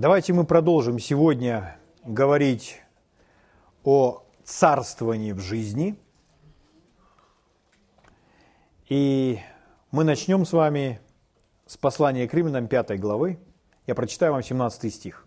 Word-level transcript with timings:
Давайте 0.00 0.32
мы 0.32 0.44
продолжим 0.44 0.98
сегодня 0.98 1.76
говорить 2.06 2.80
о 3.84 4.22
царствовании 4.44 5.32
в 5.32 5.40
жизни. 5.40 5.94
И 8.88 9.40
мы 9.90 10.04
начнем 10.04 10.46
с 10.46 10.54
вами 10.54 11.02
с 11.66 11.76
послания 11.76 12.26
к 12.26 12.32
римлянам 12.32 12.66
5 12.66 12.98
главы. 12.98 13.40
Я 13.86 13.94
прочитаю 13.94 14.32
вам 14.32 14.42
17 14.42 14.90
стих, 14.94 15.26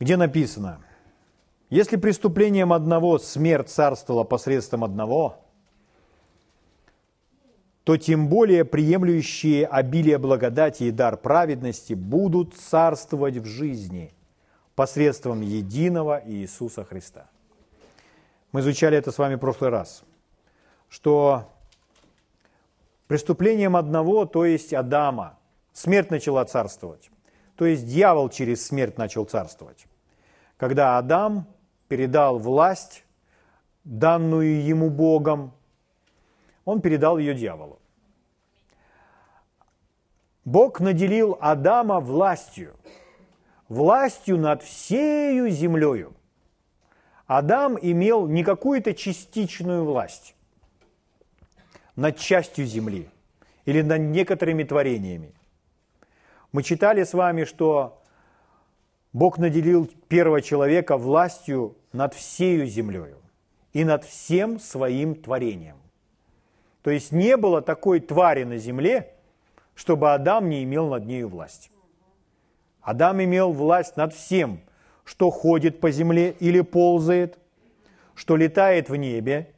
где 0.00 0.16
написано, 0.16 0.80
«Если 1.68 1.98
преступлением 1.98 2.72
одного 2.72 3.18
смерть 3.18 3.68
царствовала 3.68 4.24
посредством 4.24 4.82
одного, 4.82 5.45
то 7.86 7.96
тем 7.96 8.26
более 8.26 8.64
приемлющие 8.64 9.64
обилие 9.64 10.18
благодати 10.18 10.82
и 10.82 10.90
дар 10.90 11.16
праведности 11.16 11.92
будут 11.92 12.56
царствовать 12.56 13.36
в 13.36 13.44
жизни 13.44 14.12
посредством 14.74 15.40
единого 15.40 16.20
Иисуса 16.26 16.82
Христа. 16.82 17.28
Мы 18.50 18.58
изучали 18.58 18.98
это 18.98 19.12
с 19.12 19.18
вами 19.18 19.36
в 19.36 19.38
прошлый 19.38 19.70
раз, 19.70 20.02
что 20.88 21.48
преступлением 23.06 23.76
одного, 23.76 24.26
то 24.26 24.44
есть 24.44 24.74
Адама, 24.74 25.38
смерть 25.72 26.10
начала 26.10 26.44
царствовать. 26.44 27.08
То 27.54 27.66
есть 27.66 27.86
дьявол 27.86 28.30
через 28.30 28.66
смерть 28.66 28.98
начал 28.98 29.26
царствовать. 29.26 29.86
Когда 30.56 30.98
Адам 30.98 31.46
передал 31.86 32.40
власть, 32.40 33.04
данную 33.84 34.64
ему 34.64 34.90
Богом, 34.90 35.52
он 36.66 36.82
передал 36.82 37.16
ее 37.16 37.32
дьяволу. 37.32 37.80
Бог 40.44 40.80
наделил 40.80 41.38
Адама 41.40 42.00
властью, 42.00 42.76
властью 43.68 44.36
над 44.36 44.62
всею 44.62 45.48
землею. 45.48 46.14
Адам 47.26 47.78
имел 47.80 48.26
не 48.26 48.44
какую-то 48.44 48.94
частичную 48.94 49.84
власть 49.84 50.34
над 51.96 52.18
частью 52.18 52.66
земли 52.66 53.08
или 53.64 53.82
над 53.82 54.00
некоторыми 54.00 54.62
творениями. 54.62 55.34
Мы 56.52 56.62
читали 56.62 57.02
с 57.02 57.14
вами, 57.14 57.44
что 57.44 58.02
Бог 59.12 59.38
наделил 59.38 59.90
первого 60.08 60.42
человека 60.42 60.96
властью 60.96 61.76
над 61.92 62.14
всею 62.14 62.66
землею 62.66 63.18
и 63.72 63.84
над 63.84 64.04
всем 64.04 64.60
своим 64.60 65.14
творением. 65.14 65.85
То 66.86 66.92
есть 66.92 67.10
не 67.10 67.36
было 67.36 67.62
такой 67.62 67.98
твари 67.98 68.44
на 68.44 68.58
земле, 68.58 69.12
чтобы 69.74 70.14
Адам 70.14 70.48
не 70.48 70.62
имел 70.62 70.86
над 70.86 71.04
нею 71.04 71.26
власть. 71.28 71.68
Адам 72.80 73.20
имел 73.24 73.50
власть 73.50 73.96
над 73.96 74.14
всем, 74.14 74.60
что 75.02 75.32
ходит 75.32 75.80
по 75.80 75.90
земле 75.90 76.30
или 76.38 76.60
ползает, 76.60 77.40
что 78.14 78.36
летает 78.36 78.88
в 78.88 78.94
небе, 78.94 79.52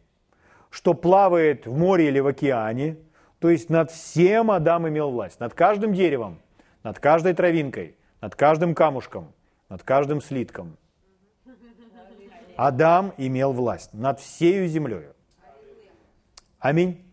что 0.70 0.94
плавает 0.94 1.66
в 1.66 1.76
море 1.76 2.08
или 2.08 2.18
в 2.18 2.28
океане. 2.28 2.96
То 3.40 3.50
есть 3.50 3.68
над 3.68 3.90
всем 3.90 4.50
Адам 4.50 4.88
имел 4.88 5.10
власть. 5.10 5.38
Над 5.38 5.52
каждым 5.52 5.92
деревом, 5.92 6.38
над 6.82 6.98
каждой 6.98 7.34
травинкой, 7.34 7.94
над 8.22 8.36
каждым 8.36 8.74
камушком, 8.74 9.34
над 9.68 9.82
каждым 9.82 10.22
слитком. 10.22 10.78
Адам 12.56 13.12
имел 13.18 13.52
власть 13.52 13.92
над 13.92 14.18
всею 14.18 14.66
землей. 14.66 15.08
Аминь. 16.58 17.04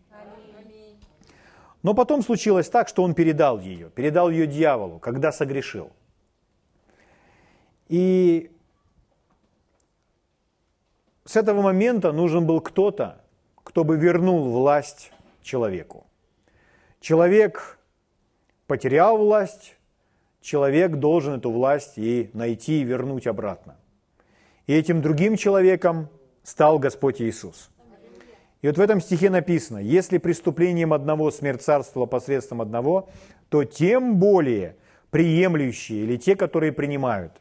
Но 1.86 1.94
потом 1.94 2.20
случилось 2.20 2.68
так, 2.68 2.88
что 2.88 3.04
он 3.04 3.14
передал 3.14 3.60
ее, 3.60 3.90
передал 3.90 4.28
ее 4.28 4.48
дьяволу, 4.48 4.98
когда 4.98 5.30
согрешил. 5.30 5.92
И 7.86 8.50
с 11.24 11.36
этого 11.36 11.62
момента 11.62 12.10
нужен 12.10 12.44
был 12.44 12.60
кто-то, 12.60 13.20
кто 13.62 13.84
бы 13.84 13.96
вернул 13.96 14.50
власть 14.50 15.12
человеку. 15.42 16.08
Человек 16.98 17.78
потерял 18.66 19.16
власть, 19.16 19.76
человек 20.40 20.96
должен 20.96 21.34
эту 21.34 21.52
власть 21.52 21.98
и 21.98 22.30
найти 22.32 22.80
и 22.80 22.84
вернуть 22.84 23.28
обратно. 23.28 23.76
И 24.66 24.74
этим 24.74 25.02
другим 25.02 25.36
человеком 25.36 26.08
стал 26.42 26.80
Господь 26.80 27.22
Иисус– 27.22 27.70
и 28.62 28.68
вот 28.68 28.78
в 28.78 28.80
этом 28.80 29.00
стихе 29.00 29.30
написано, 29.30 29.78
если 29.78 30.18
преступлением 30.18 30.92
одного 30.92 31.30
смерть 31.30 31.62
царства 31.62 32.06
посредством 32.06 32.62
одного, 32.62 33.08
то 33.48 33.64
тем 33.64 34.16
более 34.16 34.76
приемлющие 35.10 36.04
или 36.04 36.16
те, 36.16 36.36
которые 36.36 36.72
принимают, 36.72 37.32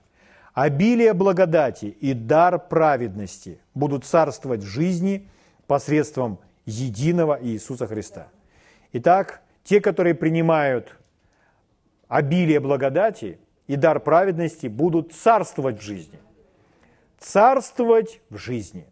обилие 0.53 1.13
благодати 1.13 1.85
и 1.99 2.13
дар 2.13 2.59
праведности 2.59 3.59
будут 3.73 4.05
царствовать 4.05 4.61
в 4.61 4.67
жизни 4.67 5.27
посредством 5.67 6.39
единого 6.65 7.39
Иисуса 7.41 7.87
Христа. 7.87 8.27
Итак, 8.93 9.41
те, 9.63 9.81
которые 9.81 10.15
принимают 10.15 10.95
обилие 12.07 12.59
благодати 12.59 13.39
и 13.67 13.75
дар 13.75 13.99
праведности, 13.99 14.67
будут 14.67 15.13
царствовать 15.13 15.79
в 15.79 15.81
жизни. 15.81 16.19
Царствовать 17.19 18.21
в 18.29 18.37
жизни. 18.37 18.85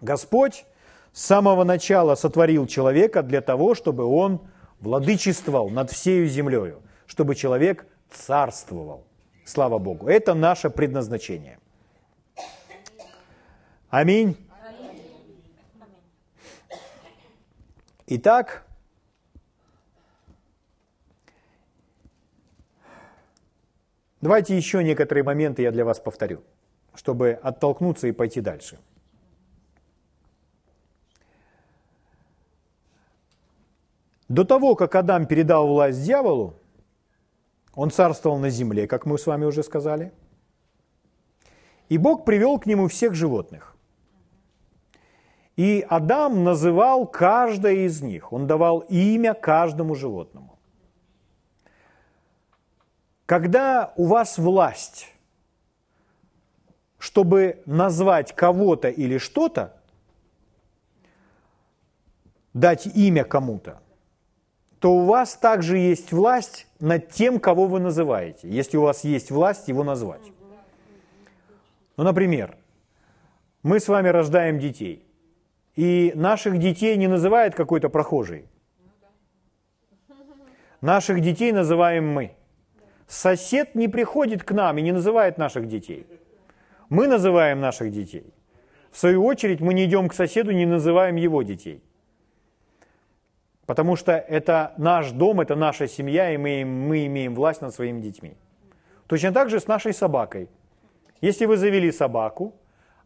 Господь 0.00 0.64
с 1.12 1.22
самого 1.24 1.64
начала 1.64 2.14
сотворил 2.14 2.66
человека 2.66 3.22
для 3.22 3.40
того, 3.40 3.74
чтобы 3.74 4.04
он 4.04 4.40
владычествовал 4.80 5.68
над 5.68 5.90
всею 5.90 6.26
землею, 6.26 6.82
чтобы 7.06 7.34
человек 7.34 7.86
царствовал. 8.10 9.06
Слава 9.44 9.78
Богу. 9.78 10.08
Это 10.08 10.34
наше 10.34 10.70
предназначение. 10.70 11.58
Аминь. 13.90 14.36
Итак, 18.06 18.66
давайте 24.20 24.56
еще 24.56 24.82
некоторые 24.82 25.24
моменты 25.24 25.62
я 25.62 25.70
для 25.70 25.84
вас 25.84 26.00
повторю, 26.00 26.42
чтобы 26.94 27.38
оттолкнуться 27.42 28.08
и 28.08 28.12
пойти 28.12 28.40
дальше. 28.40 28.78
До 34.32 34.44
того, 34.44 34.76
как 34.76 34.94
Адам 34.94 35.26
передал 35.26 35.68
власть 35.68 36.02
дьяволу, 36.02 36.54
он 37.74 37.90
царствовал 37.90 38.38
на 38.38 38.48
земле, 38.48 38.86
как 38.86 39.04
мы 39.04 39.18
с 39.18 39.26
вами 39.26 39.44
уже 39.44 39.62
сказали. 39.62 40.10
И 41.90 41.98
Бог 41.98 42.24
привел 42.24 42.58
к 42.58 42.64
нему 42.64 42.88
всех 42.88 43.14
животных. 43.14 43.76
И 45.56 45.84
Адам 45.86 46.44
называл 46.44 47.06
каждое 47.06 47.84
из 47.84 48.00
них, 48.00 48.32
он 48.32 48.46
давал 48.46 48.78
имя 48.88 49.34
каждому 49.34 49.94
животному. 49.94 50.58
Когда 53.26 53.92
у 53.96 54.06
вас 54.06 54.38
власть, 54.38 55.08
чтобы 56.98 57.62
назвать 57.66 58.34
кого-то 58.34 58.88
или 58.88 59.18
что-то, 59.18 59.76
дать 62.54 62.86
имя 62.86 63.24
кому-то, 63.24 63.82
то 64.82 64.92
у 64.92 65.04
вас 65.04 65.36
также 65.36 65.78
есть 65.78 66.10
власть 66.10 66.66
над 66.80 67.08
тем, 67.08 67.38
кого 67.38 67.66
вы 67.66 67.78
называете, 67.78 68.48
если 68.48 68.76
у 68.76 68.82
вас 68.82 69.04
есть 69.04 69.30
власть 69.30 69.68
его 69.68 69.84
назвать. 69.84 70.32
Ну, 71.96 72.02
например, 72.02 72.56
мы 73.62 73.78
с 73.78 73.86
вами 73.86 74.08
рождаем 74.08 74.58
детей, 74.58 75.06
и 75.76 76.10
наших 76.16 76.58
детей 76.58 76.96
не 76.96 77.06
называет 77.06 77.54
какой-то 77.54 77.90
прохожий. 77.90 78.48
Наших 80.80 81.20
детей 81.20 81.52
называем 81.52 82.08
мы. 82.08 82.32
Сосед 83.06 83.76
не 83.76 83.86
приходит 83.86 84.42
к 84.42 84.50
нам 84.50 84.78
и 84.78 84.82
не 84.82 84.90
называет 84.90 85.38
наших 85.38 85.68
детей. 85.68 86.08
Мы 86.88 87.06
называем 87.06 87.60
наших 87.60 87.92
детей. 87.92 88.34
В 88.90 88.98
свою 88.98 89.24
очередь 89.24 89.60
мы 89.60 89.74
не 89.74 89.84
идем 89.84 90.08
к 90.08 90.14
соседу, 90.14 90.50
не 90.50 90.66
называем 90.66 91.14
его 91.14 91.44
детей– 91.44 91.84
Потому 93.72 93.96
что 93.96 94.12
это 94.12 94.74
наш 94.76 95.12
дом, 95.12 95.40
это 95.40 95.56
наша 95.56 95.88
семья, 95.88 96.30
и 96.30 96.36
мы, 96.36 96.62
мы 96.62 97.06
имеем 97.06 97.34
власть 97.34 97.62
над 97.62 97.74
своими 97.74 98.02
детьми. 98.02 98.36
Точно 99.06 99.32
так 99.32 99.48
же 99.48 99.60
с 99.60 99.66
нашей 99.66 99.94
собакой. 99.94 100.50
Если 101.22 101.46
вы 101.46 101.56
завели 101.56 101.90
собаку, 101.90 102.54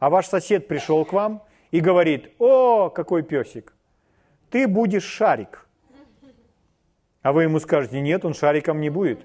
а 0.00 0.10
ваш 0.10 0.26
сосед 0.26 0.66
пришел 0.66 1.04
к 1.04 1.12
вам 1.12 1.44
и 1.70 1.78
говорит, 1.78 2.32
о, 2.40 2.90
какой 2.90 3.22
песик, 3.22 3.74
ты 4.50 4.66
будешь 4.66 5.04
шарик. 5.04 5.68
А 7.22 7.32
вы 7.32 7.44
ему 7.44 7.60
скажете, 7.60 8.00
нет, 8.00 8.24
он 8.24 8.34
шариком 8.34 8.80
не 8.80 8.90
будет. 8.90 9.24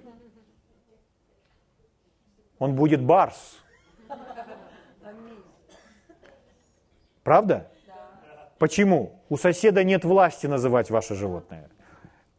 Он 2.59 2.75
будет 2.75 3.01
барс. 3.01 3.57
Правда? 7.23 7.67
Почему? 8.61 9.23
У 9.27 9.37
соседа 9.37 9.83
нет 9.83 10.05
власти 10.05 10.45
называть 10.45 10.91
ваше 10.91 11.15
животное. 11.15 11.67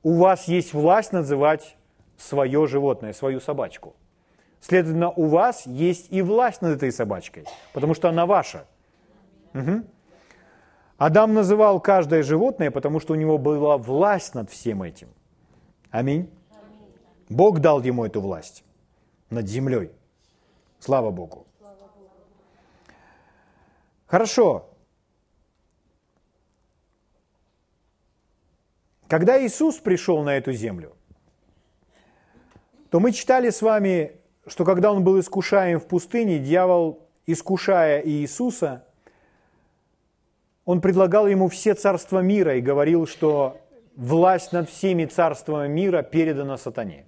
У 0.04 0.18
вас 0.18 0.46
есть 0.46 0.72
власть 0.72 1.12
называть 1.12 1.76
свое 2.16 2.68
животное, 2.68 3.12
свою 3.12 3.40
собачку. 3.40 3.96
Следовательно, 4.60 5.10
у 5.10 5.26
вас 5.26 5.66
есть 5.66 6.12
и 6.12 6.22
власть 6.22 6.62
над 6.62 6.76
этой 6.76 6.92
собачкой, 6.92 7.44
потому 7.72 7.94
что 7.94 8.08
она 8.08 8.24
ваша. 8.24 8.66
Угу. 9.52 9.82
Адам 10.96 11.34
называл 11.34 11.80
каждое 11.80 12.22
животное, 12.22 12.70
потому 12.70 13.00
что 13.00 13.14
у 13.14 13.16
него 13.16 13.36
была 13.36 13.76
власть 13.76 14.36
над 14.36 14.48
всем 14.48 14.84
этим. 14.84 15.08
Аминь. 15.90 16.30
Бог 17.28 17.58
дал 17.58 17.82
ему 17.82 18.04
эту 18.04 18.20
власть 18.20 18.62
над 19.28 19.48
землей. 19.48 19.90
Слава 20.78 21.10
Богу. 21.10 21.48
Хорошо. 24.06 24.71
Когда 29.12 29.38
Иисус 29.44 29.76
пришел 29.76 30.22
на 30.22 30.38
эту 30.38 30.54
землю, 30.54 30.96
то 32.88 32.98
мы 32.98 33.12
читали 33.12 33.50
с 33.50 33.60
вами, 33.60 34.12
что 34.46 34.64
когда 34.64 34.90
он 34.90 35.04
был 35.04 35.20
искушаем 35.20 35.80
в 35.80 35.86
пустыне, 35.86 36.38
дьявол, 36.38 37.06
искушая 37.26 38.00
Иисуса, 38.06 38.86
он 40.64 40.80
предлагал 40.80 41.26
ему 41.26 41.50
все 41.50 41.74
царства 41.74 42.20
мира 42.20 42.56
и 42.56 42.62
говорил, 42.62 43.06
что 43.06 43.60
власть 43.96 44.50
над 44.52 44.70
всеми 44.70 45.04
царствами 45.04 45.68
мира 45.68 46.00
передана 46.00 46.56
сатане. 46.56 47.04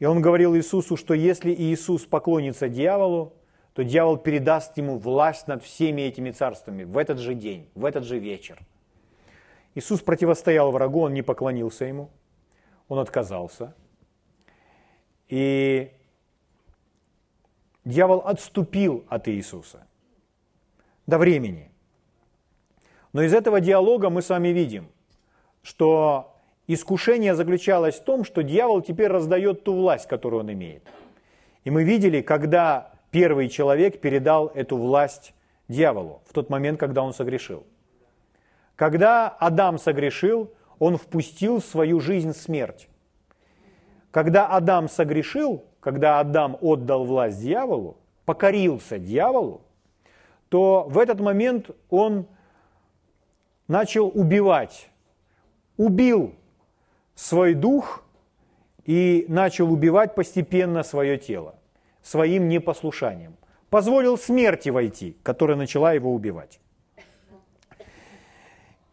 И 0.00 0.04
он 0.04 0.20
говорил 0.20 0.56
Иисусу, 0.56 0.96
что 0.96 1.14
если 1.14 1.54
Иисус 1.54 2.06
поклонится 2.06 2.68
дьяволу, 2.68 3.34
то 3.72 3.84
дьявол 3.84 4.16
передаст 4.16 4.76
ему 4.78 4.98
власть 4.98 5.46
над 5.46 5.62
всеми 5.62 6.02
этими 6.02 6.32
царствами 6.32 6.82
в 6.82 6.98
этот 6.98 7.20
же 7.20 7.34
день, 7.34 7.70
в 7.76 7.84
этот 7.84 8.02
же 8.02 8.18
вечер. 8.18 8.58
Иисус 9.76 10.00
противостоял 10.00 10.72
врагу, 10.72 11.02
он 11.02 11.12
не 11.12 11.20
поклонился 11.20 11.84
ему, 11.84 12.08
он 12.88 12.98
отказался. 12.98 13.74
И 15.28 15.92
дьявол 17.84 18.22
отступил 18.24 19.04
от 19.10 19.28
Иисуса 19.28 19.86
до 21.06 21.18
времени. 21.18 21.70
Но 23.12 23.22
из 23.22 23.34
этого 23.34 23.60
диалога 23.60 24.08
мы 24.08 24.22
с 24.22 24.30
вами 24.30 24.48
видим, 24.48 24.88
что 25.62 26.34
искушение 26.66 27.34
заключалось 27.34 27.96
в 27.96 28.04
том, 28.04 28.24
что 28.24 28.42
дьявол 28.42 28.80
теперь 28.80 29.08
раздает 29.08 29.62
ту 29.62 29.74
власть, 29.74 30.08
которую 30.08 30.40
он 30.40 30.52
имеет. 30.54 30.84
И 31.64 31.70
мы 31.70 31.84
видели, 31.84 32.22
когда 32.22 32.92
первый 33.10 33.50
человек 33.50 34.00
передал 34.00 34.46
эту 34.46 34.78
власть 34.78 35.34
дьяволу, 35.68 36.22
в 36.26 36.32
тот 36.32 36.48
момент, 36.48 36.80
когда 36.80 37.02
он 37.02 37.12
согрешил. 37.12 37.66
Когда 38.76 39.28
Адам 39.28 39.78
согрешил, 39.78 40.52
он 40.78 40.98
впустил 40.98 41.60
в 41.60 41.64
свою 41.64 41.98
жизнь 42.00 42.34
смерть. 42.34 42.88
Когда 44.10 44.46
Адам 44.46 44.88
согрешил, 44.88 45.64
когда 45.80 46.20
Адам 46.20 46.56
отдал 46.60 47.04
власть 47.04 47.40
дьяволу, 47.40 47.96
покорился 48.26 48.98
дьяволу, 48.98 49.62
то 50.50 50.86
в 50.88 50.98
этот 50.98 51.20
момент 51.20 51.70
он 51.90 52.26
начал 53.66 54.08
убивать, 54.08 54.90
убил 55.76 56.34
свой 57.14 57.54
дух 57.54 58.04
и 58.84 59.24
начал 59.28 59.72
убивать 59.72 60.14
постепенно 60.14 60.82
свое 60.82 61.16
тело 61.18 61.54
своим 62.02 62.48
непослушанием. 62.48 63.36
Позволил 63.68 64.16
смерти 64.16 64.68
войти, 64.68 65.16
которая 65.24 65.56
начала 65.56 65.92
его 65.92 66.14
убивать. 66.14 66.60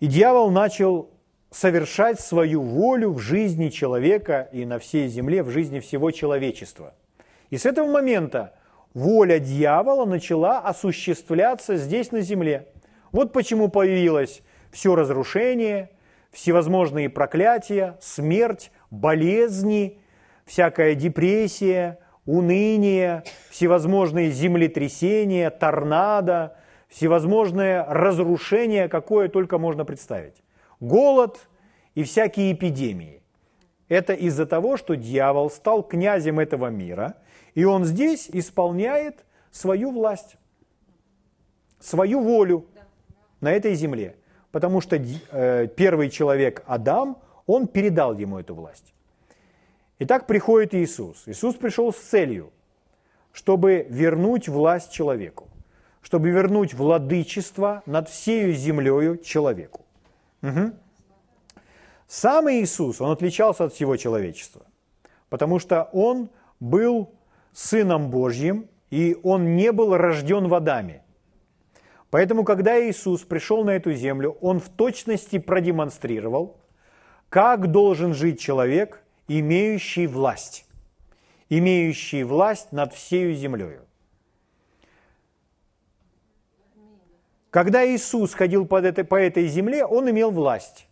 И 0.04 0.08
дьявол 0.08 0.52
начал 0.52 1.12
совершать 1.50 2.20
свою 2.20 2.62
волю 2.62 3.14
в 3.14 3.20
жизни 3.20 3.70
человека 3.70 4.50
и 4.52 4.66
на 4.66 4.78
всей 4.78 5.08
земле, 5.08 5.44
в 5.44 5.50
жизни 5.50 5.80
всего 5.80 6.12
человечества. 6.12 6.94
И 7.52 7.58
с 7.58 7.66
этого 7.66 7.90
момента 7.90 8.54
воля 8.94 9.40
дьявола 9.40 10.04
начала 10.04 10.60
осуществляться 10.60 11.78
здесь 11.78 12.12
на 12.12 12.20
земле. 12.20 12.68
Вот 13.14 13.32
почему 13.32 13.70
появилось 13.70 14.42
все 14.74 14.94
разрушение, 14.94 15.90
всевозможные 16.34 17.10
проклятия, 17.10 17.98
смерть, 18.02 18.74
болезни, 18.92 20.00
всякая 20.44 20.96
депрессия, 20.96 22.00
уныние, 22.26 23.24
всевозможные 23.50 24.32
землетрясения, 24.32 25.50
торнадо, 25.50 26.58
всевозможные 26.94 27.82
разрушения, 27.82 28.88
какое 28.88 29.28
только 29.28 29.58
можно 29.58 29.84
представить. 29.84 30.36
Голод 30.80 31.40
и 31.96 32.04
всякие 32.04 32.54
эпидемии. 32.54 33.24
Это 33.90 34.14
из-за 34.14 34.46
того, 34.46 34.78
что 34.78 34.96
дьявол 34.96 35.50
стал 35.50 35.82
князем 35.82 36.40
этого 36.40 36.68
мира, 36.68 37.16
и 37.56 37.64
он 37.66 37.84
здесь 37.84 38.30
исполняет 38.32 39.26
свою 39.50 39.92
власть, 39.92 40.38
свою 41.80 42.22
волю 42.22 42.68
на 43.42 43.52
этой 43.52 43.74
земле. 43.74 44.16
Потому 44.52 44.80
что 44.80 44.96
э, 44.96 45.68
первый 45.76 46.12
человек 46.12 46.62
Адам, 46.68 47.18
он 47.48 47.68
передал 47.68 48.16
ему 48.16 48.38
эту 48.38 48.54
власть. 48.54 48.94
Итак, 49.98 50.28
приходит 50.28 50.76
Иисус. 50.76 51.24
Иисус 51.26 51.56
пришел 51.56 51.92
с 51.92 51.98
целью, 51.98 52.52
чтобы 53.32 53.88
вернуть 53.90 54.48
власть 54.48 54.92
человеку, 54.92 55.48
чтобы 56.04 56.30
вернуть 56.30 56.74
владычество 56.74 57.82
над 57.86 58.10
всею 58.10 58.54
землею 58.54 59.18
человеку. 59.18 59.86
Угу. 60.44 60.74
Сам 62.08 62.52
Иисус, 62.52 63.02
он 63.02 63.12
отличался 63.12 63.64
от 63.64 63.74
всего 63.74 63.98
человечества, 63.98 64.66
потому 65.30 65.58
что 65.58 65.90
он 65.94 66.30
был 66.60 67.10
Сыном 67.54 68.10
Божьим, 68.12 68.68
и 68.92 69.18
он 69.24 69.56
не 69.56 69.72
был 69.72 69.98
рожден 69.98 70.48
в 70.48 70.54
Адаме. 70.54 71.04
Поэтому, 72.12 72.44
когда 72.44 72.80
Иисус 72.80 73.22
пришел 73.22 73.64
на 73.64 73.72
эту 73.72 73.94
землю, 73.94 74.38
он 74.42 74.60
в 74.60 74.70
точности 74.70 75.40
продемонстрировал, 75.40 76.58
как 77.30 77.72
должен 77.72 78.14
жить 78.14 78.40
человек, 78.40 79.02
имеющий 79.28 80.06
власть, 80.06 80.68
имеющий 81.50 82.24
власть 82.24 82.72
над 82.72 82.94
всею 82.94 83.34
землею. 83.34 83.88
Когда 87.54 87.86
Иисус 87.86 88.34
ходил 88.34 88.66
по 88.66 88.82
этой, 88.82 89.04
по 89.04 89.14
этой 89.14 89.46
земле, 89.46 89.86
Он 89.86 90.10
имел 90.10 90.32
власть 90.32 90.88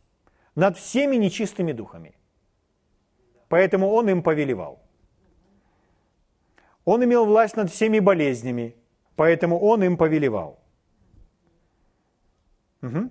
над 0.53 0.77
всеми 0.77 1.15
нечистыми 1.15 1.71
духами. 1.71 2.13
Поэтому 3.49 3.89
Он 3.89 4.07
им 4.09 4.21
повелевал. 4.21 4.79
Он 6.85 7.03
имел 7.03 7.25
власть 7.25 7.57
над 7.57 7.71
всеми 7.71 7.97
болезнями, 7.97 8.75
поэтому 9.15 9.59
Он 9.59 9.83
им 9.83 9.97
повелевал. 9.97 10.59
Угу. 12.83 13.09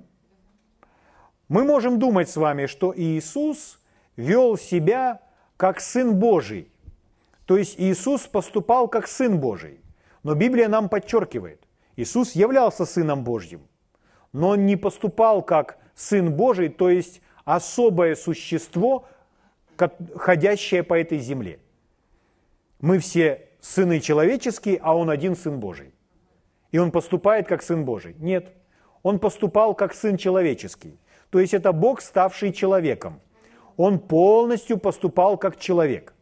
Мы 1.49 1.65
можем 1.65 1.99
думать 1.99 2.29
с 2.29 2.37
вами, 2.37 2.67
что 2.67 2.95
Иисус 2.97 3.81
вел 4.15 4.57
себя 4.59 5.23
как 5.57 5.81
Сын 5.81 6.17
Божий. 6.17 6.71
То 7.47 7.57
есть 7.57 7.81
Иисус 7.81 8.29
поступал 8.29 8.87
как 8.87 9.09
Сын 9.09 9.41
Божий. 9.41 9.81
Но 10.23 10.37
Библия 10.37 10.69
нам 10.69 10.89
подчеркивает, 10.89 11.67
Иисус 12.01 12.33
являлся 12.33 12.85
Сыном 12.85 13.25
Божьим, 13.25 13.61
но 14.33 14.51
Он 14.51 14.67
не 14.67 14.77
поступал 14.77 15.43
как 15.43 15.79
Сын 15.95 16.33
Божий, 16.33 16.69
то 16.69 16.89
есть 16.89 17.21
особое 17.45 18.15
существо, 18.15 19.07
ходящее 20.17 20.83
по 20.83 20.99
этой 20.99 21.19
земле. 21.19 21.59
Мы 22.81 22.99
все 22.99 23.49
сыны 23.61 24.01
человеческие, 24.01 24.79
а 24.83 24.97
Он 24.97 25.11
один 25.11 25.37
Сын 25.37 25.61
Божий. 25.61 25.93
И 26.73 26.79
Он 26.79 26.91
поступает 26.91 27.49
как 27.49 27.63
Сын 27.63 27.85
Божий. 27.85 28.15
Нет, 28.19 28.53
Он 29.03 29.19
поступал 29.19 29.75
как 29.75 29.95
Сын 29.95 30.17
человеческий. 30.17 30.99
То 31.31 31.41
есть 31.41 31.55
это 31.55 31.73
Бог, 31.73 32.01
ставший 32.01 32.53
человеком– 32.53 33.21
он 33.81 33.99
полностью 33.99 34.77
поступал 34.77 35.39
как 35.39 35.59
человек. 35.59 36.13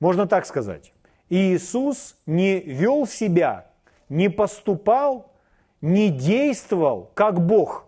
Можно 0.00 0.26
так 0.26 0.44
сказать. 0.44 0.92
Иисус 1.28 2.16
не 2.26 2.58
вел 2.58 3.06
себя, 3.06 3.70
не 4.14 4.30
поступал, 4.30 5.32
не 5.80 6.08
действовал 6.08 7.10
как 7.14 7.44
Бог. 7.44 7.86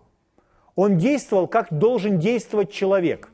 Он 0.74 0.98
действовал, 0.98 1.46
как 1.46 1.72
должен 1.72 2.18
действовать 2.18 2.70
человек. 2.70 3.30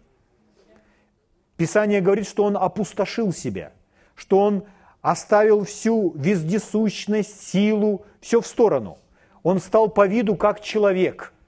Писание 1.57 2.01
говорит, 2.01 2.29
что 2.29 2.45
он 2.45 2.57
опустошил 2.57 3.33
себя, 3.33 3.73
что 4.15 4.39
он 4.39 4.65
оставил 5.01 5.65
всю 5.65 6.13
вездесущность, 6.15 7.49
силу, 7.49 8.05
все 8.21 8.41
в 8.41 8.47
сторону. 8.47 8.99
Он 9.43 9.59
стал 9.59 9.89
по 9.89 10.07
виду 10.07 10.37
как 10.37 10.61
человек– 10.61 11.33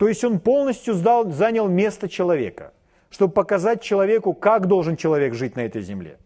то 0.00 0.08
есть 0.08 0.24
он 0.24 0.40
полностью 0.40 0.94
сдал, 0.94 1.30
занял 1.30 1.68
место 1.68 2.08
человека, 2.08 2.72
чтобы 3.10 3.34
показать 3.34 3.82
человеку, 3.82 4.32
как 4.32 4.66
должен 4.66 4.96
человек 4.96 5.34
жить 5.34 5.56
на 5.56 5.60
этой 5.60 5.82
земле. 5.82 6.16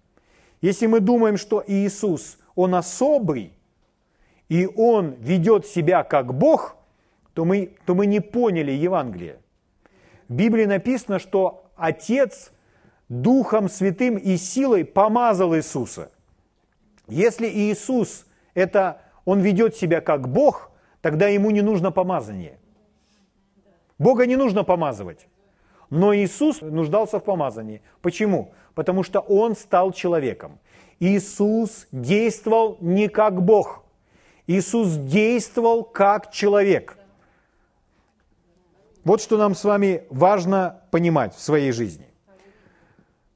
Если 0.60 0.86
мы 0.86 1.00
думаем, 1.00 1.36
что 1.36 1.64
Иисус, 1.66 2.38
Он 2.54 2.76
особый, 2.76 3.52
и 4.48 4.66
Он 4.66 5.12
ведет 5.20 5.66
себя 5.66 6.04
как 6.04 6.34
Бог, 6.34 6.76
то 7.32 7.44
мы, 7.44 7.72
то 7.86 7.94
мы 7.94 8.06
не 8.06 8.20
поняли 8.20 8.72
Евангелие. 8.72 9.38
В 10.28 10.34
Библии 10.34 10.64
написано, 10.64 11.18
что 11.18 11.70
Отец 11.76 12.52
Духом 13.08 13.68
Святым 13.68 14.16
и 14.16 14.36
силой 14.36 14.84
помазал 14.84 15.54
Иисуса. 15.54 16.10
Если 17.06 17.46
Иисус– 17.46 18.26
это, 18.54 19.02
Он 19.24 19.40
ведет 19.40 19.76
себя 19.76 20.00
как 20.00 20.28
Бог, 20.28 20.70
тогда 21.02 21.28
Ему 21.28 21.50
не 21.50 21.60
нужно 21.60 21.90
помазание. 21.90 22.58
Бога 23.98 24.26
не 24.26 24.36
нужно 24.36 24.64
помазывать. 24.64 25.26
Но 25.90 26.14
Иисус 26.14 26.60
нуждался 26.62 27.18
в 27.20 27.24
помазании. 27.24 27.82
Почему? 28.00 28.52
Потому 28.74 29.02
что 29.02 29.20
Он 29.20 29.54
стал 29.54 29.92
человеком. 29.92 30.58
Иисус 30.98 31.86
действовал 31.92 32.78
не 32.80 33.08
как 33.08 33.42
Бог. 33.42 33.83
Иисус 34.46 34.94
действовал 34.94 35.84
как 35.84 36.30
человек. 36.30 36.98
Вот 39.04 39.20
что 39.20 39.36
нам 39.36 39.54
с 39.54 39.64
вами 39.64 40.04
важно 40.10 40.82
понимать 40.90 41.34
в 41.34 41.40
своей 41.40 41.72
жизни 41.72 42.06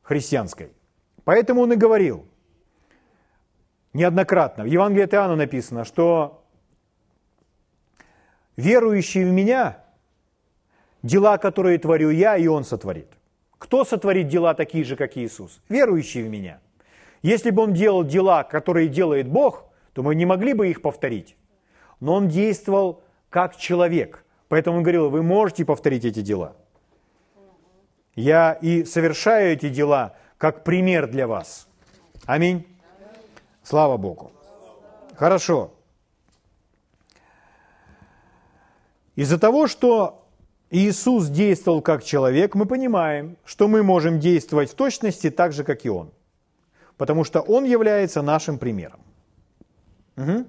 христианской. 0.03 0.73
Поэтому 1.25 1.63
он 1.63 1.73
и 1.73 1.77
говорил 1.77 2.27
неоднократно, 3.93 4.65
в 4.65 4.67
Евангелии 4.67 5.05
от 5.05 5.15
Иоанна 5.15 5.37
написано, 5.37 5.85
что 5.85 6.45
верующий 8.57 9.25
в 9.25 9.33
меня, 9.33 9.85
дела, 11.03 11.37
которые 11.39 11.79
творю 11.79 12.11
я, 12.11 12.37
и 12.37 12.47
он 12.47 12.65
сотворит. 12.65 13.09
Кто 13.59 13.85
сотворит 13.85 14.29
дела 14.29 14.55
такие 14.55 14.85
же, 14.85 14.97
как 14.97 15.17
Иисус? 15.17 15.61
Верующий 15.69 16.23
в 16.23 16.29
меня. 16.29 16.61
Если 17.23 17.51
бы 17.51 17.63
он 17.63 17.75
делал 17.75 18.05
дела, 18.05 18.45
которые 18.45 18.89
делает 18.89 19.29
Бог, 19.29 19.68
то 19.99 20.05
мы 20.05 20.15
не 20.15 20.27
могли 20.27 20.53
бы 20.53 20.69
их 20.69 20.81
повторить. 20.81 21.35
Но 21.99 22.15
он 22.15 22.29
действовал 22.29 23.03
как 23.31 23.57
человек. 23.57 24.25
Поэтому 24.47 24.77
он 24.77 24.83
говорил, 24.85 25.11
вы 25.11 25.25
можете 25.25 25.65
повторить 25.65 26.05
эти 26.05 26.23
дела. 26.23 26.55
Я 28.15 28.53
и 28.53 28.85
совершаю 28.85 29.55
эти 29.55 29.69
дела 29.69 30.15
как 30.37 30.63
пример 30.63 31.09
для 31.09 31.27
вас. 31.27 31.67
Аминь. 32.27 32.65
Слава 33.65 33.97
Богу. 33.97 34.31
Хорошо. 35.17 35.73
Из-за 39.17 39.37
того, 39.37 39.67
что 39.67 40.29
Иисус 40.71 41.27
действовал 41.27 41.83
как 41.83 42.05
человек, 42.05 42.55
мы 42.55 42.67
понимаем, 42.67 43.37
что 43.45 43.67
мы 43.67 43.83
можем 43.83 44.21
действовать 44.21 44.71
в 44.71 44.75
точности 44.75 45.29
так 45.29 45.53
же, 45.53 45.65
как 45.65 45.85
и 45.85 45.91
Он. 45.91 46.13
Потому 46.97 47.25
что 47.25 47.41
Он 47.41 47.65
является 47.65 48.23
нашим 48.23 48.59
примером. 48.59 49.01
Угу. 50.19 50.47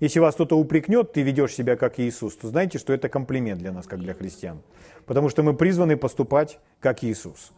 Если 0.00 0.18
вас 0.18 0.34
кто-то 0.34 0.58
упрекнет, 0.58 1.12
ты 1.12 1.22
ведешь 1.22 1.54
себя 1.54 1.76
как 1.76 1.98
Иисус, 1.98 2.36
то 2.36 2.48
знаете, 2.48 2.78
что 2.78 2.92
это 2.92 3.08
комплимент 3.08 3.60
для 3.60 3.72
нас, 3.72 3.86
как 3.86 4.00
для 4.00 4.12
христиан. 4.12 4.60
Потому 5.06 5.28
что 5.28 5.42
мы 5.42 5.54
призваны 5.54 5.96
поступать 5.96 6.58
как 6.80 7.04
Иисус. 7.04 7.52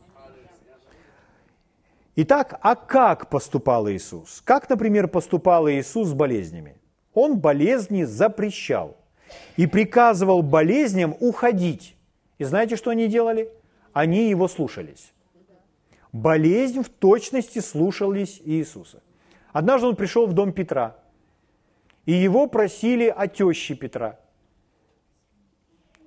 Итак, 2.14 2.58
а 2.62 2.76
как 2.76 3.28
поступал 3.28 3.88
Иисус? 3.90 4.42
Как, 4.44 4.70
например, 4.70 5.08
поступал 5.08 5.68
Иисус 5.68 6.08
с 6.08 6.12
болезнями? 6.12 6.76
Он 7.14 7.38
болезни 7.38 8.04
запрещал 8.04 8.96
и 9.56 9.66
приказывал 9.66 10.42
болезням 10.42 11.16
уходить. 11.20 11.96
И 12.38 12.44
знаете, 12.44 12.76
что 12.76 12.90
они 12.90 13.08
делали? 13.08 13.50
Они 13.92 14.30
его 14.30 14.48
слушались. 14.48 15.12
Болезнь 16.12 16.82
в 16.82 16.88
точности 16.88 17.58
слушались 17.58 18.40
Иисуса. 18.44 19.02
Однажды 19.56 19.86
он 19.86 19.96
пришел 19.96 20.26
в 20.26 20.34
дом 20.34 20.52
Петра, 20.52 20.98
и 22.04 22.12
его 22.12 22.46
просили 22.46 23.08
о 23.08 23.26
теще 23.26 23.74
Петра, 23.74 24.20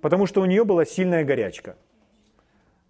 потому 0.01 0.27
что 0.27 0.41
у 0.41 0.45
нее 0.45 0.63
была 0.63 0.85
сильная 0.85 1.23
горячка. 1.23 1.75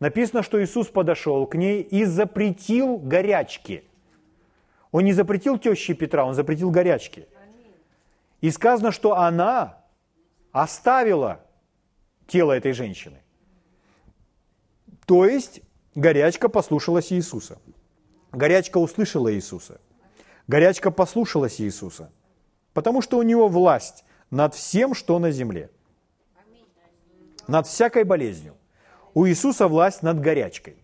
Написано, 0.01 0.43
что 0.43 0.61
Иисус 0.61 0.87
подошел 0.87 1.47
к 1.47 1.55
ней 1.55 1.81
и 1.81 2.03
запретил 2.03 2.97
горячки. 2.97 3.85
Он 4.91 5.05
не 5.05 5.13
запретил 5.13 5.57
теще 5.57 5.93
Петра, 5.93 6.25
он 6.25 6.33
запретил 6.33 6.71
горячки. 6.71 7.25
И 8.41 8.51
сказано, 8.51 8.91
что 8.91 9.15
она 9.15 9.77
оставила 10.51 11.39
тело 12.27 12.51
этой 12.51 12.73
женщины. 12.73 13.21
То 15.05 15.25
есть 15.25 15.61
горячка 15.95 16.49
послушалась 16.49 17.13
Иисуса. 17.13 17.59
Горячка 18.33 18.77
услышала 18.77 19.33
Иисуса. 19.33 19.79
Горячка 20.50 20.89
послушалась 20.89 21.62
Иисуса, 21.62 22.10
потому 22.74 23.03
что 23.03 23.20
у 23.20 23.22
него 23.22 23.48
власть 23.48 24.03
над 24.32 24.56
всем, 24.56 24.96
что 24.96 25.20
на 25.20 25.29
земле. 25.29 25.70
Над 27.48 27.68
всякой 27.68 28.03
болезнью. 28.03 28.56
У 29.13 29.27
Иисуса 29.27 29.68
власть 29.68 30.01
над 30.01 30.20
горячкой. 30.20 30.75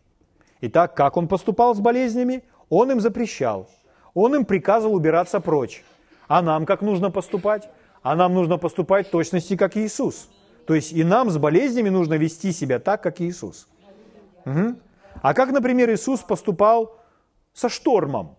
Итак, 0.62 0.94
как 0.94 1.18
он 1.18 1.28
поступал 1.28 1.74
с 1.74 1.80
болезнями? 1.80 2.44
Он 2.70 2.92
им 2.92 3.02
запрещал. 3.02 3.68
Он 4.14 4.36
им 4.36 4.46
приказывал 4.46 4.94
убираться 4.94 5.40
прочь. 5.40 5.84
А 6.28 6.44
нам 6.44 6.68
как 6.68 6.84
нужно 6.84 7.10
поступать? 7.10 7.68
А 8.04 8.16
нам 8.16 8.36
нужно 8.36 8.60
поступать 8.60 9.08
в 9.08 9.10
точности, 9.10 9.58
как 9.58 9.78
Иисус. 9.78 10.30
То 10.68 10.76
есть 10.76 10.92
и 10.92 11.04
нам 11.04 11.32
с 11.32 11.40
болезнями 11.40 11.90
нужно 11.90 12.14
вести 12.14 12.52
себя 12.52 12.78
так, 12.78 13.02
как 13.02 13.20
Иисус. 13.20 13.68
Угу. 14.46 14.76
А 15.24 15.34
как, 15.34 15.50
например, 15.50 15.92
Иисус 15.92 16.20
поступал 16.20 17.00
со 17.54 17.68
штормом? 17.68 18.36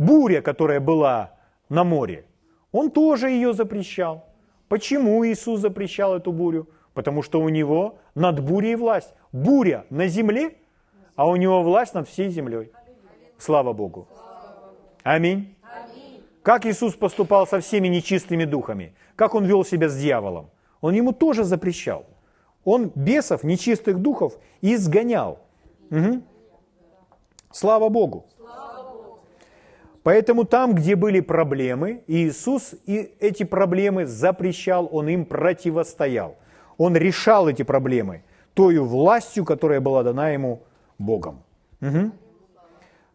Буря, 0.00 0.40
которая 0.40 0.80
была 0.80 1.34
на 1.68 1.84
море, 1.84 2.24
он 2.72 2.90
тоже 2.90 3.28
ее 3.30 3.52
запрещал. 3.52 4.24
Почему 4.68 5.24
Иисус 5.26 5.60
запрещал 5.60 6.16
эту 6.16 6.32
бурю? 6.32 6.68
Потому 6.94 7.22
что 7.22 7.40
у 7.40 7.48
него 7.48 7.98
над 8.14 8.40
бурей 8.40 8.76
власть. 8.76 9.12
Буря 9.32 9.84
на 9.90 10.08
земле, 10.08 10.56
а 11.16 11.28
у 11.28 11.36
него 11.36 11.62
власть 11.62 11.94
над 11.94 12.08
всей 12.08 12.30
землей. 12.30 12.72
Слава 13.38 13.72
Богу. 13.72 14.08
Аминь. 15.02 15.54
Как 16.42 16.66
Иисус 16.66 16.94
поступал 16.94 17.46
со 17.46 17.60
всеми 17.60 17.88
нечистыми 17.88 18.44
духами? 18.44 18.94
Как 19.16 19.34
он 19.34 19.44
вел 19.44 19.64
себя 19.64 19.88
с 19.88 19.96
дьяволом? 19.96 20.50
Он 20.80 20.94
ему 20.94 21.12
тоже 21.12 21.44
запрещал. 21.44 22.06
Он 22.64 22.90
бесов, 22.94 23.44
нечистых 23.44 23.98
духов 23.98 24.38
изгонял. 24.62 25.38
Угу. 25.90 26.22
Слава 27.52 27.88
Богу. 27.88 28.26
Поэтому 30.02 30.44
там, 30.44 30.74
где 30.74 30.96
были 30.96 31.20
проблемы, 31.20 32.02
Иисус 32.06 32.74
и 32.86 33.14
эти 33.20 33.44
проблемы 33.44 34.06
запрещал, 34.06 34.88
Он 34.90 35.08
им 35.08 35.24
противостоял. 35.26 36.36
Он 36.78 36.96
решал 36.96 37.48
эти 37.48 37.62
проблемы 37.62 38.22
той 38.54 38.78
властью, 38.78 39.44
которая 39.44 39.80
была 39.80 40.02
дана 40.02 40.30
Ему 40.30 40.62
Богом. 40.98 41.42
Угу. 41.82 42.12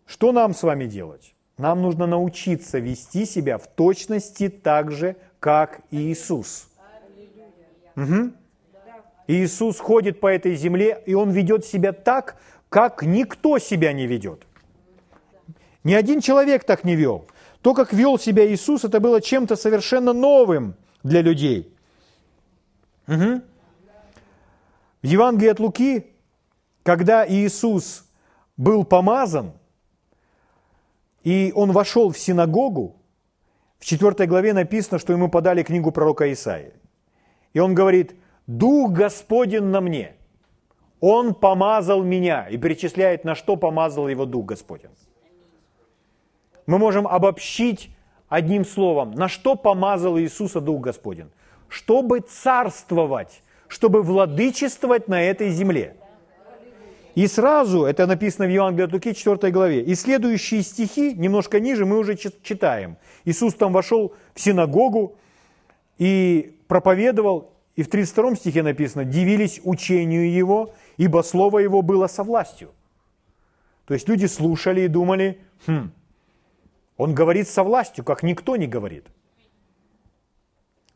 Что 0.06 0.32
нам 0.32 0.54
с 0.54 0.62
вами 0.62 0.86
делать? 0.86 1.34
Нам 1.58 1.82
нужно 1.82 2.06
научиться 2.06 2.80
вести 2.80 3.26
себя 3.26 3.58
в 3.58 3.68
точности 3.68 4.50
так 4.50 4.92
же, 4.92 5.16
как 5.40 5.82
Иисус. 5.90 6.68
Угу. 7.96 8.32
Иисус 9.28 9.80
ходит 9.80 10.20
по 10.20 10.28
этой 10.28 10.56
земле, 10.56 11.02
и 11.06 11.16
Он 11.16 11.32
ведет 11.32 11.66
себя 11.66 11.94
так, 11.94 12.36
как 12.70 13.02
никто 13.02 13.58
себя 13.58 13.94
не 13.94 14.06
ведет. 14.06 14.46
Ни 15.86 15.94
один 15.94 16.20
человек 16.20 16.64
так 16.64 16.84
не 16.84 16.96
вел. 16.96 17.28
То, 17.62 17.76
как 17.76 17.94
вел 17.94 18.18
себя 18.18 18.46
Иисус, 18.52 18.84
это 18.84 19.00
было 19.00 19.22
чем-то 19.22 19.56
совершенно 19.56 20.14
новым 20.14 20.76
для 21.04 21.22
людей. 21.22 21.72
Угу. 23.08 23.42
В 25.04 25.06
Евангелии 25.06 25.52
от 25.52 25.60
Луки, 25.60 26.08
когда 26.82 27.24
Иисус 27.28 28.04
был 28.58 28.84
помазан, 28.84 29.54
и 31.24 31.52
он 31.56 31.72
вошел 31.72 32.10
в 32.10 32.18
синагогу, 32.18 32.96
в 33.78 33.86
4 33.86 34.26
главе 34.26 34.54
написано, 34.54 34.98
что 34.98 35.14
ему 35.14 35.30
подали 35.30 35.62
книгу 35.62 35.92
пророка 35.92 36.34
Исаия. 36.34 36.74
И 37.54 37.60
он 37.60 37.76
говорит, 37.76 38.16
«Дух 38.48 38.92
Господень 38.92 39.66
на 39.66 39.82
мне, 39.82 40.16
Он 41.00 41.36
помазал 41.36 42.04
меня». 42.04 42.48
И 42.50 42.58
перечисляет, 42.58 43.24
на 43.24 43.36
что 43.36 43.56
помазал 43.56 44.08
его 44.08 44.26
Дух 44.26 44.46
Господень 44.46 44.90
мы 46.68 46.78
можем 46.78 47.08
обобщить 47.08 47.90
одним 48.30 48.66
словом, 48.66 49.12
на 49.12 49.28
что 49.28 49.56
помазал 49.56 50.20
Иисуса 50.20 50.62
Дух 50.62 50.82
Господень? 50.82 51.30
Чтобы 51.70 52.20
царствовать, 52.20 53.42
чтобы 53.68 54.02
владычествовать 54.02 55.08
на 55.08 55.22
этой 55.22 55.50
земле. 55.50 55.96
И 57.16 57.28
сразу, 57.28 57.86
это 57.86 58.08
написано 58.08 58.46
в 58.46 58.52
Евангелии 58.52 58.86
от 58.86 58.94
Луки 58.94 59.14
4 59.14 59.52
главе, 59.52 59.82
и 59.82 59.96
следующие 59.96 60.62
стихи, 60.64 61.14
немножко 61.14 61.62
ниже, 61.62 61.86
мы 61.86 61.98
уже 61.98 62.18
читаем. 62.18 62.98
Иисус 63.24 63.54
там 63.54 63.72
вошел 63.72 64.14
в 64.34 64.42
синагогу 64.42 65.16
и 65.98 66.58
проповедовал, 66.68 67.54
и 67.78 67.84
в 67.84 67.90
32 67.90 68.36
стихе 68.36 68.64
написано, 68.64 69.06
«Дивились 69.06 69.62
учению 69.64 70.30
Его, 70.30 70.74
ибо 70.98 71.22
Слово 71.22 71.60
Его 71.60 71.82
было 71.82 72.08
со 72.08 72.24
властью». 72.24 72.72
То 73.86 73.94
есть 73.94 74.10
люди 74.10 74.26
слушали 74.26 74.82
и 74.82 74.88
думали, 74.88 75.40
хм, 75.68 75.92
он 76.98 77.14
говорит 77.14 77.48
со 77.48 77.64
властью, 77.64 78.04
как 78.04 78.24
никто 78.24 78.56
не 78.56 78.68
говорит. 78.68 79.06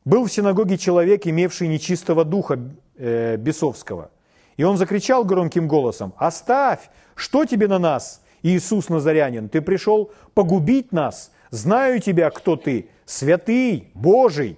Был 0.06 0.26
в 0.26 0.32
синагоге 0.32 0.78
человек, 0.78 1.28
имевший 1.28 1.68
нечистого 1.68 2.24
духа 2.24 2.60
э, 2.96 3.36
бесовского. 3.38 4.12
И 4.58 4.64
он 4.64 4.78
закричал 4.78 5.26
громким 5.26 5.68
голосом, 5.68 6.14
«Оставь! 6.18 6.90
Что 7.16 7.46
тебе 7.46 7.68
на 7.68 7.80
нас, 7.80 8.22
Иисус 8.42 8.90
Назарянин? 8.90 9.50
Ты 9.50 9.62
пришел 9.62 10.12
погубить 10.34 10.92
нас. 10.92 11.32
Знаю 11.52 12.00
тебя, 12.00 12.30
кто 12.30 12.56
ты, 12.56 12.90
святый, 13.06 13.90
Божий». 13.94 14.58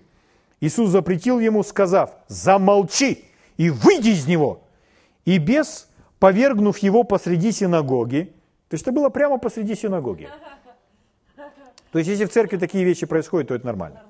Иисус 0.59 0.91
запретил 0.91 1.39
ему, 1.39 1.63
сказав, 1.63 2.11
«Замолчи 2.27 3.25
и 3.57 3.69
выйди 3.69 4.09
из 4.09 4.27
него!» 4.27 4.63
И 5.25 5.37
бес, 5.37 5.87
повергнув 6.19 6.77
его 6.79 7.03
посреди 7.03 7.51
синагоги, 7.51 8.31
то 8.69 8.75
есть 8.75 8.83
это 8.83 8.91
было 8.93 9.09
прямо 9.09 9.37
посреди 9.37 9.75
синагоги. 9.75 10.29
То 11.91 11.99
есть 11.99 12.09
если 12.09 12.25
в 12.25 12.31
церкви 12.31 12.57
такие 12.57 12.83
вещи 12.83 13.05
происходят, 13.05 13.49
то 13.49 13.55
это 13.55 13.65
нормально. 13.65 14.01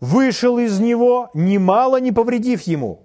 Вышел 0.00 0.58
из 0.58 0.78
него, 0.78 1.30
немало 1.34 2.00
не 2.00 2.12
повредив 2.12 2.62
ему. 2.62 3.02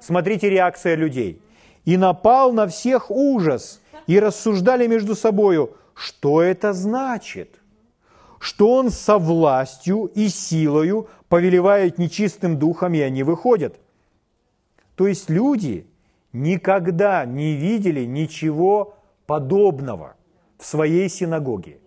Смотрите 0.00 0.48
реакция 0.48 0.94
людей. 0.94 1.42
И 1.84 1.96
напал 1.96 2.52
на 2.52 2.66
всех 2.66 3.10
ужас, 3.10 3.80
и 4.06 4.20
рассуждали 4.20 4.86
между 4.86 5.14
собою, 5.14 5.76
что 5.94 6.40
это 6.42 6.72
значит? 6.72 7.60
Что 8.38 8.74
он 8.74 8.90
со 8.90 9.18
властью 9.18 10.10
и 10.14 10.28
силою 10.28 11.08
повелевает 11.28 11.98
нечистым 11.98 12.58
духом, 12.58 12.94
и 12.94 13.00
они 13.00 13.22
выходят. 13.22 13.76
То 14.94 15.06
есть 15.06 15.28
люди 15.28 15.86
никогда 16.32 17.24
не 17.24 17.54
видели 17.54 18.04
ничего 18.04 18.94
подобного 19.26 20.14
в 20.58 20.64
своей 20.64 21.08
синагоге. 21.08 21.78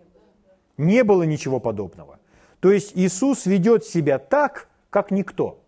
Не 0.81 1.03
было 1.03 1.21
ничего 1.21 1.59
подобного. 1.59 2.17
То 2.59 2.71
есть 2.71 2.93
Иисус 2.95 3.45
ведет 3.45 3.85
себя 3.85 4.17
так, 4.17 4.67
как 4.89 5.11
никто. 5.11 5.63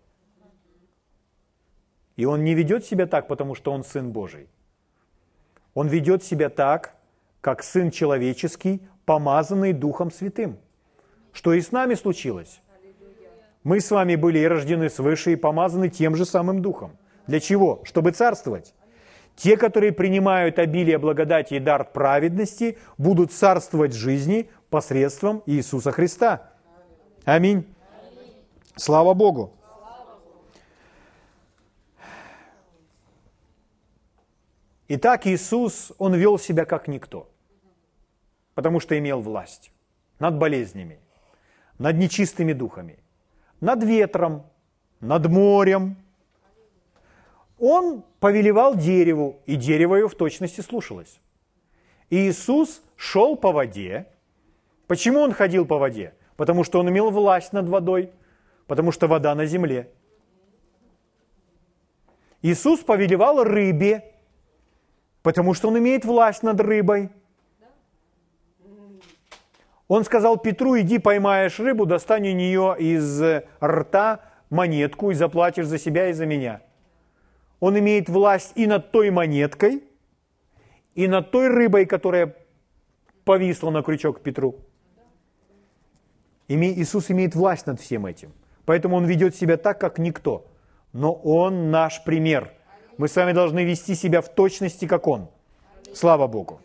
И 2.15 2.25
Он 2.25 2.43
не 2.43 2.55
ведет 2.55 2.83
себя 2.83 3.05
так, 3.05 3.27
потому 3.27 3.53
что 3.53 3.71
Он 3.71 3.83
Сын 3.83 4.11
Божий. 4.11 4.47
Он 5.75 5.87
ведет 5.87 6.23
себя 6.23 6.49
так, 6.49 6.95
как 7.41 7.61
Сын 7.61 7.91
Человеческий, 7.91 8.81
помазанный 9.05 9.71
Духом 9.71 10.09
Святым. 10.09 10.57
Что 11.31 11.53
и 11.53 11.61
с 11.61 11.71
нами 11.71 11.93
случилось. 11.93 12.61
Мы 13.63 13.81
с 13.81 13.91
вами 13.91 14.15
были 14.15 14.39
и 14.39 14.47
рождены 14.47 14.89
свыше, 14.89 15.33
и 15.33 15.35
помазаны 15.35 15.89
тем 15.89 16.15
же 16.15 16.25
самым 16.25 16.63
Духом. 16.63 16.97
Для 17.27 17.39
чего? 17.39 17.81
Чтобы 17.83 18.11
царствовать. 18.13 18.73
Те, 19.35 19.57
которые 19.57 19.91
принимают 19.91 20.59
обилие 20.59 20.97
благодати 20.97 21.55
и 21.55 21.59
дар 21.59 21.85
праведности, 21.91 22.77
будут 22.97 23.31
царствовать 23.31 23.93
жизни 23.93 24.49
посредством 24.73 25.43
Иисуса 25.45 25.91
Христа. 25.91 26.49
Аминь. 27.25 27.63
Слава 28.75 29.13
Богу. 29.13 29.53
Итак, 34.87 35.27
Иисус, 35.27 35.91
Он 35.99 36.15
вел 36.15 36.39
себя 36.39 36.65
как 36.65 36.87
никто, 36.87 37.29
потому 38.55 38.79
что 38.79 38.97
имел 38.97 39.21
власть 39.21 39.71
над 40.17 40.39
болезнями, 40.39 40.99
над 41.77 41.95
нечистыми 41.97 42.53
духами, 42.53 42.97
над 43.61 43.83
ветром, 43.83 44.41
над 44.99 45.27
морем, 45.27 45.97
он 47.59 48.03
повелевал 48.19 48.75
дереву, 48.75 49.39
и 49.45 49.55
дерево 49.55 49.97
ее 49.97 50.09
в 50.09 50.15
точности 50.15 50.61
слушалось. 50.61 51.19
И 52.09 52.27
Иисус 52.27 52.81
шел 52.95 53.35
по 53.35 53.51
воде. 53.51 54.07
Почему 54.87 55.19
он 55.19 55.31
ходил 55.31 55.65
по 55.65 55.77
воде? 55.77 56.13
Потому 56.35 56.63
что 56.63 56.79
он 56.79 56.89
имел 56.89 57.09
власть 57.09 57.53
над 57.53 57.69
водой, 57.69 58.11
потому 58.67 58.91
что 58.91 59.07
вода 59.07 59.35
на 59.35 59.45
земле. 59.45 59.91
Иисус 62.41 62.81
повелевал 62.81 63.43
рыбе, 63.43 64.13
потому 65.21 65.53
что 65.53 65.69
он 65.69 65.77
имеет 65.77 66.05
власть 66.05 66.43
над 66.43 66.59
рыбой. 66.59 67.09
Он 69.87 70.03
сказал 70.03 70.37
Петру, 70.37 70.79
иди 70.79 70.97
поймаешь 70.97 71.59
рыбу, 71.59 71.85
достань 71.85 72.29
у 72.29 72.33
нее 72.33 72.75
из 72.79 73.21
рта 73.61 74.21
монетку 74.49 75.11
и 75.11 75.13
заплатишь 75.13 75.67
за 75.67 75.77
себя 75.77 76.09
и 76.09 76.13
за 76.13 76.25
меня– 76.25 76.61
он 77.63 77.79
имеет 77.79 78.09
власть 78.09 78.51
и 78.55 78.67
над 78.67 78.91
той 78.91 79.09
монеткой, 79.09 79.85
и 80.95 81.07
над 81.07 81.31
той 81.31 81.47
рыбой, 81.47 81.85
которая 81.85 82.35
повисла 83.23 83.69
на 83.69 83.81
крючок 83.83 84.19
Петру. 84.19 84.59
Иисус 86.55 87.09
имеет 87.11 87.35
власть 87.35 87.67
над 87.67 87.79
всем 87.79 88.05
этим. 88.05 88.33
Поэтому 88.65 88.95
Он 88.95 89.05
ведет 89.05 89.35
себя 89.35 89.57
так, 89.57 89.79
как 89.79 89.97
никто. 89.97 90.45
Но 90.93 91.13
Он 91.13 91.71
наш 91.71 92.03
пример. 92.03 92.51
Мы 92.97 93.07
с 93.07 93.15
вами 93.15 93.31
должны 93.31 93.63
вести 93.63 93.95
себя 93.95 94.21
в 94.21 94.29
точности, 94.29 94.87
как 94.87 95.07
Он. 95.07 95.29
Слава 95.93 96.27
Богу. 96.27 96.61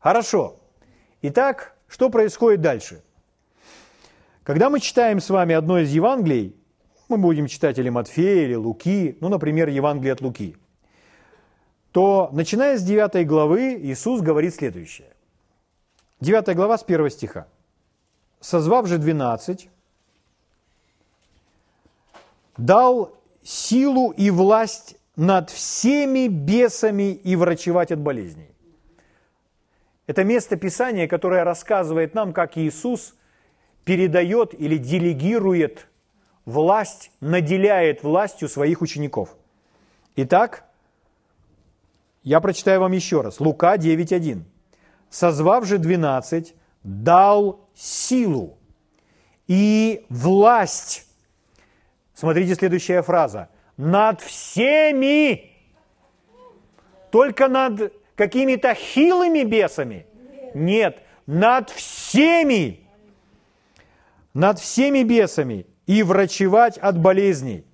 Хорошо. 0.00 0.56
Итак, 1.22 1.76
что 1.88 2.10
происходит 2.10 2.60
дальше? 2.60 3.02
Когда 4.44 4.70
мы 4.70 4.80
читаем 4.80 5.20
с 5.20 5.28
вами 5.30 5.54
одно 5.54 5.80
из 5.80 5.90
Евангелий, 5.90 6.56
мы 7.08 7.18
будем 7.18 7.46
читать 7.46 7.78
или 7.78 7.90
Матфея, 7.90 8.44
или 8.44 8.54
Луки, 8.54 9.18
ну, 9.20 9.28
например, 9.28 9.68
Евангелие 9.68 10.12
от 10.12 10.20
Луки, 10.20 10.56
то, 11.92 12.30
начиная 12.32 12.78
с 12.78 12.82
9 12.82 13.26
главы, 13.26 13.78
Иисус 13.80 14.20
говорит 14.20 14.54
следующее. 14.54 15.08
9 16.20 16.54
глава 16.54 16.78
с 16.78 16.82
1 16.82 17.10
стиха. 17.10 17.46
«Созвав 18.40 18.86
же 18.86 18.98
12, 18.98 19.68
дал 22.56 23.16
силу 23.42 24.10
и 24.10 24.30
власть 24.30 24.96
над 25.16 25.50
всеми 25.50 26.28
бесами 26.28 27.12
и 27.12 27.36
врачевать 27.36 27.92
от 27.92 27.98
болезней». 27.98 28.50
Это 30.06 30.24
место 30.24 30.56
Писания, 30.56 31.06
которое 31.06 31.44
рассказывает 31.44 32.14
нам, 32.14 32.32
как 32.32 32.56
Иисус 32.56 33.14
передает 33.84 34.54
или 34.58 34.78
делегирует 34.78 35.86
власть 36.48 37.10
наделяет 37.20 38.02
властью 38.02 38.48
своих 38.48 38.80
учеников. 38.80 39.36
Итак, 40.16 40.64
я 42.22 42.40
прочитаю 42.40 42.80
вам 42.80 42.92
еще 42.92 43.20
раз. 43.20 43.38
Лука 43.38 43.76
9.1. 43.76 44.42
«Созвав 45.10 45.66
же 45.66 45.78
двенадцать, 45.78 46.54
дал 46.82 47.67
силу 47.78 48.58
и 49.46 50.04
власть». 50.08 51.06
Смотрите 52.14 52.54
следующая 52.54 53.02
фраза. 53.02 53.48
«Над 53.76 54.20
всеми». 54.20 55.52
Только 57.10 57.48
над 57.48 57.92
какими-то 58.16 58.74
хилыми 58.74 59.44
бесами? 59.44 60.06
Нет, 60.54 61.02
над 61.26 61.70
всеми. 61.70 62.80
Над 64.34 64.58
всеми 64.58 65.02
бесами 65.02 65.66
и 65.86 66.02
врачевать 66.02 66.78
от 66.78 66.98
болезней. 66.98 67.64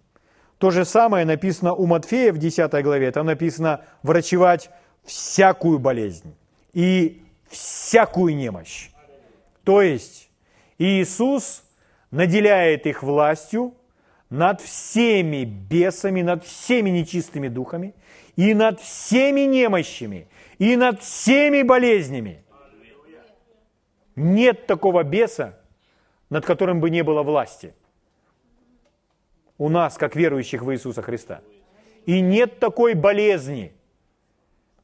То 0.59 0.71
же 0.71 0.85
самое 0.85 1.27
написано 1.27 1.75
у 1.75 1.87
Матфея 1.87 2.33
в 2.33 2.39
10 2.39 2.71
главе. 2.83 3.11
Там 3.11 3.27
написано 3.27 3.85
врачевать 4.03 4.71
всякую 5.05 5.79
болезнь 5.79 6.35
и 6.73 7.23
всякую 7.49 8.37
немощь. 8.37 8.91
То 9.65 9.83
есть 9.83 10.31
Иисус 10.79 11.65
наделяет 12.11 12.87
их 12.87 13.03
властью 13.03 13.75
над 14.31 14.61
всеми 14.61 15.45
бесами, 15.45 16.23
над 16.23 16.45
всеми 16.45 16.91
нечистыми 16.91 17.49
духами, 17.49 17.95
и 18.37 18.55
над 18.55 18.81
всеми 18.81 19.43
немощами, 19.43 20.29
и 20.59 20.77
над 20.77 21.03
всеми 21.03 21.63
болезнями. 21.63 22.45
Нет 24.17 24.67
такого 24.67 25.03
беса, 25.03 25.59
над 26.31 26.45
которым 26.45 26.81
бы 26.81 26.91
не 26.91 27.03
было 27.03 27.23
власти– 27.23 27.75
у 29.59 29.69
нас, 29.69 29.97
как 29.97 30.17
верующих 30.17 30.63
в 30.63 30.73
Иисуса 30.73 31.03
Христа. 31.03 31.41
И 32.07 32.21
нет 32.21 32.59
такой 32.59 32.95
болезни. 32.95 33.73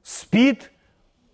Спит? 0.03 0.71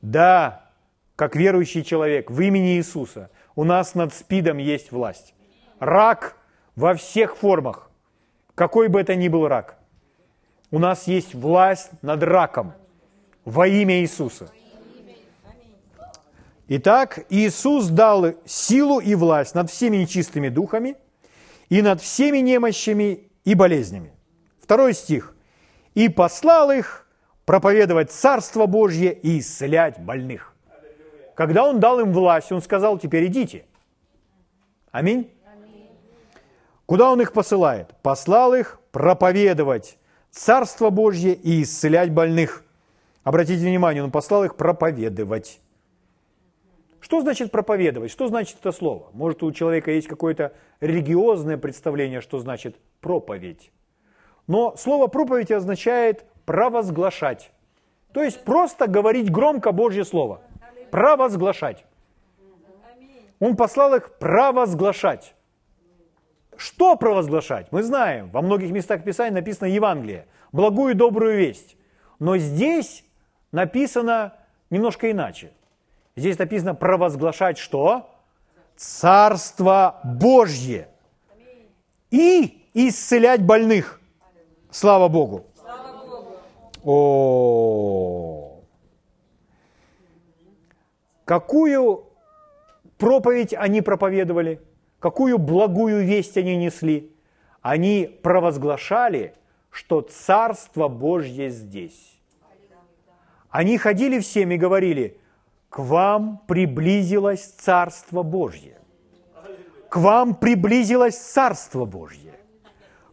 Да, 0.02 0.70
как 1.16 1.36
верующий 1.36 1.84
человек 1.84 2.30
в 2.30 2.40
имени 2.40 2.76
Иисуса. 2.76 3.30
У 3.56 3.64
нас 3.64 3.94
над 3.94 4.12
спидом 4.12 4.58
есть 4.58 4.92
власть. 4.92 5.34
Рак 5.80 6.36
во 6.76 6.94
всех 6.94 7.36
формах, 7.36 7.90
какой 8.54 8.88
бы 8.88 9.00
это 9.00 9.14
ни 9.14 9.28
был 9.28 9.48
рак. 9.48 9.78
У 10.70 10.78
нас 10.78 11.06
есть 11.06 11.34
власть 11.34 11.90
над 12.02 12.22
раком 12.22 12.74
во 13.46 13.66
имя 13.66 14.00
Иисуса. 14.00 14.50
Итак, 16.68 17.24
Иисус 17.30 17.86
дал 17.86 18.34
силу 18.44 19.00
и 19.00 19.14
власть 19.14 19.54
над 19.54 19.70
всеми 19.70 19.98
нечистыми 19.98 20.48
духами 20.50 20.96
и 21.70 21.80
над 21.80 22.02
всеми 22.02 22.38
немощами 22.38 23.30
и 23.44 23.54
болезнями. 23.54 24.12
Второй 24.60 24.92
стих. 24.92 25.34
«И 25.94 26.10
послал 26.10 26.70
их 26.72 27.06
проповедовать 27.46 28.10
Царство 28.10 28.66
Божье 28.66 29.14
и 29.14 29.38
исцелять 29.38 29.98
больных». 29.98 30.55
Когда 31.36 31.64
Он 31.64 31.78
дал 31.78 32.00
им 32.00 32.12
власть, 32.12 32.50
Он 32.50 32.60
сказал, 32.60 32.98
теперь 32.98 33.26
идите. 33.26 33.64
Аминь. 34.90 35.30
Куда 36.86 37.12
Он 37.12 37.20
их 37.20 37.32
посылает? 37.32 37.94
Послал 38.02 38.54
их 38.54 38.80
проповедовать 38.90 39.98
Царство 40.30 40.90
Божье 40.90 41.32
и 41.32 41.62
исцелять 41.62 42.10
больных. 42.12 42.62
Обратите 43.24 43.64
внимание, 43.64 44.04
он 44.04 44.10
послал 44.10 44.44
их 44.44 44.56
проповедовать. 44.56 45.60
Что 47.00 47.22
значит 47.22 47.50
проповедовать? 47.50 48.10
Что 48.10 48.28
значит 48.28 48.58
это 48.60 48.70
слово? 48.70 49.08
Может, 49.14 49.42
у 49.42 49.50
человека 49.50 49.90
есть 49.90 50.08
какое-то 50.08 50.52
религиозное 50.80 51.56
представление, 51.56 52.20
что 52.20 52.38
значит 52.38 52.76
проповедь. 53.00 53.72
Но 54.46 54.76
слово 54.76 55.06
проповедь 55.06 55.50
означает 55.50 56.26
провозглашать. 56.44 57.50
То 58.12 58.22
есть 58.22 58.44
просто 58.44 58.86
говорить 58.86 59.30
громко 59.30 59.72
Божье 59.72 60.04
Слово. 60.04 60.42
Провозглашать. 60.90 61.84
Он 63.38 63.56
послал 63.56 63.94
их 63.94 64.14
провозглашать. 64.18 65.34
Что 66.56 66.96
провозглашать? 66.96 67.70
Мы 67.70 67.82
знаем, 67.82 68.30
во 68.30 68.40
многих 68.40 68.70
местах 68.70 69.04
Писания 69.04 69.34
написано 69.34 69.68
Евангелие, 69.68 70.26
благую 70.52 70.92
и 70.92 70.96
добрую 70.96 71.36
весть. 71.36 71.76
Но 72.18 72.38
здесь 72.38 73.04
написано 73.52 74.32
немножко 74.70 75.10
иначе. 75.10 75.52
Здесь 76.16 76.38
написано 76.38 76.74
провозглашать 76.74 77.58
что? 77.58 78.10
Царство 78.76 80.00
Божье. 80.02 80.88
И 82.10 82.66
исцелять 82.72 83.44
больных. 83.44 84.00
Слава 84.70 85.08
Богу. 85.08 85.46
О, 86.84 88.25
какую 91.26 92.06
проповедь 92.96 93.52
они 93.52 93.82
проповедовали? 93.82 94.62
Какую 94.98 95.36
благую 95.36 96.02
весть 96.02 96.38
они 96.38 96.56
несли? 96.56 97.14
Они 97.60 98.18
провозглашали, 98.22 99.34
что 99.70 100.00
Царство 100.00 100.88
Божье 100.88 101.50
здесь. 101.50 102.18
Они 103.50 103.76
ходили 103.76 104.20
всем 104.20 104.50
и 104.52 104.56
говорили, 104.56 105.20
к 105.68 105.78
вам 105.78 106.40
приблизилось 106.46 107.44
Царство 107.44 108.22
Божье. 108.22 108.78
К 109.90 109.96
вам 109.96 110.34
приблизилось 110.34 111.18
Царство 111.18 111.84
Божье. 111.84 112.32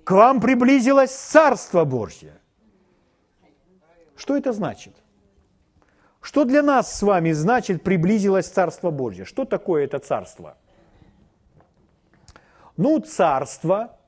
К 0.03 0.11
вам 0.11 0.39
приблизилось 0.39 1.11
Царство 1.11 1.83
Божье. 1.83 2.33
Что 4.15 4.37
это 4.37 4.53
значит? 4.53 5.02
Что 6.23 6.45
для 6.45 6.63
нас 6.63 6.97
с 6.97 7.03
вами 7.03 7.33
значит 7.33 7.83
приблизилось 7.83 8.47
Царство 8.47 8.91
Божье? 8.91 9.25
Что 9.25 9.43
такое 9.43 9.83
это 9.83 9.99
Царство? 9.99 10.55
Ну, 12.77 12.99
царство, 12.99 13.99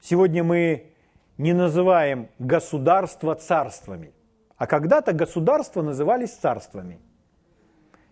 сегодня 0.00 0.44
мы 0.44 0.92
не 1.38 1.54
называем 1.54 2.28
государства 2.38 3.34
царствами, 3.34 4.12
а 4.56 4.66
когда-то 4.66 5.12
государства 5.12 5.82
назывались 5.82 6.30
царствами. 6.30 7.00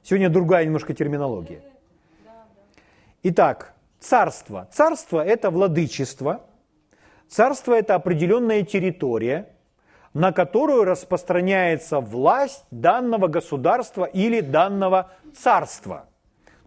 Сегодня 0.02 0.30
другая 0.30 0.64
немножко 0.64 0.94
терминология. 0.94 1.62
Итак, 3.22 3.74
царство. 4.00 4.68
Царство– 4.72 5.24
это 5.24 5.50
владычество. 5.50 6.40
Царство– 7.28 7.74
это 7.78 7.94
определенная 7.94 8.64
территория, 8.64 9.53
на 10.14 10.32
которую 10.32 10.84
распространяется 10.84 12.00
власть 12.00 12.64
данного 12.70 13.26
государства 13.26 14.04
или 14.04 14.40
данного 14.40 15.10
царства. 15.36 16.08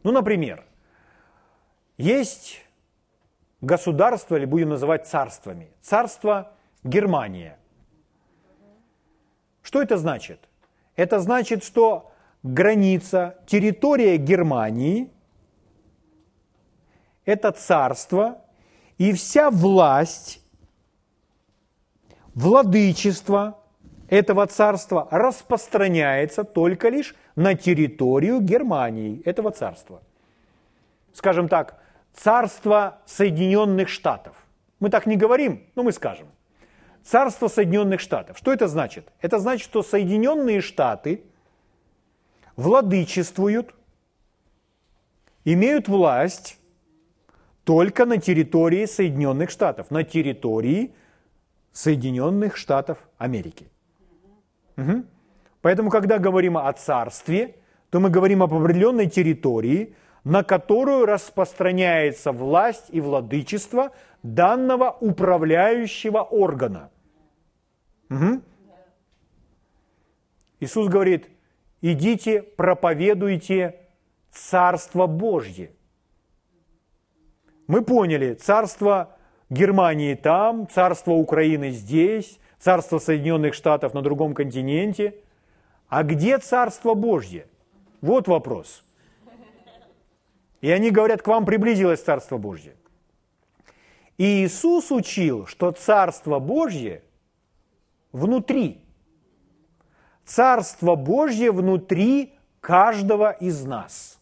Ну, 0.04 0.12
например, 0.12 0.66
есть 1.98 2.62
государства, 3.62 4.36
или 4.36 4.46
будем 4.46 4.70
называть 4.70 5.08
царствами. 5.08 5.72
Царство 5.82 6.52
Германия. 6.84 7.58
Что 9.62 9.82
это 9.82 9.98
значит? 9.98 10.48
Это 10.96 11.20
значит, 11.20 11.64
что 11.64 12.12
граница, 12.44 13.38
территория 13.48 14.18
Германии– 14.18 15.10
это 17.26 17.52
царство, 17.52 18.42
и 18.98 19.14
вся 19.14 19.52
власть, 19.52 20.42
владычество 22.38 23.58
этого 24.08 24.46
царства 24.46 25.08
распространяется 25.10 26.44
только 26.44 26.90
лишь 26.90 27.16
на 27.36 27.56
территорию 27.56 28.40
Германии, 28.40 29.22
этого 29.26 29.52
царства. 29.52 30.02
Скажем 31.14 31.50
так, 31.50 31.82
Царство 32.14 33.00
Соединенных 33.06 33.90
Штатов. 33.90 34.36
Мы 34.80 34.90
так 34.90 35.06
не 35.06 35.18
говорим, 35.18 35.64
но 35.76 35.84
мы 35.84 35.92
скажем. 35.92 36.28
Царство 37.04 37.48
Соединенных 37.48 38.02
Штатов. 38.02 38.38
Что 38.38 38.52
это 38.52 38.68
значит? 38.68 39.08
Это 39.22 39.40
значит, 39.40 39.64
что 39.64 39.84
Соединенные 39.84 40.62
Штаты 40.62 41.24
владычествуют, 42.56 43.74
имеют 45.46 45.88
власть 45.88 46.58
только 47.64 48.06
на 48.06 48.18
территории 48.18 48.86
Соединенных 48.86 49.52
Штатов, 49.52 49.92
на 49.92 50.04
территории 50.04 50.92
Соединенных 51.78 52.58
Штатов 52.58 52.98
Америки. 53.20 53.70
Угу. 54.78 55.04
Поэтому, 55.62 55.92
когда 55.92 56.18
говорим 56.18 56.58
о 56.58 56.74
царстве, 56.74 57.56
то 57.92 58.00
мы 58.00 58.10
говорим 58.10 58.42
об 58.42 58.52
определенной 58.52 59.08
территории, 59.08 59.96
на 60.24 60.44
которую 60.44 61.06
распространяется 61.06 62.32
власть 62.32 62.86
и 62.90 63.00
владычество 63.00 63.92
данного 64.24 64.90
управляющего 64.90 66.22
органа. 66.24 66.90
Угу. 68.10 68.42
Иисус 70.62 70.88
говорит, 70.88 71.30
идите, 71.82 72.42
проповедуйте 72.42 73.76
Царство 74.32 75.06
Божье. 75.06 75.70
Мы 77.68 77.84
поняли, 77.84 78.34
Царство 78.34 79.17
Германии 79.50 80.16
там, 80.16 80.68
Царство 80.68 81.12
Украины 81.12 81.72
здесь, 81.72 82.40
Царство 82.60 83.00
Соединенных 83.00 83.54
Штатов 83.54 83.94
на 83.94 84.02
другом 84.02 84.34
континенте. 84.34 85.16
А 85.88 86.04
где 86.04 86.38
Царство 86.38 86.94
Божье? 86.94 87.48
Вот 88.02 88.28
вопрос– 88.28 88.84
и 90.62 90.72
они 90.72 90.92
говорят, 90.92 91.22
к 91.22 91.28
вам 91.28 91.46
приблизилось 91.46 92.02
Царство 92.02 92.38
Божье. 92.38 92.76
И 94.18 94.44
Иисус 94.44 94.92
учил, 94.92 95.46
что 95.46 95.72
Царство 95.72 96.40
Божье 96.40 97.04
внутри. 98.12 98.82
Царство 100.26 100.96
Божье 100.96 101.52
внутри 101.52 102.34
каждого 102.60 103.32
из 103.32 103.64
нас. 103.66 104.20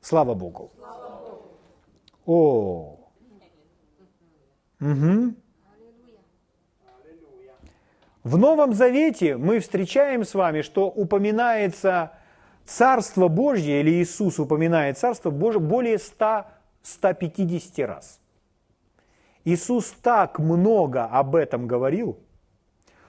Слава 0.00 0.34
Богу. 0.34 0.72
О. 2.26 2.99
Угу. 4.80 5.34
В 8.22 8.36
Новом 8.36 8.74
Завете 8.74 9.36
мы 9.36 9.60
встречаем 9.60 10.24
с 10.24 10.34
вами, 10.34 10.62
что 10.62 10.88
упоминается 10.88 12.12
Царство 12.66 13.28
Божье, 13.28 13.80
или 13.80 13.90
Иисус 14.02 14.38
упоминает 14.38 14.98
Царство 14.98 15.30
Божье 15.30 15.60
более 15.60 15.96
100-150 15.96 17.84
раз. 17.86 18.20
Иисус 19.44 19.94
так 20.02 20.38
много 20.38 21.06
об 21.06 21.34
этом 21.34 21.66
говорил, 21.66 22.18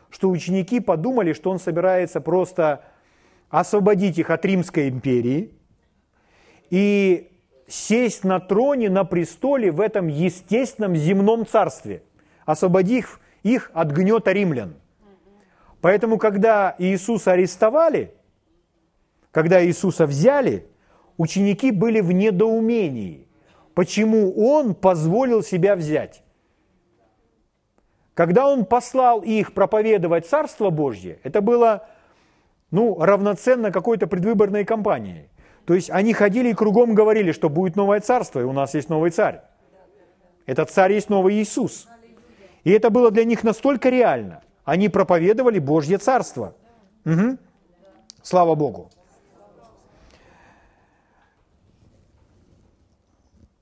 что 0.10 0.30
ученики 0.30 0.80
подумали, 0.80 1.34
что 1.34 1.52
Он 1.52 1.60
собирается 1.60 2.22
просто 2.22 2.84
освободить 3.50 4.18
их 4.18 4.30
от 4.30 4.46
Римской 4.46 4.88
империи 4.88 5.54
и 6.70 7.31
сесть 7.72 8.24
на 8.24 8.40
троне, 8.40 8.90
на 8.90 9.04
престоле 9.04 9.72
в 9.72 9.80
этом 9.80 10.08
естественном 10.08 10.96
земном 10.96 11.46
царстве, 11.46 12.04
освободив 12.46 13.20
их 13.44 13.72
от 13.74 13.92
гнета 13.92 14.32
римлян. 14.32 14.76
Поэтому, 15.82 16.18
когда 16.18 16.76
Иисуса 16.78 17.32
арестовали– 17.32 18.14
когда 19.32 19.66
Иисуса 19.66 20.06
взяли, 20.06 20.68
ученики 21.18 21.72
были 21.72 22.02
в 22.02 22.12
недоумении, 22.12 23.28
почему 23.74 24.34
Он 24.38 24.76
позволил 24.76 25.42
себя 25.42 25.76
взять. 25.76 26.22
Когда 28.14 28.48
Он 28.48 28.66
послал 28.66 29.22
их 29.22 29.54
проповедовать 29.54 30.28
Царство 30.28 30.70
Божье, 30.70 31.20
это 31.24 31.42
было 31.42 31.88
ну, 32.72 33.00
равноценно 33.00 33.72
какой-то 33.72 34.08
предвыборной 34.08 34.66
кампании. 34.66 35.30
То 35.72 35.76
есть 35.76 35.90
они 35.90 36.12
ходили 36.12 36.50
и 36.50 36.54
кругом 36.54 36.94
говорили, 36.94 37.32
что 37.32 37.48
будет 37.48 37.78
новое 37.78 38.02
царство, 38.02 38.42
и 38.42 38.44
у 38.44 38.52
нас 38.52 38.74
есть 38.74 38.90
новый 38.90 39.10
царь. 39.10 39.42
Этот 40.46 40.70
царь 40.70 40.92
есть 40.92 41.10
новый 41.10 41.36
Иисус. 41.36 41.88
И 42.66 42.72
это 42.72 42.90
было 42.90 43.10
для 43.10 43.24
них 43.24 43.46
настолько 43.46 43.88
реально. 43.88 44.44
Они 44.66 44.90
проповедовали 44.90 45.60
Божье 45.60 45.98
царство. 45.98 46.58
Угу. 47.06 47.38
Слава 48.22 48.56
Богу. 48.56 48.92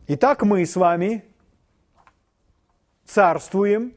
Итак, 0.08 0.42
мы 0.42 0.66
с 0.66 0.76
вами 0.76 1.24
царствуем. 3.06 3.94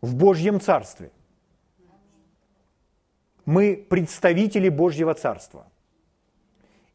в 0.00 0.14
Божьем 0.14 0.60
Царстве. 0.60 1.10
Мы 3.48 3.86
представители 3.88 4.68
Божьего 4.68 5.14
Царства. 5.14 5.72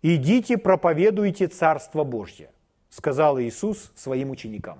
«Идите, 0.03 0.59
проповедуйте 0.59 1.47
Царство 1.47 2.03
Божье», 2.03 2.51
сказал 2.89 3.39
Иисус 3.39 3.91
своим 3.95 4.29
ученикам. 4.29 4.77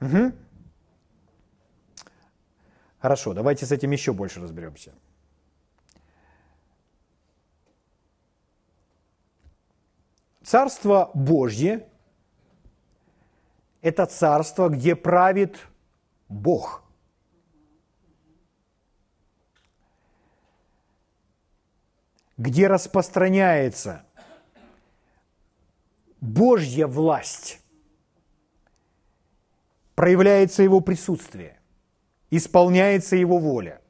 Угу. 0.00 0.32
Хорошо, 3.00 3.34
давайте 3.34 3.66
с 3.66 3.72
этим 3.72 3.90
еще 3.90 4.14
больше 4.14 4.40
разберемся. 4.40 4.94
Царство 10.42 11.10
Божье– 11.12 11.86
это 13.82 14.06
царство, 14.06 14.70
где 14.70 14.96
правит 14.96 15.58
Бог. 16.30 16.83
Где 22.36 22.66
распространяется 22.66 24.04
Божья 26.20 26.86
власть, 26.86 27.60
проявляется 29.94 30.62
Его 30.62 30.80
присутствие, 30.80 31.60
исполняется 32.30 33.14
Его 33.14 33.38
воля. 33.38 33.80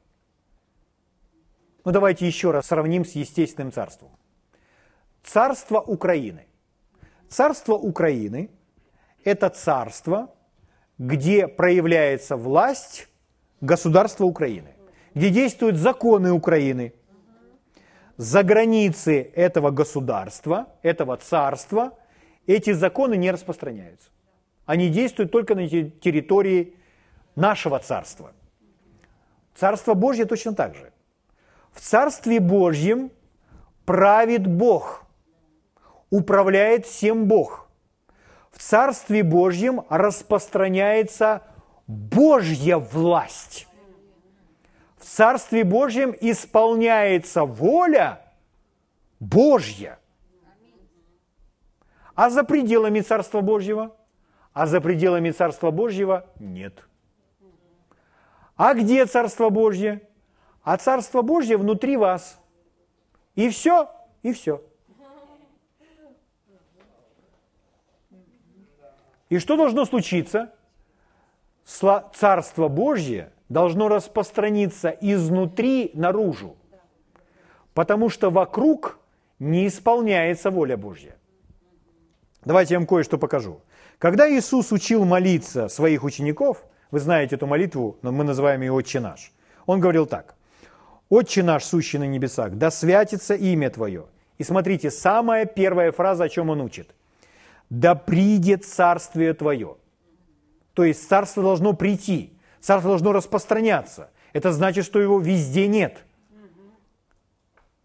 Ну 1.85 1.91
давайте 1.91 2.27
еще 2.27 2.51
раз 2.51 2.67
сравним 2.67 3.05
с 3.05 3.11
естественным 3.11 3.71
царством. 3.71 4.11
Царство 5.23 5.79
Украины. 5.79 6.45
Царство 7.29 7.73
Украины– 7.73 8.51
это 9.23 9.49
царство, 9.49 10.33
где 10.97 11.47
проявляется 11.47 12.37
власть 12.37 13.07
государства 13.59 14.25
Украины, 14.25 14.75
где 15.13 15.29
действуют 15.29 15.77
законы 15.77 16.31
Украины. 16.31 16.93
За 18.17 18.43
границы 18.43 19.31
этого 19.35 19.71
государства, 19.71 20.67
этого 20.81 21.17
царства, 21.17 21.97
эти 22.47 22.71
законы 22.71 23.15
не 23.15 23.31
распространяются. 23.31 24.09
Они 24.65 24.89
действуют 24.89 25.31
только 25.31 25.55
на 25.55 25.67
территории 25.67 26.73
нашего 27.35 27.79
царства. 27.79 28.31
Царство 29.55 29.93
Божье 29.93 30.25
точно 30.25 30.53
так 30.53 30.75
же. 30.75 30.91
В 31.71 31.81
Царстве 31.81 32.39
Божьем 32.39 33.11
правит 33.85 34.47
Бог– 34.47 35.03
управляет 36.09 36.85
всем 36.85 37.25
Бог. 37.25 37.67
В 38.51 38.59
Царстве 38.59 39.23
Божьем 39.23 39.81
распространяется 39.89 41.41
Божья 41.87 42.77
власть. 42.77 43.67
Царстве 45.15 45.63
Божьем 45.63 46.13
исполняется 46.19 47.45
воля 47.45 48.21
Божья. 49.21 49.97
А 52.15 52.29
за 52.29 52.43
пределами 52.43 52.99
Царства 52.99 53.39
Божьего? 53.39 53.95
А 54.51 54.65
за 54.65 54.81
пределами 54.81 55.31
Царства 55.31 55.71
Божьего 55.71 56.27
нет. 56.37 56.85
А 58.57 58.73
где 58.73 59.05
Царство 59.05 59.49
Божье? 59.49 60.05
А 60.63 60.75
Царство 60.75 61.21
Божье 61.21 61.55
внутри 61.55 61.95
вас. 61.95 62.37
И 63.35 63.47
все, 63.47 63.89
и 64.21 64.33
все. 64.33 64.61
И 69.29 69.39
что 69.39 69.55
должно 69.55 69.85
случиться? 69.85 70.53
Царство 71.63 72.67
Божье 72.67 73.31
должно 73.49 73.87
распространиться 73.87 74.89
изнутри 74.89 75.91
наружу, 75.93 76.55
потому 77.73 78.09
что 78.09 78.29
вокруг 78.29 78.99
не 79.39 79.67
исполняется 79.67 80.51
воля 80.51 80.77
Божья. 80.77 81.15
Давайте 82.43 82.75
я 82.75 82.79
вам 82.79 82.87
кое-что 82.87 83.17
покажу. 83.17 83.61
Когда 83.97 84.29
Иисус 84.29 84.71
учил 84.71 85.05
молиться 85.05 85.67
своих 85.67 86.03
учеников, 86.03 86.63
вы 86.91 86.99
знаете 86.99 87.35
эту 87.35 87.47
молитву, 87.47 87.97
но 88.01 88.11
мы 88.11 88.23
называем 88.23 88.61
ее 88.61 88.73
«Отче 88.73 88.99
наш», 88.99 89.31
он 89.65 89.79
говорил 89.79 90.05
так. 90.05 90.35
«Отче 91.09 91.43
наш, 91.43 91.63
сущий 91.63 91.99
на 91.99 92.07
небесах, 92.07 92.53
да 92.53 92.71
святится 92.71 93.35
имя 93.35 93.69
Твое». 93.69 94.05
И 94.37 94.43
смотрите, 94.43 94.91
самая 94.91 95.45
первая 95.45 95.91
фраза, 95.91 96.25
о 96.25 96.29
чем 96.29 96.49
он 96.49 96.61
учит– 96.61 96.93
да 97.69 97.95
придет 97.95 98.65
царствие 98.65 99.33
твое. 99.33 99.77
То 100.73 100.83
есть 100.83 101.07
царство 101.07 101.41
должно 101.41 101.73
прийти, 101.73 102.33
царство 102.65 102.89
должно 102.89 103.13
распространяться. 103.13 104.09
Это 104.33 104.51
значит, 104.51 104.85
что 104.85 104.99
его 104.99 105.19
везде 105.19 105.67
нет. 105.67 106.03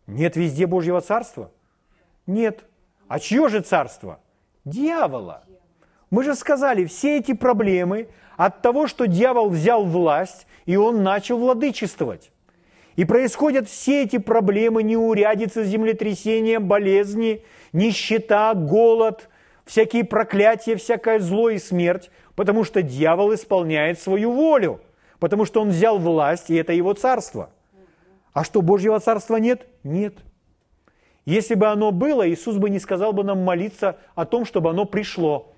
Нет 0.07 0.37
везде 0.37 0.67
Божьего 0.67 1.01
царства? 1.01 1.53
Нет. 2.27 2.65
А 3.07 3.21
чье 3.21 3.49
же 3.49 3.61
царство? 3.61 4.21
Дьявола. 4.65 5.45
Мы 6.11 6.25
же 6.25 6.35
сказали, 6.35 6.87
все 6.87 7.19
эти 7.19 7.35
проблемы 7.35 8.09
от 8.37 8.63
того, 8.63 8.87
что 8.87 9.07
дьявол 9.07 9.51
взял 9.51 9.85
власть, 9.85 10.47
и 10.65 10.77
он 10.77 11.03
начал 11.03 11.39
владычествовать. 11.39 12.33
И 12.97 13.05
происходят 13.05 13.69
все 13.69 14.03
эти 14.05 14.19
проблемы, 14.19 14.83
неурядицы, 14.83 15.63
землетрясения, 15.65 16.59
болезни, 16.59 17.45
нищета, 17.73 18.55
голод, 18.55 19.29
всякие 19.67 20.05
проклятия, 20.05 20.75
всякое 20.75 21.21
зло 21.21 21.51
и 21.51 21.59
смерть, 21.59 22.11
потому 22.35 22.65
что 22.65 22.83
дьявол 22.83 23.35
исполняет 23.35 24.01
свою 24.01 24.33
волю, 24.33 24.81
потому 25.19 25.45
что 25.45 25.61
он 25.61 25.71
взял 25.71 25.99
власть, 25.99 26.51
и 26.51 26.55
это 26.55 26.73
его 26.73 26.93
царство. 26.95 27.51
А 28.33 28.45
что, 28.45 28.63
Божьего 28.63 29.01
царства 29.01 29.37
нет? 29.37 29.67
Нет. 29.83 30.15
Если 31.27 31.55
бы 31.55 31.67
оно 31.67 31.93
было, 31.93 32.29
Иисус 32.29 32.57
бы 32.57 32.71
не 32.71 32.79
сказал 32.79 33.13
бы 33.13 33.25
нам 33.25 33.45
молиться 33.45 33.99
о 34.15 34.25
том, 34.25 34.45
чтобы 34.45 34.71
оно 34.71 34.85
пришло. 34.85 35.53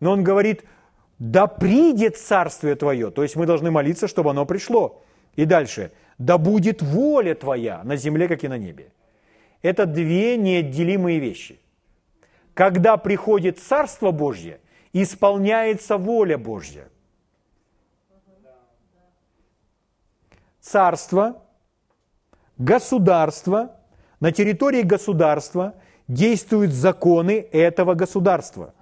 Но 0.00 0.12
Он 0.12 0.22
говорит, 0.22 0.64
да 1.18 1.46
придет 1.46 2.16
царствие 2.16 2.74
Твое. 2.76 3.10
То 3.10 3.22
есть 3.22 3.36
мы 3.36 3.46
должны 3.46 3.70
молиться, 3.70 4.06
чтобы 4.06 4.30
оно 4.30 4.46
пришло. 4.46 5.02
И 5.34 5.44
дальше, 5.44 5.92
да 6.18 6.38
будет 6.38 6.82
воля 6.82 7.34
Твоя 7.34 7.82
на 7.84 7.96
земле, 7.96 8.28
как 8.28 8.44
и 8.44 8.48
на 8.48 8.58
небе. 8.58 8.92
Это 9.62 9.86
две 9.86 10.36
неотделимые 10.36 11.18
вещи– 11.18 11.58
когда 12.58 12.96
приходит 12.96 13.60
Царство 13.60 14.10
Божье, 14.10 14.58
исполняется 14.92 15.96
воля 15.96 16.38
Божья. 16.38 16.88
Царство, 20.60 21.42
государство, 22.58 23.76
на 24.20 24.32
территории 24.32 24.82
государства 24.82 25.74
действуют 26.08 26.72
законы 26.72 27.46
этого 27.52 27.94
государства. 27.94 28.74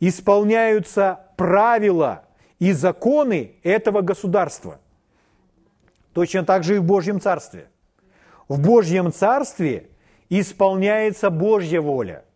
Исполняются 0.00 1.20
правила 1.36 2.24
и 2.58 2.72
законы 2.72 3.56
этого 3.62 4.02
государства. 4.02 4.80
Точно 6.12 6.44
так 6.44 6.62
же 6.62 6.76
и 6.76 6.78
в 6.78 6.84
Божьем 6.84 7.20
Царстве. 7.20 7.68
В 8.46 8.60
Божьем 8.60 9.12
Царстве 9.12 9.88
исполняется 10.28 11.30
Божья 11.30 11.80
воля– 11.80 12.24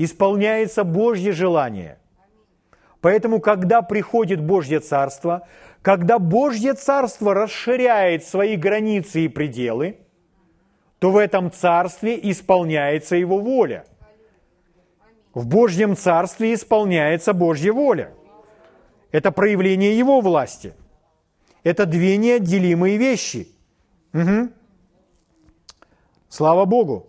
исполняется 0.00 0.82
Божье 0.82 1.32
желание. 1.32 1.98
Поэтому, 3.00 3.40
когда 3.40 3.82
приходит 3.82 4.42
Божье 4.42 4.80
Царство, 4.80 5.46
когда 5.82 6.18
Божье 6.18 6.74
Царство 6.74 7.32
расширяет 7.34 8.24
свои 8.24 8.56
границы 8.56 9.24
и 9.24 9.28
пределы, 9.28 9.98
то 10.98 11.10
в 11.10 11.16
этом 11.16 11.50
Царстве 11.50 12.18
исполняется 12.30 13.16
Его 13.16 13.38
воля. 13.38 13.86
В 15.32 15.46
Божьем 15.46 15.96
Царстве 15.96 16.52
исполняется 16.54 17.32
Божья 17.32 17.72
воля. 17.72 18.12
Это 19.10 19.32
проявление 19.32 19.96
Его 19.96 20.20
власти. 20.20 20.74
Это 21.62 21.86
две 21.86 22.16
неотделимые 22.16 22.98
вещи. 22.98 23.48
Угу. 24.12 24.50
Слава 26.28 26.64
Богу. 26.64 27.06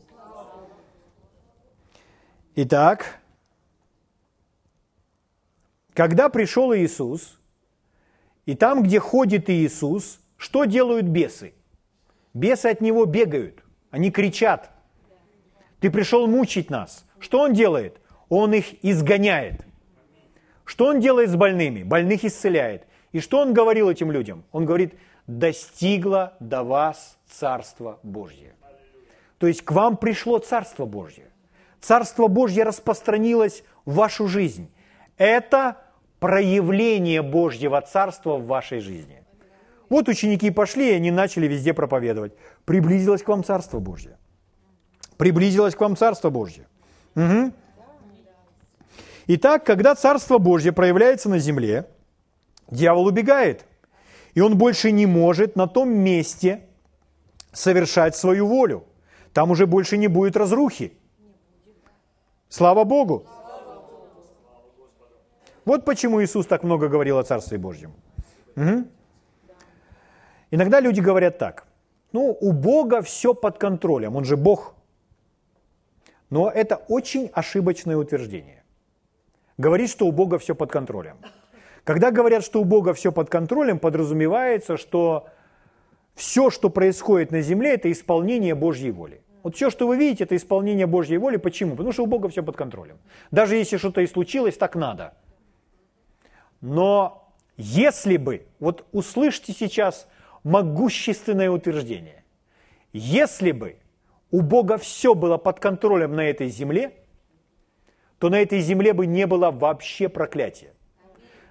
Итак, 2.56 3.21
когда 5.94 6.30
пришел 6.30 6.74
Иисус, 6.74 7.40
и 8.46 8.56
там, 8.56 8.84
где 8.84 9.00
ходит 9.00 9.50
Иисус, 9.50 10.20
что 10.38 10.66
делают 10.66 11.06
бесы? 11.06 11.54
Бесы 12.34 12.68
от 12.68 12.82
него 12.82 13.06
бегают, 13.06 13.64
они 13.90 14.12
кричат. 14.12 14.72
Ты 15.80 15.90
пришел 15.90 16.28
мучить 16.28 16.70
нас. 16.70 17.06
Что 17.20 17.42
он 17.42 17.54
делает? 17.54 18.00
Он 18.30 18.54
их 18.54 18.84
изгоняет. 18.84 19.66
Что 20.64 20.86
он 20.86 21.00
делает 21.00 21.30
с 21.30 21.36
больными? 21.36 21.84
Больных 21.84 22.24
исцеляет. 22.24 22.86
И 23.12 23.20
что 23.20 23.40
он 23.40 23.54
говорил 23.54 23.90
этим 23.90 24.12
людям? 24.12 24.44
Он 24.52 24.66
говорит, 24.66 24.94
достигло 25.28 26.34
до 26.40 26.64
вас 26.64 27.18
Царство 27.28 28.00
Божье. 28.04 28.54
То 29.38 29.48
есть 29.48 29.64
к 29.64 29.72
вам 29.72 29.98
пришло 29.98 30.38
Царство 30.38 30.86
Божье. 30.86 31.26
Царство 31.80 32.28
Божье 32.28 32.64
распространилось 32.64 33.64
в 33.86 33.96
вашу 33.96 34.28
жизнь. 34.28 34.72
Это 35.22 35.78
проявление 36.20 37.22
Божьего 37.22 37.80
Царства 37.82 38.38
в 38.38 38.48
вашей 38.48 38.80
жизни. 38.80 39.24
Вот 39.88 40.10
ученики 40.10 40.50
пошли, 40.50 40.90
и 40.90 40.96
они 40.96 41.12
начали 41.12 41.46
везде 41.46 41.76
проповедовать. 41.76 42.34
Приблизилось 42.66 43.22
к 43.22 43.28
вам 43.28 43.44
Царство 43.44 43.78
Божье. 43.78 44.18
Приблизилось 45.18 45.76
к 45.76 45.80
вам 45.80 45.96
Царство 45.96 46.32
Божье. 46.32 46.66
Угу. 47.16 47.52
Итак, 49.28 49.64
когда 49.64 49.94
Царство 49.94 50.40
Божье 50.40 50.72
проявляется 50.72 51.30
на 51.30 51.38
земле, 51.38 51.86
дьявол 52.72 53.06
убегает. 53.06 53.66
И 54.34 54.42
он 54.42 54.58
больше 54.58 54.92
не 54.92 55.06
может 55.06 55.56
на 55.56 55.68
том 55.68 55.92
месте 55.92 56.62
совершать 57.52 58.16
свою 58.16 58.48
волю. 58.48 58.86
Там 59.34 59.52
уже 59.52 59.68
больше 59.68 59.98
не 59.98 60.08
будет 60.08 60.36
разрухи. 60.36 60.94
Слава 62.50 62.86
Богу! 62.86 63.28
Вот 65.66 65.86
почему 65.86 66.22
Иисус 66.24 66.48
так 66.48 66.64
много 66.64 66.88
говорил 66.88 67.18
о 67.18 67.24
Царстве 67.24 67.58
Божьем. 67.58 67.94
Угу. 68.56 68.88
Иногда 70.52 70.80
люди 70.80 71.00
говорят 71.00 71.38
так. 71.38 71.66
Ну, 72.12 72.38
у 72.40 72.52
Бога 72.52 73.02
все 73.02 73.34
под 73.34 73.58
контролем, 73.58 74.16
Он 74.16 74.26
же 74.26 74.36
Бог. 74.36 74.76
Но 76.30 76.50
это 76.50 76.76
очень 76.88 77.30
ошибочное 77.34 77.98
утверждение. 77.98 78.64
Говорит, 79.58 79.90
что 79.90 80.08
у 80.08 80.12
Бога 80.12 80.40
все 80.40 80.56
под 80.56 80.72
контролем. 80.72 81.18
Когда 81.84 82.12
говорят, 82.12 82.44
что 82.44 82.62
у 82.62 82.64
Бога 82.64 82.94
все 82.94 83.12
под 83.12 83.30
контролем, 83.30 83.80
подразумевается, 83.80 84.78
что 84.78 85.28
все, 86.16 86.50
что 86.50 86.70
происходит 86.70 87.32
на 87.32 87.42
земле, 87.42 87.74
это 87.74 87.92
исполнение 87.92 88.56
Божьей 88.56 88.92
воли. 88.92 89.22
Вот 89.44 89.56
все, 89.56 89.70
что 89.70 89.88
вы 89.88 89.98
видите, 89.98 90.24
это 90.26 90.36
исполнение 90.36 90.86
Божьей 90.86 91.18
воли. 91.18 91.38
Почему? 91.38 91.72
Потому 91.72 91.92
что 91.92 92.04
у 92.04 92.08
Бога 92.08 92.30
все 92.30 92.44
под 92.44 92.56
контролем. 92.56 92.98
Даже 93.32 93.56
если 93.56 93.78
что-то 93.78 94.02
и 94.02 94.08
случилось, 94.08 94.58
так 94.58 94.76
надо. 94.76 95.14
Но 96.62 97.34
если 97.58 98.18
бы, 98.18 98.46
вот 98.60 98.86
услышьте 98.92 99.54
сейчас 99.54 100.08
могущественное 100.44 101.50
утверждение, 101.50 102.24
если 102.94 103.52
бы 103.52 103.78
у 104.32 104.42
Бога 104.42 104.78
все 104.78 105.14
было 105.14 105.38
под 105.38 105.60
контролем 105.60 106.16
на 106.16 106.22
этой 106.22 106.48
земле, 106.48 106.94
то 108.20 108.30
на 108.30 108.40
этой 108.40 108.62
земле 108.62 108.94
бы 108.94 109.08
не 109.08 109.26
было 109.26 109.52
вообще 109.52 110.08
проклятия. 110.08 110.74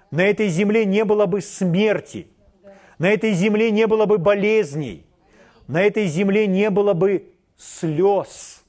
На 0.09 0.21
этой 0.25 0.47
земле 0.47 0.85
не 0.85 1.05
было 1.05 1.25
бы 1.25 1.41
смерти. 1.41 2.27
На 2.97 3.09
этой 3.09 3.33
земле 3.33 3.71
не 3.71 3.87
было 3.87 4.05
бы 4.05 4.17
болезней. 4.17 5.05
На 5.67 5.81
этой 5.81 6.07
земле 6.07 6.47
не 6.47 6.69
было 6.69 6.93
бы 6.93 7.29
слез. 7.57 8.63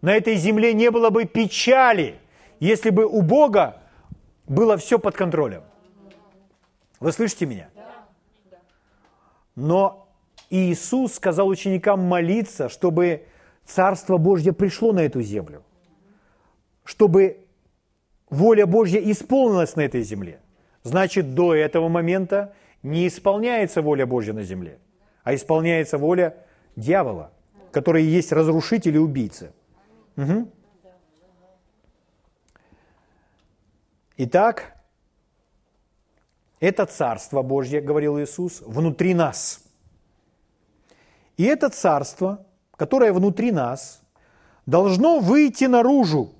На 0.00 0.16
этой 0.16 0.36
земле 0.36 0.72
не 0.72 0.90
было 0.90 1.10
бы 1.10 1.24
печали, 1.26 2.16
если 2.58 2.90
бы 2.90 3.04
у 3.04 3.22
Бога 3.22 3.81
было 4.46 4.76
все 4.76 4.98
под 4.98 5.14
контролем. 5.16 5.62
Вы 7.00 7.12
слышите 7.12 7.46
меня? 7.46 7.68
Но 9.54 10.08
Иисус 10.50 11.14
сказал 11.14 11.48
ученикам 11.48 12.00
молиться, 12.00 12.68
чтобы 12.68 13.26
Царство 13.64 14.16
Божье 14.16 14.52
пришло 14.52 14.92
на 14.92 15.00
эту 15.00 15.22
землю, 15.22 15.62
чтобы 16.84 17.38
воля 18.28 18.66
Божья 18.66 19.00
исполнилась 19.00 19.76
на 19.76 19.82
этой 19.82 20.02
земле. 20.02 20.40
Значит, 20.82 21.34
до 21.34 21.54
этого 21.54 21.88
момента 21.88 22.54
не 22.82 23.06
исполняется 23.06 23.82
воля 23.82 24.04
Божья 24.06 24.32
на 24.32 24.42
земле, 24.42 24.78
а 25.22 25.34
исполняется 25.34 25.96
воля 25.96 26.36
дьявола, 26.74 27.30
который 27.70 28.02
есть 28.02 28.32
разрушитель 28.32 28.96
и 28.96 28.98
убийца. 28.98 29.52
Угу. 30.16 30.48
Итак, 34.16 34.76
это 36.60 36.86
Царство 36.86 37.42
Божье, 37.42 37.80
говорил 37.80 38.20
Иисус, 38.20 38.60
внутри 38.60 39.14
нас. 39.14 39.64
И 41.36 41.44
это 41.44 41.70
Царство, 41.70 42.46
которое 42.76 43.12
внутри 43.12 43.52
нас, 43.52 44.02
должно 44.66 45.18
выйти 45.18 45.64
наружу 45.64 46.32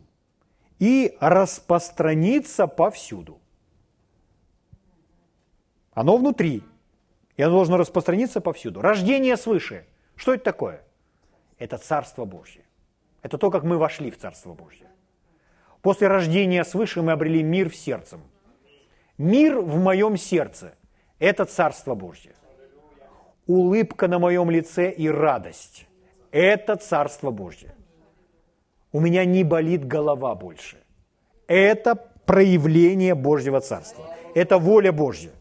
и 0.78 1.16
распространиться 1.20 2.66
повсюду. 2.66 3.40
Оно 5.92 6.16
внутри, 6.16 6.62
и 7.36 7.42
оно 7.42 7.56
должно 7.56 7.78
распространиться 7.78 8.40
повсюду. 8.40 8.80
Рождение 8.80 9.36
свыше. 9.36 9.86
Что 10.14 10.34
это 10.34 10.44
такое? 10.44 10.84
Это 11.58 11.78
Царство 11.78 12.24
Божье. 12.24 12.64
Это 13.22 13.38
то, 13.38 13.50
как 13.50 13.64
мы 13.64 13.78
вошли 13.78 14.10
в 14.10 14.18
Царство 14.18 14.54
Божье. 14.54 14.91
После 15.82 16.08
рождения 16.08 16.64
свыше 16.64 17.02
мы 17.02 17.12
обрели 17.12 17.42
мир 17.42 17.68
в 17.68 17.76
сердце. 17.76 18.18
Мир 19.18 19.60
в 19.60 19.78
моем 19.78 20.16
сердце– 20.16 20.74
это 21.18 21.44
Царство 21.44 21.94
Божье. 21.94 22.32
Улыбка 23.46 24.08
на 24.08 24.18
моем 24.18 24.50
лице 24.50 24.90
и 24.90 25.08
радость– 25.08 25.86
это 26.30 26.76
Царство 26.76 27.30
Божье. 27.30 27.74
У 28.92 29.00
меня 29.00 29.24
не 29.24 29.44
болит 29.44 29.86
голова 29.86 30.34
больше. 30.34 30.78
Это 31.46 31.96
проявление 31.96 33.14
Божьего 33.14 33.60
Царства. 33.60 34.06
Это 34.34 34.58
воля 34.58 34.92
Божья 34.92 35.32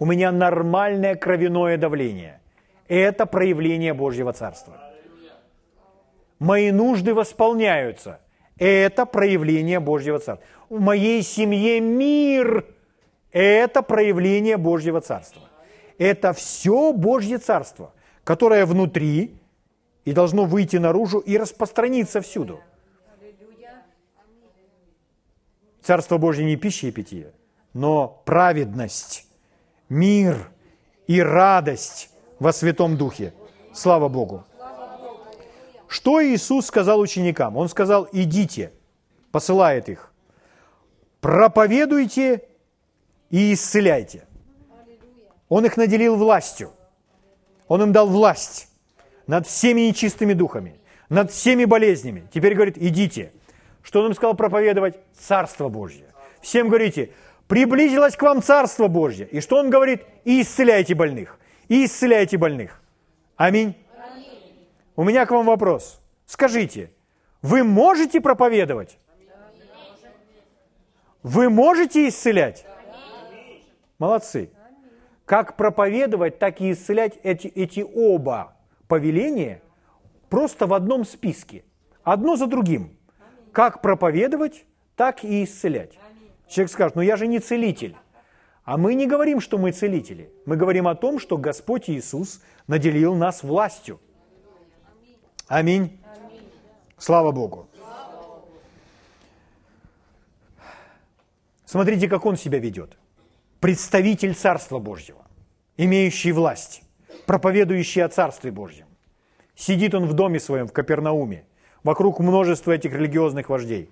у 0.00 0.06
меня 0.06 0.32
нормальное 0.32 1.14
кровяное 1.14 1.76
давление. 1.76 2.40
Это 2.88 3.26
проявление 3.26 3.94
Божьего 3.94 4.32
Царства. 4.32 4.74
Мои 6.40 6.72
нужды 6.72 7.12
восполняются. 7.14 8.18
Это 8.60 9.06
проявление 9.06 9.80
Божьего 9.80 10.18
Царства. 10.18 10.46
В 10.68 10.78
моей 10.78 11.22
семье 11.22 11.80
мир. 11.80 12.66
Это 13.32 13.80
проявление 13.80 14.58
Божьего 14.58 15.00
Царства. 15.00 15.42
Это 15.96 16.34
все 16.34 16.92
Божье 16.92 17.38
Царство, 17.38 17.94
которое 18.22 18.66
внутри 18.66 19.34
и 20.04 20.12
должно 20.12 20.44
выйти 20.44 20.76
наружу 20.76 21.20
и 21.20 21.38
распространиться 21.38 22.20
всюду. 22.20 22.60
Царство 25.82 26.18
Божье 26.18 26.44
не 26.44 26.56
пища 26.56 26.88
и 26.88 26.90
питье, 26.90 27.32
но 27.72 28.22
праведность 28.26 29.26
мир 29.88 30.50
и 31.06 31.22
радость 31.22 32.10
во 32.38 32.52
Святом 32.52 32.98
Духе. 32.98 33.32
Слава 33.72 34.08
Богу. 34.08 34.44
Что 35.90 36.24
Иисус 36.24 36.66
сказал 36.66 37.00
ученикам? 37.00 37.56
Он 37.56 37.68
сказал, 37.68 38.08
идите, 38.12 38.70
посылает 39.32 39.88
их, 39.88 40.12
проповедуйте 41.20 42.42
и 43.28 43.52
исцеляйте. 43.52 44.24
Он 45.48 45.66
их 45.66 45.76
наделил 45.76 46.14
властью. 46.14 46.70
Он 47.66 47.82
им 47.82 47.92
дал 47.92 48.06
власть 48.06 48.68
над 49.26 49.48
всеми 49.48 49.80
нечистыми 49.80 50.32
духами, 50.32 50.80
над 51.08 51.32
всеми 51.32 51.64
болезнями. 51.64 52.28
Теперь 52.32 52.54
говорит, 52.54 52.78
идите. 52.78 53.32
Что 53.82 54.02
он 54.02 54.10
им 54.10 54.14
сказал 54.14 54.34
проповедовать? 54.34 54.94
Царство 55.18 55.68
Божье. 55.68 56.06
Всем 56.40 56.68
говорите, 56.68 57.10
приблизилось 57.48 58.14
к 58.14 58.22
вам 58.22 58.44
Царство 58.44 58.86
Божье. 58.86 59.26
И 59.26 59.40
что 59.40 59.56
он 59.56 59.70
говорит? 59.70 60.04
И 60.24 60.40
исцеляйте 60.40 60.94
больных. 60.94 61.36
И 61.66 61.84
исцеляйте 61.84 62.38
больных. 62.38 62.80
Аминь. 63.34 63.74
У 65.00 65.02
меня 65.02 65.24
к 65.24 65.30
вам 65.30 65.46
вопрос. 65.46 65.98
Скажите, 66.26 66.90
вы 67.40 67.64
можете 67.64 68.20
проповедовать? 68.20 68.98
Вы 71.22 71.48
можете 71.48 72.06
исцелять? 72.06 72.66
Молодцы. 73.98 74.50
Как 75.24 75.56
проповедовать, 75.56 76.38
так 76.38 76.60
и 76.60 76.70
исцелять 76.70 77.18
эти, 77.22 77.46
эти 77.46 77.80
оба 77.80 78.58
повеления 78.88 79.62
просто 80.28 80.66
в 80.66 80.74
одном 80.74 81.06
списке. 81.06 81.64
Одно 82.02 82.36
за 82.36 82.46
другим. 82.46 82.94
Как 83.52 83.80
проповедовать, 83.80 84.66
так 84.96 85.24
и 85.24 85.44
исцелять. 85.44 85.98
Человек 86.46 86.70
скажет, 86.70 86.94
ну 86.94 87.00
я 87.00 87.16
же 87.16 87.26
не 87.26 87.38
целитель. 87.38 87.96
А 88.64 88.76
мы 88.76 88.92
не 88.92 89.06
говорим, 89.06 89.40
что 89.40 89.56
мы 89.56 89.72
целители. 89.72 90.30
Мы 90.44 90.56
говорим 90.56 90.86
о 90.86 90.94
том, 90.94 91.18
что 91.18 91.38
Господь 91.38 91.88
Иисус 91.88 92.42
наделил 92.66 93.14
нас 93.14 93.42
властью. 93.42 93.98
Аминь. 95.50 95.98
Слава 96.96 97.32
Богу. 97.32 97.66
Смотрите, 101.64 102.08
как 102.08 102.24
он 102.24 102.36
себя 102.36 102.60
ведет. 102.60 102.96
Представитель 103.58 104.36
Царства 104.36 104.78
Божьего, 104.78 105.26
имеющий 105.76 106.30
власть, 106.30 106.82
проповедующий 107.26 108.04
о 108.04 108.08
Царстве 108.08 108.52
Божьем. 108.52 108.86
Сидит 109.56 109.92
он 109.92 110.06
в 110.06 110.12
доме 110.12 110.38
своем, 110.38 110.68
в 110.68 110.72
Капернауме, 110.72 111.44
вокруг 111.82 112.20
множества 112.20 112.70
этих 112.70 112.92
религиозных 112.92 113.48
вождей. 113.48 113.90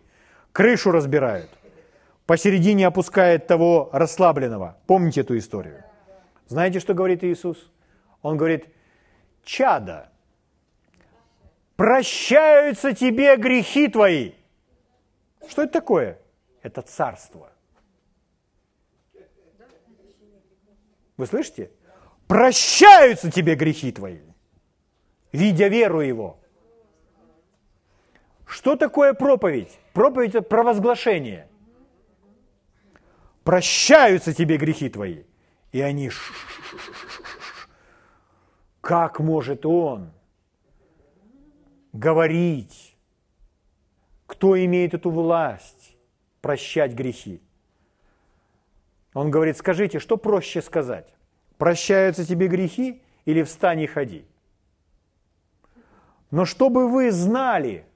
Крышу 0.52 0.92
разбирают, 0.92 1.50
посередине 2.24 2.86
опускает 2.86 3.48
того 3.48 3.90
расслабленного. 3.92 4.76
Помните 4.86 5.22
эту 5.22 5.36
историю? 5.36 5.82
Знаете, 6.46 6.78
что 6.78 6.94
говорит 6.94 7.24
Иисус? 7.24 7.68
Он 8.22 8.36
говорит, 8.36 8.68
чада, 9.42 10.12
прощаются 11.78 12.92
тебе 12.92 13.36
грехи 13.36 13.88
твои. 13.88 14.32
Что 15.48 15.62
это 15.62 15.72
такое? 15.72 16.18
Это 16.60 16.82
царство. 16.82 17.50
Вы 21.16 21.26
слышите? 21.26 21.70
прощаются 22.26 23.30
тебе 23.30 23.54
грехи 23.54 23.90
твои, 23.90 24.18
видя 25.32 25.68
веру 25.68 26.00
Его. 26.00 26.38
Что 28.46 28.76
такое 28.76 29.14
проповедь? 29.14 29.78
Проповедь– 29.94 30.30
это 30.34 30.42
провозглашение. 30.42 31.48
Прощаются 33.44 34.34
тебе 34.34 34.58
грехи 34.58 34.88
твои. 34.90 35.22
И 35.72 35.80
они 35.80 36.10
как 38.80 39.20
может 39.20 39.64
он 39.64 40.12
говорить, 41.92 42.96
кто 44.26 44.62
имеет 44.64 44.94
эту 44.94 45.10
власть 45.10 45.96
прощать 46.40 46.92
грехи? 46.92 47.40
Он 49.14 49.30
говорит, 49.30 49.56
скажите, 49.56 49.98
что 49.98 50.16
проще 50.16 50.62
сказать? 50.62 51.14
Прощаются 51.56 52.24
тебе 52.24 52.46
грехи 52.46 53.02
или 53.24 53.42
встань 53.42 53.80
и 53.80 53.86
ходи? 53.86 54.24
Но 56.30 56.44
чтобы 56.44 56.88
вы 56.88 57.10
знали, 57.10 57.86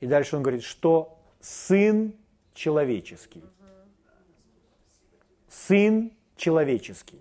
и 0.00 0.06
дальше 0.06 0.36
он 0.36 0.42
говорит, 0.42 0.62
что 0.62 1.16
Сын 1.46 2.12
человеческий. 2.54 3.44
Сын 5.48 6.12
человеческий 6.36 7.20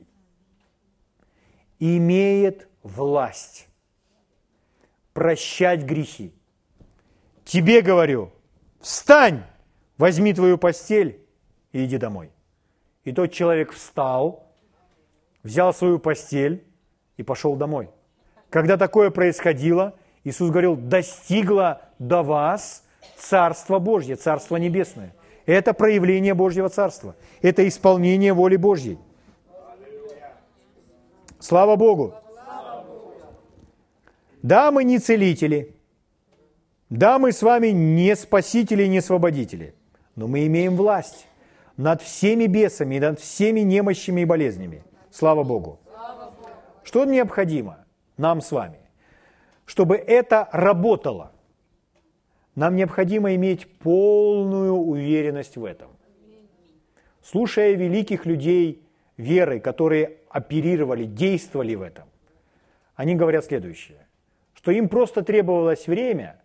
имеет 1.79 2.67
власть 2.81 3.67
прощать 5.15 5.83
грехи. 5.83 6.33
Тебе 7.45 7.81
говорю, 7.81 8.31
встань, 8.81 9.43
возьми 9.97 10.33
твою 10.33 10.57
постель 10.57 11.25
и 11.71 11.85
иди 11.85 11.97
домой. 11.97 12.31
И 13.05 13.13
тот 13.13 13.31
человек 13.31 13.71
встал, 13.71 14.51
взял 15.41 15.73
свою 15.73 15.99
постель 15.99 16.65
и 17.15 17.23
пошел 17.23 17.55
домой. 17.55 17.89
Когда 18.49 18.75
такое 18.75 19.09
происходило, 19.09 19.95
Иисус 20.25 20.49
говорил, 20.49 20.75
достигло 20.75 21.81
до 21.97 22.21
вас 22.21 22.83
Царство 23.15 23.79
Божье, 23.79 24.17
Царство 24.17 24.57
Небесное. 24.57 25.15
Это 25.45 25.73
проявление 25.73 26.33
Божьего 26.33 26.67
Царства. 26.67 27.15
Это 27.41 27.65
исполнение 27.65 28.33
воли 28.33 28.57
Божьей. 28.57 28.99
Слава 31.39 31.77
Богу! 31.77 32.15
Да, 34.45 34.71
мы 34.71 34.83
не 34.83 34.99
целители. 34.99 35.73
Да, 36.91 37.17
мы 37.17 37.31
с 37.31 37.41
вами 37.41 37.69
не 37.69 38.15
спасители 38.15 38.85
не 38.85 38.99
освободители. 38.99 39.73
Но 40.15 40.27
мы 40.27 40.45
имеем 40.45 40.75
власть 40.75 41.25
над 41.77 42.03
всеми 42.03 42.45
бесами, 42.45 42.99
над 42.99 43.19
всеми 43.19 43.61
немощами 43.61 44.21
и 44.21 44.25
болезнями. 44.25 44.83
Слава 45.09 45.43
Богу. 45.43 45.79
Что 46.83 47.05
необходимо 47.05 47.85
нам 48.17 48.39
с 48.39 48.51
вами? 48.51 48.77
Чтобы 49.65 49.95
это 49.95 50.47
работало, 50.51 51.31
нам 52.53 52.75
необходимо 52.75 53.33
иметь 53.33 53.67
полную 53.79 54.73
уверенность 54.73 55.57
в 55.57 55.65
этом. 55.65 55.89
Слушая 57.23 57.73
великих 57.73 58.27
людей 58.27 58.83
веры, 59.17 59.59
которые 59.59 60.17
оперировали, 60.29 61.05
действовали 61.05 61.73
в 61.73 61.81
этом, 61.81 62.05
они 62.95 63.15
говорят 63.15 63.45
следующее 63.45 64.04
что 64.65 64.71
им 64.71 64.89
просто 64.89 65.21
требовалось 65.21 65.85
время, 65.85 66.37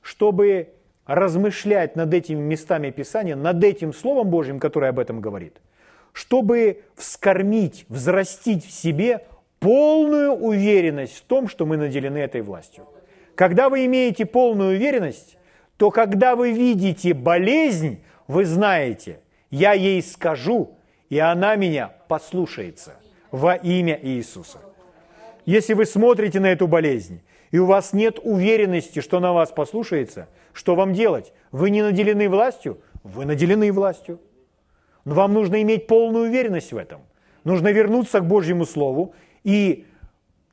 чтобы 0.00 0.68
размышлять 1.06 1.96
над 1.96 2.14
этими 2.14 2.38
местами 2.38 2.90
Писания, 2.90 3.34
над 3.34 3.64
этим 3.64 3.92
Словом 3.92 4.30
Божьим, 4.30 4.60
которое 4.60 4.90
об 4.90 5.00
этом 5.00 5.20
говорит, 5.20 5.60
чтобы 6.12 6.82
вскормить, 6.94 7.84
взрастить 7.88 8.64
в 8.64 8.70
себе 8.70 9.26
полную 9.58 10.30
уверенность 10.30 11.16
в 11.16 11.22
том, 11.22 11.48
что 11.48 11.66
мы 11.66 11.76
наделены 11.76 12.18
этой 12.18 12.42
властью. 12.42 12.86
Когда 13.34 13.68
вы 13.68 13.86
имеете 13.86 14.24
полную 14.24 14.76
уверенность, 14.76 15.36
то 15.78 15.90
когда 15.90 16.36
вы 16.36 16.52
видите 16.52 17.12
болезнь, 17.12 18.04
вы 18.28 18.44
знаете, 18.44 19.18
я 19.50 19.72
ей 19.72 20.00
скажу, 20.00 20.76
и 21.10 21.18
она 21.18 21.56
меня 21.56 21.90
послушается 22.06 22.94
во 23.32 23.56
имя 23.56 23.98
Иисуса. 24.00 24.60
Если 25.44 25.74
вы 25.74 25.86
смотрите 25.86 26.38
на 26.38 26.46
эту 26.46 26.68
болезнь 26.68 27.20
и 27.52 27.58
у 27.58 27.66
вас 27.66 27.92
нет 27.92 28.18
уверенности, 28.22 29.00
что 29.00 29.20
на 29.20 29.32
вас 29.32 29.52
послушается, 29.52 30.26
что 30.54 30.74
вам 30.74 30.94
делать? 30.94 31.32
Вы 31.52 31.70
не 31.70 31.82
наделены 31.82 32.28
властью? 32.28 32.80
Вы 33.04 33.26
наделены 33.26 33.70
властью. 33.70 34.18
Но 35.04 35.14
вам 35.14 35.34
нужно 35.34 35.60
иметь 35.62 35.86
полную 35.86 36.28
уверенность 36.28 36.72
в 36.72 36.76
этом. 36.76 37.02
Нужно 37.44 37.68
вернуться 37.68 38.20
к 38.20 38.26
Божьему 38.26 38.64
Слову 38.64 39.14
и 39.44 39.86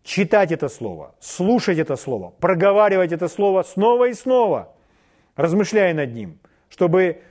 читать 0.04 0.52
это 0.52 0.68
Слово, 0.68 1.16
слушать 1.22 1.78
это 1.78 1.96
Слово, 1.96 2.34
проговаривать 2.40 3.14
это 3.14 3.30
Слово 3.30 3.64
снова 3.64 4.10
и 4.10 4.14
снова, 4.14 4.74
размышляя 5.36 5.94
над 5.94 6.14
ним, 6.14 6.40
чтобы 6.70 7.22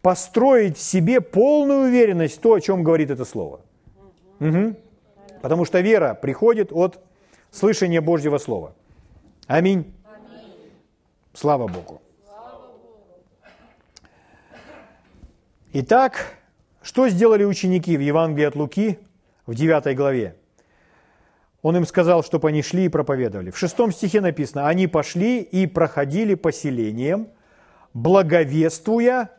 построить 0.00 0.78
в 0.78 0.80
себе 0.80 1.20
полную 1.20 1.88
уверенность 1.88 2.38
в 2.38 2.40
то, 2.40 2.54
о 2.54 2.60
чем 2.60 2.82
говорит 2.82 3.10
это 3.10 3.26
Слово. 3.26 3.60
Угу. 4.40 4.74
Потому 5.42 5.64
что 5.66 5.80
вера 5.80 6.14
приходит 6.14 6.72
от 6.72 6.98
слышания 7.50 8.00
Божьего 8.00 8.38
Слова. 8.38 8.72
Аминь. 9.48 9.94
Слава 11.32 11.68
Богу. 11.68 12.02
Итак, 15.72 16.34
что 16.82 17.08
сделали 17.08 17.44
ученики 17.44 17.96
в 17.96 18.00
Евангелии 18.00 18.44
от 18.44 18.56
Луки 18.56 18.98
в 19.46 19.54
9 19.54 19.96
главе? 19.96 20.36
Он 21.62 21.78
им 21.78 21.86
сказал, 21.86 22.22
чтобы 22.22 22.48
они 22.48 22.60
шли 22.60 22.84
и 22.84 22.88
проповедовали. 22.90 23.50
В 23.50 23.56
шестом 23.56 23.90
стихе 23.90 24.20
написано, 24.20 24.68
они 24.68 24.86
пошли 24.86 25.40
и 25.40 25.66
проходили 25.66 26.34
поселением, 26.34 27.28
благовествуя, 27.94 29.30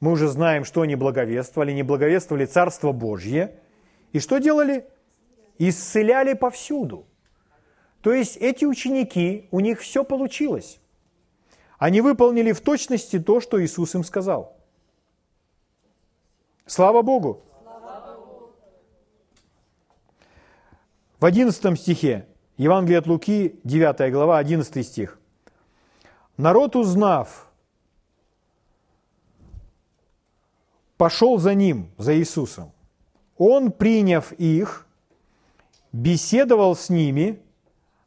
мы 0.00 0.12
уже 0.12 0.28
знаем, 0.28 0.64
что 0.64 0.80
они 0.80 0.96
благовествовали, 0.96 1.72
не 1.72 1.82
благовествовали 1.82 2.46
Царство 2.46 2.92
Божье. 2.92 3.56
И 4.14 4.20
что 4.20 4.38
делали? 4.38 4.86
Исцеляли 5.58 6.32
повсюду– 6.32 7.06
то 8.04 8.12
есть 8.12 8.36
эти 8.36 8.66
ученики, 8.66 9.48
у 9.50 9.60
них 9.60 9.80
все 9.80 10.04
получилось. 10.04 10.78
Они 11.78 12.02
выполнили 12.02 12.52
в 12.52 12.60
точности 12.60 13.18
то, 13.18 13.40
что 13.40 13.64
Иисус 13.64 13.94
им 13.94 14.04
сказал. 14.04 14.54
Слава 16.66 17.00
Богу! 17.00 17.40
В 21.18 21.24
11 21.24 21.80
стихе, 21.80 22.26
Евангелие 22.58 22.98
от 22.98 23.06
Луки, 23.06 23.58
9 23.64 24.12
глава, 24.12 24.36
11 24.36 24.86
стих. 24.86 25.18
«Народ, 26.36 26.76
узнав, 26.76 27.50
пошел 30.98 31.38
за 31.38 31.54
ним, 31.54 31.90
за 31.96 32.14
Иисусом. 32.18 32.70
Он, 33.38 33.72
приняв 33.72 34.32
их, 34.32 34.86
беседовал 35.90 36.76
с 36.76 36.90
ними– 36.90 37.40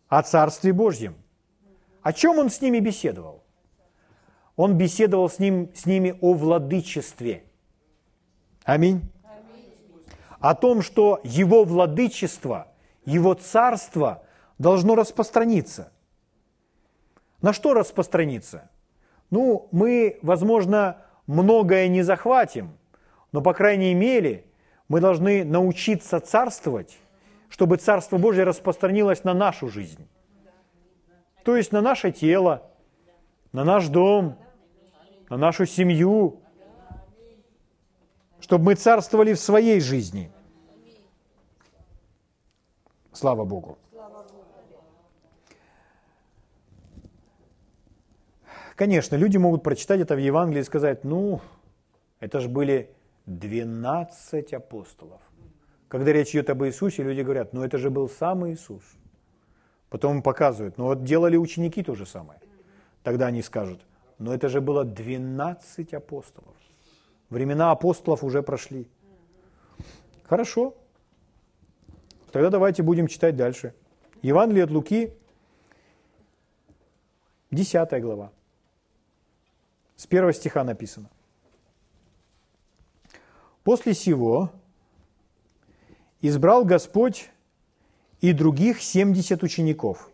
о 0.07 0.21
Царстве 0.23 0.73
Божьем. 0.73 1.15
О 2.01 2.13
чем 2.13 2.39
он 2.39 2.49
с 2.49 2.61
ними 2.61 2.79
беседовал? 2.79 3.43
Он 4.55 4.77
беседовал 4.77 5.29
с, 5.29 5.39
ним, 5.39 5.71
с 5.75 5.85
ними 5.85 6.17
о 6.21 6.33
владычестве. 6.33 7.43
Аминь. 8.63 9.01
О 10.39 10.55
том, 10.55 10.81
что 10.81 11.19
его 11.23 11.63
владычество, 11.63 12.67
его 13.05 13.33
царство 13.33 14.23
должно 14.57 14.95
распространиться. 14.95 15.91
На 17.41 17.53
что 17.53 17.73
распространиться? 17.73 18.69
Ну, 19.29 19.67
мы, 19.71 20.19
возможно, 20.21 20.97
многое 21.27 21.87
не 21.87 22.01
захватим, 22.01 22.77
но, 23.31 23.41
по 23.41 23.53
крайней 23.53 23.93
мере, 23.93 24.45
мы 24.87 25.01
должны 25.01 25.43
научиться 25.43 26.19
царствовать 26.19 26.97
чтобы 27.49 27.77
Царство 27.77 28.17
Божье 28.17 28.43
распространилось 28.43 29.23
на 29.23 29.33
нашу 29.33 29.69
жизнь. 29.69 30.07
То 31.43 31.55
есть 31.55 31.71
на 31.71 31.81
наше 31.81 32.11
тело, 32.11 32.69
на 33.53 33.63
наш 33.63 33.87
дом, 33.87 34.37
на 35.29 35.37
нашу 35.37 35.65
семью, 35.65 36.41
чтобы 38.39 38.65
мы 38.65 38.75
царствовали 38.75 39.33
в 39.33 39.39
своей 39.39 39.79
жизни. 39.79 40.31
Слава 43.13 43.45
Богу. 43.45 43.77
Конечно, 48.75 49.15
люди 49.15 49.37
могут 49.37 49.63
прочитать 49.63 50.01
это 50.01 50.13
в 50.13 50.19
Евангелии 50.19 50.61
и 50.61 50.63
сказать, 50.63 51.03
ну, 51.03 51.41
это 52.19 52.39
же 52.39 52.47
были 52.47 52.95
12 53.25 54.53
апостолов. 54.53 55.19
Когда 55.87 56.11
речь 56.11 56.31
идет 56.31 56.49
об 56.49 56.63
Иисусе, 56.63 57.03
люди 57.03 57.21
говорят, 57.21 57.53
ну 57.53 57.63
это 57.63 57.77
же 57.77 57.89
был 57.89 58.09
сам 58.09 58.49
Иисус. 58.49 58.83
Потом 59.89 60.21
показывают, 60.21 60.77
ну 60.77 60.85
вот 60.85 61.03
делали 61.03 61.37
ученики 61.37 61.81
то 61.81 61.95
же 61.95 62.05
самое. 62.05 62.39
Тогда 63.03 63.27
они 63.27 63.41
скажут, 63.41 63.85
но 64.19 64.33
это 64.33 64.49
же 64.49 64.59
было 64.59 64.83
12 64.83 65.93
апостолов. 65.93 66.55
Времена 67.29 67.71
апостолов 67.71 68.23
уже 68.23 68.43
прошли. 68.43 68.89
Хорошо. 70.23 70.75
Тогда 72.31 72.49
давайте 72.49 72.83
будем 72.83 73.07
читать 73.07 73.37
дальше. 73.37 73.73
Евангелие 74.21 74.65
от 74.65 74.71
Луки, 74.71 75.13
10 77.51 78.01
глава. 78.01 78.31
С 79.95 80.05
первого 80.05 80.33
стиха 80.33 80.63
написано. 80.63 81.09
После 83.63 83.93
сего 83.93 84.51
избрал 86.21 86.65
Господь 86.65 87.29
и 88.21 88.33
других 88.33 88.81
70 88.81 89.43
учеников. 89.43 90.09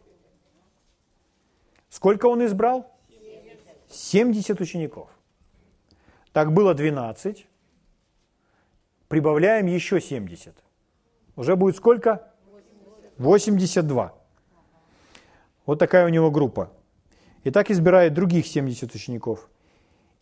Сколько 1.89 2.25
он 2.25 2.45
избрал? 2.45 2.91
70 3.89 4.59
учеников. 4.59 5.09
Так 6.31 6.51
было 6.51 6.73
12. 6.73 7.45
Прибавляем 9.07 9.67
еще 9.67 10.01
70. 10.01 10.55
Уже 11.35 11.55
будет 11.55 11.75
сколько? 11.75 12.31
82. 13.19 14.13
Вот 15.65 15.79
такая 15.79 16.05
у 16.05 16.09
него 16.09 16.31
группа. 16.31 16.71
И 17.43 17.51
так 17.51 17.69
избирает 17.69 18.13
других 18.13 18.47
70 18.47 18.93
учеников. 18.95 19.49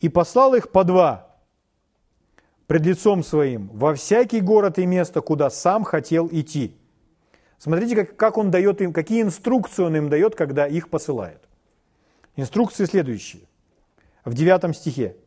И 0.01 0.09
послал 0.09 0.55
их 0.55 0.71
по 0.71 0.84
два 0.84 1.30
пред 2.72 2.86
лицом 2.86 3.22
своим 3.22 3.67
во 3.74 3.93
всякий 3.93 4.39
город 4.39 4.80
и 4.80 4.86
место, 4.86 5.19
куда 5.19 5.49
сам 5.49 5.84
хотел 5.84 6.30
идти. 6.32 6.74
Смотрите, 7.57 7.97
как, 7.97 8.15
как 8.15 8.38
он 8.38 8.49
дает 8.49 8.80
им, 8.80 8.93
какие 8.93 9.24
инструкции 9.24 9.84
он 9.84 9.97
им 9.97 10.09
дает, 10.09 10.36
когда 10.36 10.67
их 10.67 10.88
посылает. 10.88 11.41
Инструкции 12.38 12.86
следующие. 12.86 13.41
В 14.24 14.34
девятом 14.36 14.74
стихе. 14.74 15.17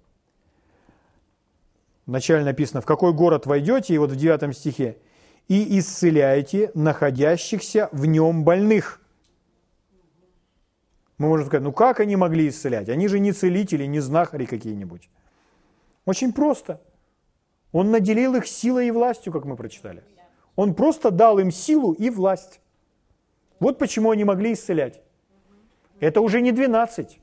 Вначале 2.06 2.46
написано, 2.46 2.80
в 2.80 2.86
какой 2.86 3.12
город 3.12 3.44
войдете, 3.44 3.92
и 3.92 3.98
вот 3.98 4.10
в 4.10 4.16
девятом 4.16 4.54
стихе. 4.54 4.96
И 5.46 5.78
исцеляйте 5.78 6.70
находящихся 6.72 7.90
в 7.92 8.06
нем 8.06 8.44
больных. 8.44 9.02
Мы 11.18 11.28
можем 11.28 11.48
сказать, 11.48 11.62
ну 11.62 11.72
как 11.72 12.00
они 12.00 12.16
могли 12.16 12.48
исцелять? 12.48 12.88
Они 12.88 13.06
же 13.06 13.18
не 13.18 13.32
целители, 13.32 13.84
не 13.84 14.00
знахари 14.00 14.46
какие-нибудь. 14.46 15.10
Очень 16.06 16.32
просто. 16.32 16.80
Он 17.74 17.90
наделил 17.90 18.36
их 18.36 18.46
силой 18.46 18.86
и 18.86 18.90
властью, 18.92 19.32
как 19.32 19.44
мы 19.44 19.56
прочитали. 19.56 20.04
Он 20.54 20.74
просто 20.74 21.10
дал 21.10 21.40
им 21.40 21.50
силу 21.50 21.92
и 21.92 22.08
власть. 22.08 22.60
Вот 23.58 23.80
почему 23.80 24.12
они 24.12 24.22
могли 24.22 24.52
исцелять. 24.52 25.02
Это 25.98 26.20
уже 26.20 26.40
не 26.40 26.52
12, 26.52 27.18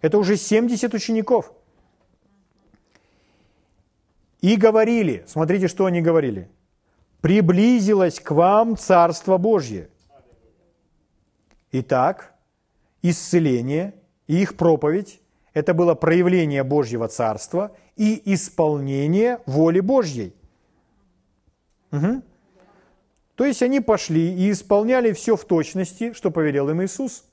это 0.00 0.16
уже 0.16 0.38
70 0.38 0.94
учеников. 0.94 1.52
И 4.40 4.56
говорили, 4.56 5.24
смотрите, 5.26 5.68
что 5.68 5.84
они 5.84 6.00
говорили. 6.00 6.50
Приблизилось 7.20 8.18
к 8.18 8.30
вам 8.30 8.78
Царство 8.78 9.36
Божье. 9.36 9.90
Итак, 11.70 12.34
исцеление 13.02 13.94
и 14.26 14.40
их 14.40 14.56
проповедь– 14.56 15.20
это 15.54 15.74
было 15.74 15.94
проявление 15.94 16.64
Божьего 16.64 17.08
Царства 17.08 17.76
и 17.96 18.20
исполнение 18.34 19.40
воли 19.46 19.80
Божьей. 19.80 20.34
Угу. 21.90 22.22
То 23.34 23.44
есть 23.44 23.62
они 23.62 23.80
пошли 23.80 24.34
и 24.34 24.50
исполняли 24.50 25.12
все 25.12 25.36
в 25.36 25.44
точности, 25.44 26.12
что 26.12 26.30
повелел 26.30 26.70
им 26.70 26.82
Иисус. 26.82 27.24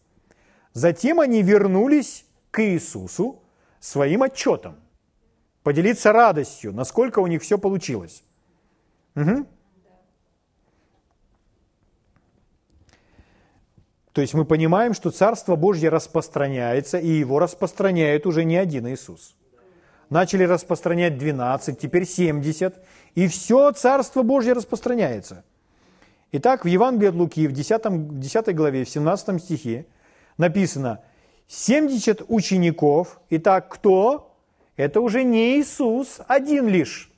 Затем 0.73 1.19
они 1.19 1.41
вернулись 1.41 2.25
к 2.51 2.63
Иисусу 2.63 3.41
своим 3.79 4.23
отчетом, 4.23 4.75
поделиться 5.63 6.11
радостью, 6.11 6.73
насколько 6.73 7.19
у 7.19 7.27
них 7.27 7.41
все 7.41 7.57
получилось. 7.57 8.23
Угу. 9.15 9.45
То 14.13 14.21
есть 14.21 14.33
мы 14.33 14.45
понимаем, 14.45 14.93
что 14.93 15.11
Царство 15.11 15.55
Божье 15.55 15.89
распространяется, 15.89 16.97
и 16.97 17.07
его 17.07 17.39
распространяет 17.39 18.25
уже 18.25 18.43
не 18.43 18.57
один 18.57 18.87
Иисус. 18.87 19.35
Начали 20.09 20.43
распространять 20.43 21.17
12, 21.17 21.77
теперь 21.77 22.05
70, 22.05 22.83
и 23.13 23.27
все 23.27 23.71
Царство 23.71 24.23
Божье 24.23 24.53
распространяется. 24.53 25.43
Итак, 26.31 26.65
в 26.65 26.67
Евангелии 26.67 27.09
от 27.09 27.15
Луки, 27.15 27.47
в 27.47 27.51
10, 27.51 28.19
10 28.19 28.55
главе, 28.55 28.83
в 28.83 28.89
17 28.89 29.41
стихе 29.43 29.85
написано 30.37 31.01
70 31.47 32.23
учеников. 32.27 33.19
Итак, 33.29 33.69
кто? 33.69 34.35
Это 34.75 35.01
уже 35.01 35.23
не 35.23 35.59
Иисус 35.59 36.19
один 36.27 36.67
лишь. 36.67 37.11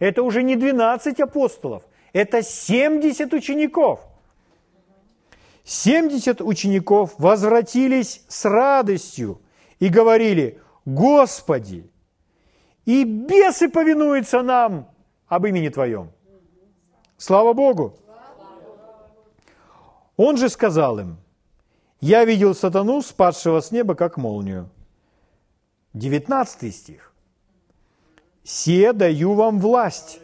Это 0.00 0.22
уже 0.22 0.42
не 0.42 0.56
12 0.56 1.20
апостолов. 1.20 1.84
Это 2.12 2.42
70 2.42 3.32
учеников– 3.32 4.00
70 5.64 6.42
учеников 6.42 7.14
возвратились 7.18 8.22
с 8.28 8.44
радостью 8.44 9.40
и 9.78 9.88
говорили, 9.88 10.60
Господи, 10.84 11.90
и 12.84 13.04
бесы 13.04 13.70
повинуются 13.70 14.42
нам 14.42 14.88
об 15.26 15.46
имени 15.46 15.70
Твоем. 15.70 16.12
Слава 17.16 17.54
Богу! 17.54 17.98
Он 20.16 20.36
же 20.36 20.48
сказал 20.48 20.98
им, 20.98 21.16
я 22.00 22.24
видел 22.26 22.54
сатану, 22.54 23.00
спадшего 23.00 23.60
с 23.60 23.70
неба, 23.70 23.94
как 23.94 24.18
молнию. 24.18 24.68
19 25.94 26.74
стих. 26.74 27.12
«Се 28.42 28.92
даю 28.92 29.32
вам 29.32 29.58
власть 29.58 30.20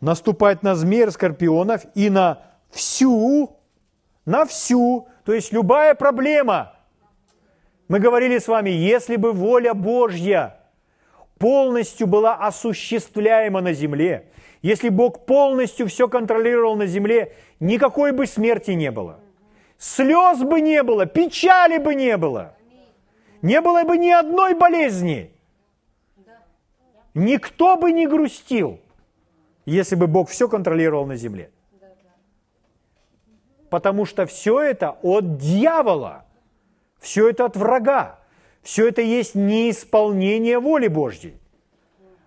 наступать 0.00 0.64
на 0.64 0.74
змея, 0.74 1.10
скорпионов 1.12 1.82
и 1.94 2.10
на 2.10 2.42
всю 2.70 3.59
на 4.26 4.44
всю, 4.44 5.08
то 5.24 5.32
есть 5.32 5.52
любая 5.52 5.94
проблема. 5.94 6.74
Мы 7.88 7.98
говорили 7.98 8.38
с 8.38 8.48
вами, 8.48 8.70
если 8.70 9.16
бы 9.16 9.32
воля 9.32 9.74
Божья 9.74 10.60
полностью 11.38 12.06
была 12.06 12.36
осуществляема 12.36 13.60
на 13.60 13.72
земле, 13.72 14.26
если 14.62 14.90
Бог 14.90 15.26
полностью 15.26 15.88
все 15.88 16.06
контролировал 16.08 16.76
на 16.76 16.86
земле, 16.86 17.34
никакой 17.60 18.12
бы 18.12 18.26
смерти 18.26 18.72
не 18.72 18.90
было. 18.90 19.20
Слез 19.78 20.40
бы 20.40 20.60
не 20.60 20.82
было, 20.82 21.06
печали 21.06 21.78
бы 21.78 21.94
не 21.94 22.16
было. 22.16 22.54
Не 23.40 23.62
было 23.62 23.84
бы 23.84 23.96
ни 23.96 24.10
одной 24.10 24.54
болезни. 24.54 25.32
Никто 27.14 27.76
бы 27.76 27.90
не 27.90 28.06
грустил, 28.06 28.78
если 29.64 29.96
бы 29.96 30.06
Бог 30.06 30.28
все 30.28 30.46
контролировал 30.46 31.06
на 31.06 31.16
земле 31.16 31.50
потому 33.70 34.04
что 34.04 34.26
все 34.26 34.60
это 34.60 34.96
от 35.02 35.38
дьявола, 35.38 36.24
все 36.98 37.30
это 37.30 37.46
от 37.46 37.56
врага, 37.56 38.18
все 38.62 38.88
это 38.88 39.00
есть 39.00 39.34
неисполнение 39.34 40.58
воли 40.58 40.88
Божьей. 40.88 41.40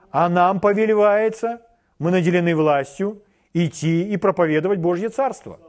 А 0.09 0.29
нам 0.29 0.59
повелевается, 0.59 1.61
мы 1.99 2.11
наделены 2.11 2.55
властью, 2.55 3.21
идти 3.53 4.03
и 4.09 4.17
проповедовать 4.17 4.79
Божье 4.79 5.09
Царство. 5.09 5.59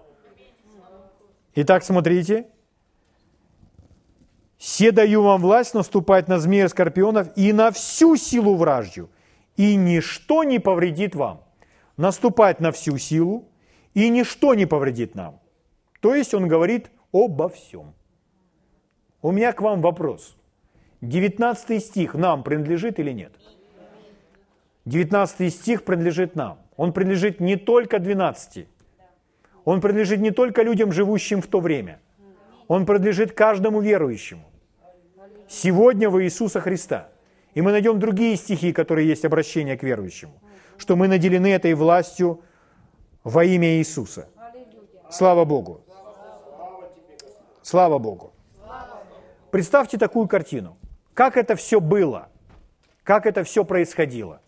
Итак, 1.55 1.85
смотрите. 1.85 2.47
«Се 4.59 4.93
даю 4.93 5.23
вам 5.23 5.43
власть 5.43 5.75
наступать 5.75 6.29
на 6.29 6.39
змея 6.39 6.69
скорпионов 6.69 7.29
и 7.37 7.53
на 7.53 7.71
всю 7.71 8.17
силу 8.17 8.55
вражью, 8.55 9.11
и 9.57 9.77
ничто 9.77 10.45
не 10.45 10.59
повредит 10.59 11.15
вам». 11.15 11.43
Наступать 11.97 12.61
на 12.61 12.73
всю 12.73 12.99
силу, 12.99 13.49
и 13.93 14.09
ничто 14.09 14.55
не 14.55 14.67
повредит 14.67 15.15
нам. 15.15 15.39
То 16.05 16.15
есть 16.15 16.35
он 16.35 16.49
говорит 16.49 16.91
обо 17.13 17.49
всем. 17.49 17.95
У 19.23 19.33
меня 19.33 19.55
к 19.55 19.63
вам 19.63 19.81
вопрос. 19.81 20.37
19 21.01 21.83
стих 21.83 22.13
нам 22.13 22.43
принадлежит 22.43 22.99
или 22.99 23.11
нет? 23.11 23.33
19 24.85 25.51
стих 25.51 25.83
принадлежит 25.83 26.37
нам. 26.37 26.59
Он 26.77 26.93
принадлежит 26.93 27.41
не 27.41 27.57
только 27.57 27.99
12. 27.99 28.69
Он 29.65 29.81
принадлежит 29.81 30.21
не 30.21 30.31
только 30.31 30.63
людям, 30.63 30.93
живущим 30.93 31.41
в 31.41 31.47
то 31.47 31.61
время. 31.61 31.99
Он 32.69 32.85
принадлежит 32.85 33.33
каждому 33.33 33.81
верующему. 33.81 34.45
Сегодня 35.49 36.11
во 36.11 36.23
Иисуса 36.23 36.61
Христа. 36.61 37.09
И 37.55 37.63
мы 37.63 37.73
найдем 37.73 37.99
другие 37.99 38.37
стихи, 38.37 38.75
которые 38.75 39.09
есть 39.09 39.25
обращение 39.25 39.79
к 39.79 39.83
верующему. 39.83 40.35
Что 40.77 40.97
мы 40.97 41.09
наделены 41.09 41.51
этой 41.51 41.73
властью 41.73 42.43
во 43.23 43.43
имя 43.43 43.79
Иисуса. 43.79 44.29
Слава 45.11 45.47
Богу. 45.47 45.84
Слава 47.65 47.99
Богу. 47.99 48.35
Представьте 49.51 49.97
такую 49.97 50.29
картину. 50.29 50.77
Как 51.15 51.39
это 51.39 51.57
все 51.57 51.81
было? 51.81 52.29
Как 53.05 53.25
это 53.25 53.43
все 53.43 53.65
происходило? 53.65 54.43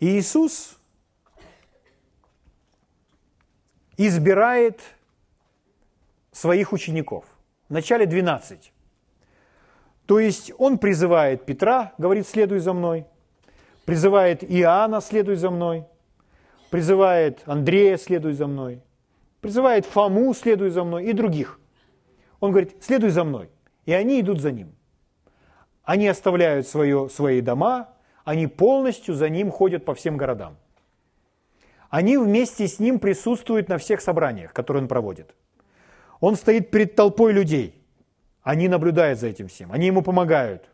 Иисус 0.00 0.78
избирает 3.98 4.80
своих 6.32 6.72
учеников. 6.72 7.26
Вначале 7.68 8.06
12. 8.06 8.72
То 10.06 10.18
есть 10.18 10.50
он 10.56 10.78
призывает 10.78 11.44
Петра, 11.44 11.92
говорит, 11.98 12.26
следуй 12.26 12.60
за 12.60 12.72
мной. 12.72 13.06
Призывает 13.84 14.42
Иоанна, 14.42 15.02
следуй 15.02 15.36
за 15.36 15.50
мной. 15.50 15.84
призывает 16.70 17.42
Андрея, 17.44 17.98
следуй 17.98 18.32
за 18.32 18.46
мной, 18.46 18.80
призывает 19.40 19.86
Фому, 19.86 20.34
следуй 20.34 20.70
за 20.70 20.84
мной, 20.84 21.06
и 21.06 21.12
других. 21.12 21.60
Он 22.40 22.50
говорит, 22.50 22.76
следуй 22.80 23.10
за 23.10 23.24
мной. 23.24 23.50
И 23.86 23.92
они 23.92 24.20
идут 24.20 24.40
за 24.40 24.52
ним. 24.52 24.74
Они 25.82 26.06
оставляют 26.08 26.66
свое, 26.68 27.08
свои 27.08 27.40
дома, 27.40 27.88
они 28.24 28.46
полностью 28.46 29.14
за 29.14 29.28
ним 29.28 29.50
ходят 29.50 29.84
по 29.84 29.94
всем 29.94 30.16
городам. 30.16 30.56
Они 31.88 32.16
вместе 32.16 32.68
с 32.68 32.78
ним 32.78 32.98
присутствуют 33.00 33.68
на 33.68 33.78
всех 33.78 34.00
собраниях, 34.00 34.52
которые 34.52 34.82
он 34.82 34.88
проводит. 34.88 35.34
Он 36.20 36.36
стоит 36.36 36.70
перед 36.70 36.94
толпой 36.94 37.32
людей. 37.32 37.82
Они 38.42 38.68
наблюдают 38.68 39.18
за 39.18 39.26
этим 39.26 39.48
всем. 39.48 39.72
Они 39.72 39.86
ему 39.86 40.02
помогают. 40.02 40.70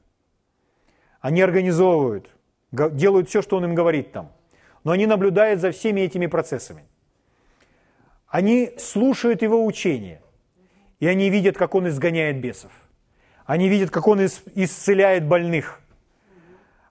Они 1.21 1.41
организовывают, 1.41 2.29
делают 2.71 3.29
все, 3.29 3.43
что 3.43 3.57
он 3.57 3.65
им 3.65 3.75
говорит 3.75 4.13
там. 4.13 4.33
Но 4.85 4.93
они 4.93 5.07
наблюдают 5.07 5.61
за 5.61 5.71
всеми 5.71 6.03
этими 6.03 6.27
процессами. 6.27 6.85
Они 8.29 8.73
слушают 8.79 9.43
его 9.43 9.65
учения. 9.65 10.21
И 10.99 11.07
они 11.07 11.31
видят, 11.31 11.57
как 11.57 11.75
он 11.75 11.89
изгоняет 11.89 12.41
бесов. 12.41 12.73
Они 13.45 13.69
видят, 13.69 13.91
как 13.91 14.09
он 14.09 14.25
исцеляет 14.25 15.27
больных. 15.27 15.81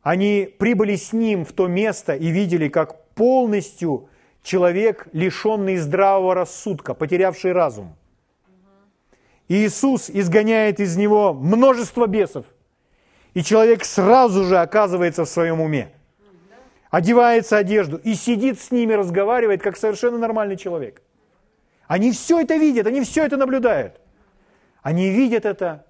Они 0.02 0.48
прибыли 0.60 0.96
с 0.96 1.12
ним 1.12 1.44
в 1.44 1.52
то 1.52 1.68
место 1.68 2.16
и 2.16 2.28
видели, 2.28 2.70
как 2.70 3.10
полностью 3.16 4.08
человек, 4.44 5.08
лишенный 5.12 5.78
здравого 5.78 6.36
рассудка, 6.36 6.94
потерявший 6.94 7.52
разум. 7.52 7.96
И 9.48 9.66
Иисус 9.66 10.10
изгоняет 10.10 10.80
из 10.80 10.96
него 10.96 11.34
множество 11.34 12.08
бесов. 12.08 12.46
И 13.34 13.44
человек 13.44 13.84
сразу 13.84 14.46
же 14.46 14.60
оказывается 14.60 15.26
в 15.26 15.30
своем 15.30 15.60
уме. 15.60 15.92
Одевается 16.90 17.58
одежду 17.58 17.98
и 17.98 18.14
сидит 18.14 18.62
с 18.62 18.72
ними, 18.72 18.94
разговаривает, 18.94 19.62
как 19.62 19.76
совершенно 19.76 20.18
нормальный 20.18 20.56
человек. 20.56 21.02
Они 21.88 22.12
все 22.12 22.40
это 22.40 22.56
видят, 22.56 22.88
они 22.88 23.02
все 23.02 23.26
это 23.26 23.38
наблюдают. 23.38 24.00
Они 24.82 25.10
видят 25.10 25.46
это, 25.46 25.86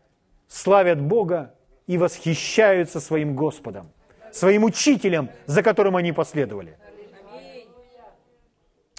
славят 0.47 1.01
Бога 1.01 1.53
и 1.87 1.97
восхищаются 1.97 2.99
своим 2.99 3.35
Господом, 3.35 3.91
своим 4.31 4.63
учителем, 4.63 5.29
за 5.45 5.63
которым 5.63 5.95
они 5.95 6.11
последовали. 6.11 6.77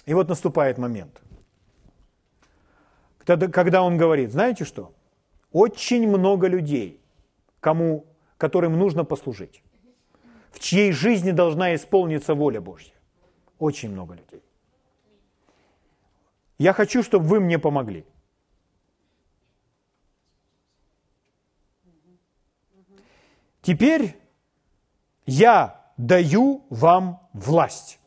И 0.05 0.13
вот 0.13 0.29
наступает 0.29 0.77
момент, 0.77 1.21
когда 3.25 3.83
он 3.83 3.97
говорит, 3.97 4.31
знаете 4.31 4.63
что? 4.63 4.93
Очень 5.51 6.07
много 6.07 6.47
людей, 6.47 7.01
кому, 7.59 8.05
которым 8.37 8.77
нужно 8.77 9.03
послужить, 9.03 9.63
в 10.51 10.59
чьей 10.59 10.91
жизни 10.91 11.31
должна 11.31 11.75
исполниться 11.75 12.33
воля 12.33 12.61
Божья. 12.61 12.93
Очень 13.59 13.91
много 13.91 14.13
людей. 14.13 14.41
Я 16.57 16.73
хочу, 16.73 17.03
чтобы 17.03 17.25
вы 17.25 17.39
мне 17.39 17.59
помогли. 17.59 18.05
Теперь 23.61 24.15
я 25.25 25.91
даю 25.97 26.65
вам 26.69 27.27
власть 27.33 27.99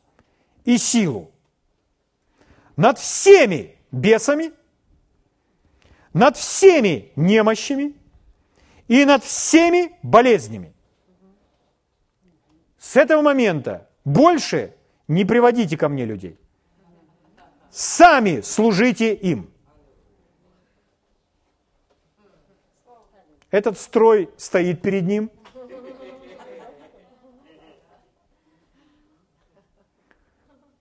и 0.65 0.79
силу 0.79 1.31
над 2.77 2.99
всеми 2.99 3.77
бесами, 3.93 4.53
над 6.15 6.37
всеми 6.37 7.13
немощами 7.15 7.95
и 8.89 9.05
над 9.05 9.23
всеми 9.23 9.97
болезнями. 10.03 10.73
С 12.79 12.97
этого 12.97 13.21
момента 13.21 13.91
больше 14.05 14.75
не 15.09 15.27
приводите 15.27 15.77
ко 15.77 15.89
мне 15.91 16.07
людей. 16.07 16.39
Сами 17.71 18.41
служите 18.41 19.15
им. 19.15 19.51
Этот 23.51 23.79
строй 23.79 24.31
стоит 24.37 24.83
перед 24.83 25.05
ним. 25.05 25.31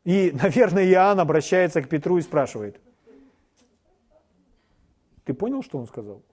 И, 0.03 0.31
наверное, 0.31 0.85
Иоанн 0.85 1.19
обращается 1.19 1.81
к 1.81 1.89
Петру 1.89 2.17
и 2.17 2.21
спрашивает, 2.21 2.79
ты 5.25 5.35
понял, 5.35 5.61
что 5.61 5.77
он 5.77 5.87
сказал? 5.87 6.23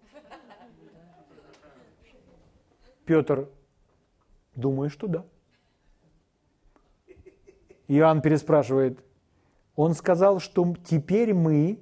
Петр, 3.05 3.49
думаю, 4.55 4.89
что 4.89 5.07
да. 5.07 5.25
Иоанн 7.89 8.23
переспрашивает, 8.23 9.06
он 9.77 9.95
сказал, 9.95 10.41
что 10.41 10.74
теперь 10.85 11.35
мы 11.35 11.79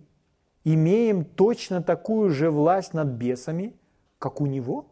имеем 0.64 1.24
точно 1.24 1.82
такую 1.82 2.30
же 2.30 2.50
власть 2.50 2.92
над 2.92 3.08
бесами, 3.08 3.74
как 4.18 4.40
у 4.40 4.46
него? 4.46 4.86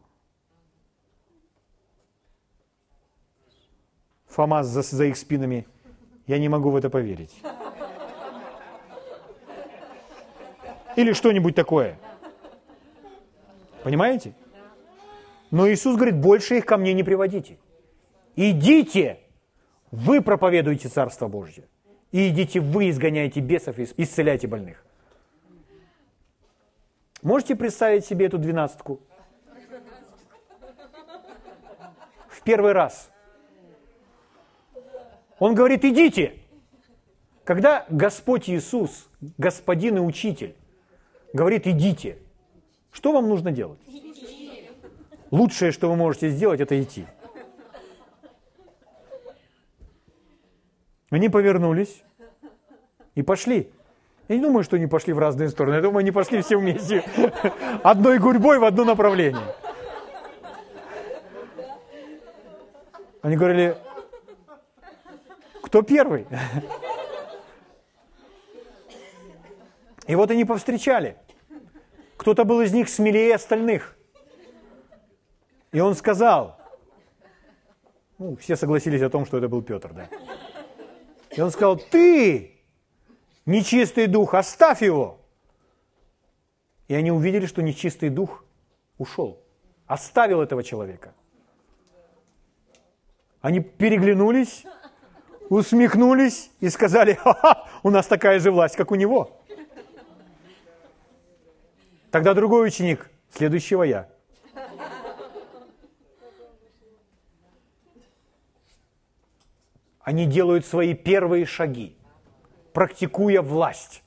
Фома 4.27 4.63
за, 4.63 4.83
за 4.83 5.05
их 5.05 5.17
спинами, 5.17 5.67
я 6.27 6.39
не 6.39 6.49
могу 6.49 6.71
в 6.71 6.77
это 6.77 6.89
поверить. 6.89 7.35
Или 10.97 11.13
что-нибудь 11.13 11.55
такое. 11.55 11.99
Понимаете? 13.83 14.35
Но 15.51 15.69
Иисус 15.69 15.97
говорит, 15.97 16.21
больше 16.21 16.59
их 16.59 16.67
ко 16.67 16.77
мне 16.77 16.95
не 16.95 17.03
приводите. 17.03 17.59
Идите, 18.37 19.21
вы 19.91 20.23
проповедуете 20.23 20.89
Царство 20.89 21.29
Божье. 21.29 21.65
И 22.13 22.29
идите 22.29 22.61
вы, 22.61 22.91
изгоняете 22.91 23.41
бесов 23.41 23.79
и 23.79 23.89
исцеляйте 23.97 24.47
больных. 24.47 24.85
Можете 27.23 27.57
представить 27.57 28.05
себе 28.05 28.27
эту 28.27 28.39
двенадцатку? 28.39 29.01
В 32.29 32.43
первый 32.43 32.73
раз. 32.73 33.11
Он 35.39 35.55
говорит, 35.55 35.85
идите. 35.85 36.35
Когда 37.45 37.87
Господь 37.89 38.49
Иисус, 38.49 39.09
Господин 39.39 39.97
и 39.97 40.01
Учитель, 40.01 40.55
говорит, 41.33 41.67
идите, 41.67 42.19
что 42.93 43.13
вам 43.13 43.29
нужно 43.29 43.51
делать? 43.51 43.81
Лучшее, 45.31 45.73
что 45.73 45.89
вы 45.89 45.97
можете 45.97 46.29
сделать, 46.29 46.61
это 46.61 46.81
идти. 46.81 47.07
Они 51.13 51.29
повернулись 51.29 52.03
и 53.15 53.23
пошли. 53.23 53.71
Я 54.29 54.37
не 54.37 54.43
думаю, 54.43 54.65
что 54.65 54.77
они 54.77 54.87
пошли 54.87 55.13
в 55.13 55.19
разные 55.19 55.51
стороны. 55.51 55.75
Я 55.75 55.83
думаю, 55.83 55.99
они 55.99 56.11
пошли 56.11 56.41
все 56.41 56.57
вместе. 56.57 57.05
Одной 57.83 58.19
гурьбой 58.19 58.59
в 58.59 58.65
одно 58.65 58.85
направление. 58.85 59.43
Они 63.21 63.37
говорили, 63.37 63.77
кто 65.63 65.83
первый? 65.83 66.27
И 70.07 70.15
вот 70.15 70.31
они 70.31 70.47
повстречали. 70.47 71.19
Кто-то 72.17 72.45
был 72.45 72.63
из 72.63 72.73
них 72.73 72.89
смелее 72.89 73.35
остальных. 73.35 73.99
И 75.73 75.81
он 75.81 75.95
сказал, 75.95 76.59
ну, 78.17 78.35
все 78.37 78.57
согласились 78.57 79.03
о 79.03 79.11
том, 79.11 79.27
что 79.27 79.37
это 79.37 79.49
был 79.49 79.61
Петр, 79.61 79.93
да. 79.93 80.09
И 81.37 81.41
он 81.41 81.51
сказал, 81.51 81.79
ты, 81.79 82.61
нечистый 83.47 84.07
дух, 84.07 84.35
оставь 84.35 84.83
его. 84.83 85.19
И 86.89 86.95
они 86.95 87.11
увидели, 87.11 87.47
что 87.47 87.63
нечистый 87.63 88.11
дух 88.11 88.45
ушел, 88.99 89.41
оставил 89.87 90.43
этого 90.43 90.63
человека. 90.63 91.15
Они 93.41 93.61
переглянулись, 93.61 94.65
усмехнулись 95.49 96.51
и 96.61 96.69
сказали, 96.69 97.15
ха-ха, 97.15 97.67
у 97.83 97.91
нас 97.91 98.07
такая 98.07 98.39
же 98.39 98.51
власть, 98.51 98.77
как 98.77 98.91
у 98.91 98.95
него. 98.95 99.41
Тогда 102.11 102.35
другой 102.35 102.69
ученик, 102.69 103.11
следующего 103.31 103.85
я. 103.85 104.12
Они 110.03 110.27
делают 110.27 110.67
свои 110.67 110.95
первые 110.95 111.47
шаги, 111.47 111.97
практикуя 112.73 113.41
власть. 113.41 114.03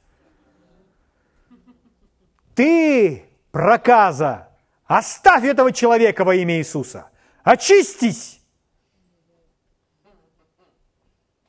Ты, 2.53 3.25
проказа, 3.51 4.49
оставь 4.85 5.45
этого 5.45 5.71
человека 5.71 6.23
во 6.25 6.35
имя 6.35 6.57
Иисуса. 6.57 7.09
Очистись! 7.43 8.41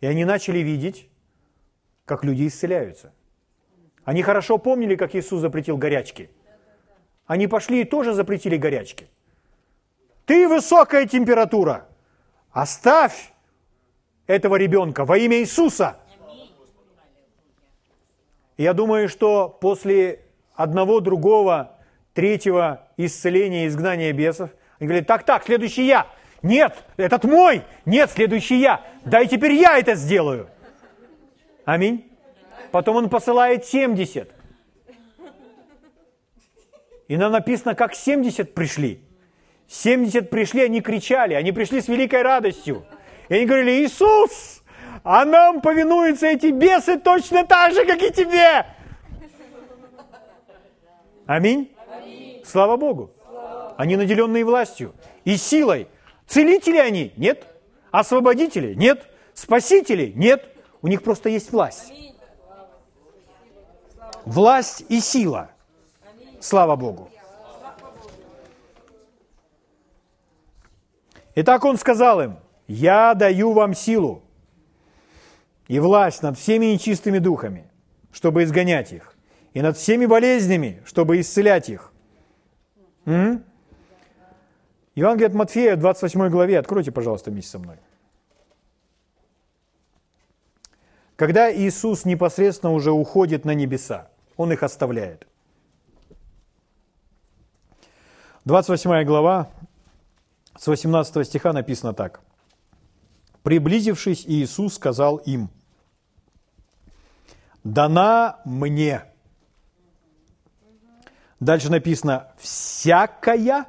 И 0.01 0.07
они 0.07 0.25
начали 0.25 0.59
видеть, 0.59 1.09
как 2.05 2.23
люди 2.23 2.47
исцеляются. 2.47 3.13
Они 4.05 4.23
хорошо 4.23 4.59
помнили, 4.59 4.95
как 4.95 5.15
Иисус 5.17 5.41
запретил 5.41 5.77
горячки. 5.77 6.31
Они 7.27 7.49
пошли 7.49 7.81
и 7.81 7.85
тоже 7.85 8.15
запретили 8.15 8.57
горячки. 8.57 9.09
Ты 10.27 10.49
высокая 10.49 11.07
температура. 11.07 11.89
Оставь 12.53 13.33
этого 14.27 14.57
ребенка 14.57 15.05
во 15.05 15.19
имя 15.19 15.39
Иисуса. 15.39 15.97
Я 18.57 18.73
думаю, 18.73 19.09
что 19.09 19.49
после 19.49 20.21
одного, 20.55 21.01
другого, 21.01 21.77
третьего 22.15 22.89
исцеления, 22.97 23.67
изгнания 23.67 24.13
бесов, 24.13 24.51
они 24.79 24.89
говорят, 24.89 25.07
так, 25.07 25.25
так, 25.25 25.45
следующий 25.45 25.87
я. 25.87 26.07
Нет, 26.43 26.85
этот 26.97 27.25
мой. 27.25 27.63
Нет, 27.85 28.11
следующий 28.11 28.59
я. 28.59 28.83
Дай 29.05 29.27
теперь 29.27 29.53
я 29.53 29.79
это 29.79 29.95
сделаю. 29.95 30.49
Аминь. 31.65 32.11
Потом 32.71 32.97
он 32.97 33.09
посылает 33.09 33.65
70. 33.65 34.31
И 37.09 37.17
нам 37.17 37.33
написано, 37.33 37.75
как 37.75 37.95
70 37.95 38.55
пришли. 38.55 39.01
70 39.69 40.31
пришли, 40.31 40.63
они 40.63 40.81
кричали, 40.81 41.35
они 41.35 41.53
пришли 41.53 41.81
с 41.81 41.89
великой 41.89 42.23
радостью. 42.23 42.85
И 43.29 43.35
они 43.35 43.47
говорили, 43.47 43.85
Иисус, 43.85 44.63
а 45.03 45.25
нам 45.25 45.61
повинуются 45.61 46.27
эти 46.27 46.47
бесы 46.47 46.99
точно 46.99 47.45
так 47.45 47.73
же, 47.73 47.85
как 47.85 48.03
и 48.03 48.13
тебе. 48.13 48.67
Аминь. 51.27 51.73
Слава 52.45 52.77
Богу. 52.77 53.11
Они 53.77 53.97
наделенные 53.97 54.45
властью 54.45 54.95
и 55.25 55.37
силой. 55.37 55.89
Целители 56.27 56.79
они? 56.79 57.13
Нет. 57.17 57.47
Освободители? 57.91 58.75
Нет. 58.75 59.07
Спасители? 59.35 60.13
Нет. 60.15 60.49
У 60.83 60.89
них 60.89 61.03
просто 61.03 61.29
есть 61.29 61.51
власть. 61.53 61.93
Власть 64.25 64.85
и 64.89 65.01
сила. 65.01 65.51
Слава 66.41 66.77
Богу. 66.77 67.11
Итак, 71.35 71.65
он 71.65 71.77
сказал 71.77 72.23
им, 72.23 72.39
я 72.67 73.15
даю 73.15 73.53
вам 73.53 73.75
силу 73.75 74.23
и 75.69 75.79
власть 75.79 76.23
над 76.23 76.39
всеми 76.39 76.67
нечистыми 76.67 77.19
духами, 77.19 77.65
чтобы 78.13 78.45
изгонять 78.45 78.93
их, 78.93 79.15
и 79.55 79.63
над 79.63 79.77
всеми 79.77 80.07
болезнями, 80.07 80.83
чтобы 80.85 81.21
исцелять 81.21 81.69
их. 81.69 81.93
М? 83.05 83.45
Евангелие 84.95 85.29
от 85.29 85.35
Матфея, 85.35 85.77
28 85.77 86.29
главе, 86.31 86.59
откройте, 86.59 86.91
пожалуйста, 86.91 87.31
вместе 87.31 87.51
со 87.51 87.59
мной. 87.59 87.77
Когда 91.17 91.55
Иисус 91.55 92.05
непосредственно 92.05 92.73
уже 92.73 92.93
уходит 92.93 93.45
на 93.45 93.53
небеса, 93.53 94.11
Он 94.37 94.53
их 94.53 94.63
оставляет. 94.63 95.27
28 98.45 99.05
глава, 99.05 99.49
с 100.57 100.67
18 100.67 101.27
стиха 101.27 101.53
написано 101.53 101.95
так. 101.95 102.21
«Приблизившись, 103.47 104.25
Иисус 104.27 104.75
сказал 104.75 105.19
им, 105.19 105.51
«Дана 107.63 108.41
мне». 108.45 109.05
Дальше 111.39 111.71
написано 111.71 112.27
«всякая», 112.39 113.67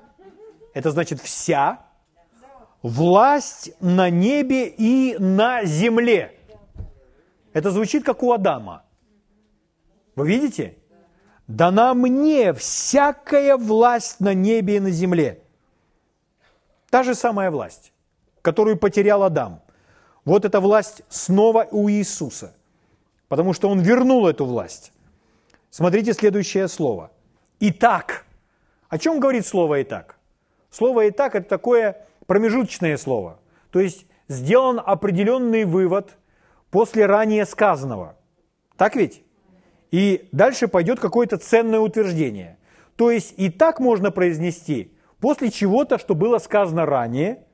это 0.73 0.89
значит 0.89 1.21
«вся», 1.21 1.85
власть 2.81 3.71
на 3.79 4.09
небе 4.09 4.67
и 4.67 5.15
на 5.19 5.63
земле. 5.63 6.39
Это 7.53 7.69
звучит 7.69 8.03
как 8.03 8.23
у 8.23 8.31
Адама. 8.31 8.81
Вы 10.15 10.27
видите? 10.27 10.75
Дана 11.45 11.93
мне 11.93 12.51
всякая 12.53 13.57
власть 13.57 14.21
на 14.21 14.33
небе 14.33 14.77
и 14.77 14.79
на 14.79 14.89
земле. 14.89 15.43
Та 16.89 17.03
же 17.03 17.13
самая 17.13 17.51
власть, 17.51 17.93
которую 18.41 18.79
потерял 18.79 19.21
Адам. 19.21 19.61
Вот 20.27 20.43
эта 20.43 20.59
власть 20.59 21.03
снова 21.07 21.69
у 21.71 21.89
Иисуса, 21.89 22.53
потому 23.29 23.53
что 23.53 23.69
Он 23.69 23.79
вернул 23.79 24.27
эту 24.27 24.43
власть. 24.43 24.91
Смотрите 25.69 26.11
следующее 26.11 26.67
слово. 26.67 27.11
Итак. 27.61 28.25
О 28.89 28.97
чем 28.97 29.21
говорит 29.21 29.47
слово 29.47 29.81
«итак»? 29.83 30.17
Слово 30.69 31.07
«итак»– 31.07 31.35
это 31.35 31.47
такое 31.47 32.05
промежуточное 32.25 32.97
слово. 32.97 33.39
То 33.71 33.79
есть 33.79 34.05
сделан 34.27 34.81
определенный 34.85 35.63
вывод 35.63 36.17
после 36.71 37.05
ранее 37.05 37.45
сказанного. 37.45 38.17
Так 38.75 38.97
ведь? 38.97 39.23
И 39.91 40.27
дальше 40.33 40.67
пойдет 40.67 40.99
какое-то 40.99 41.37
ценное 41.37 41.79
утверждение. 41.79 42.57
То 42.97 43.11
есть 43.11 43.33
и 43.37 43.49
так 43.49 43.79
можно 43.79 44.11
произнести 44.11 44.91
после 45.21 45.51
чего-то, 45.51 45.97
что 45.97 46.15
было 46.15 46.37
сказано 46.39 46.85
ранее, 46.85 47.45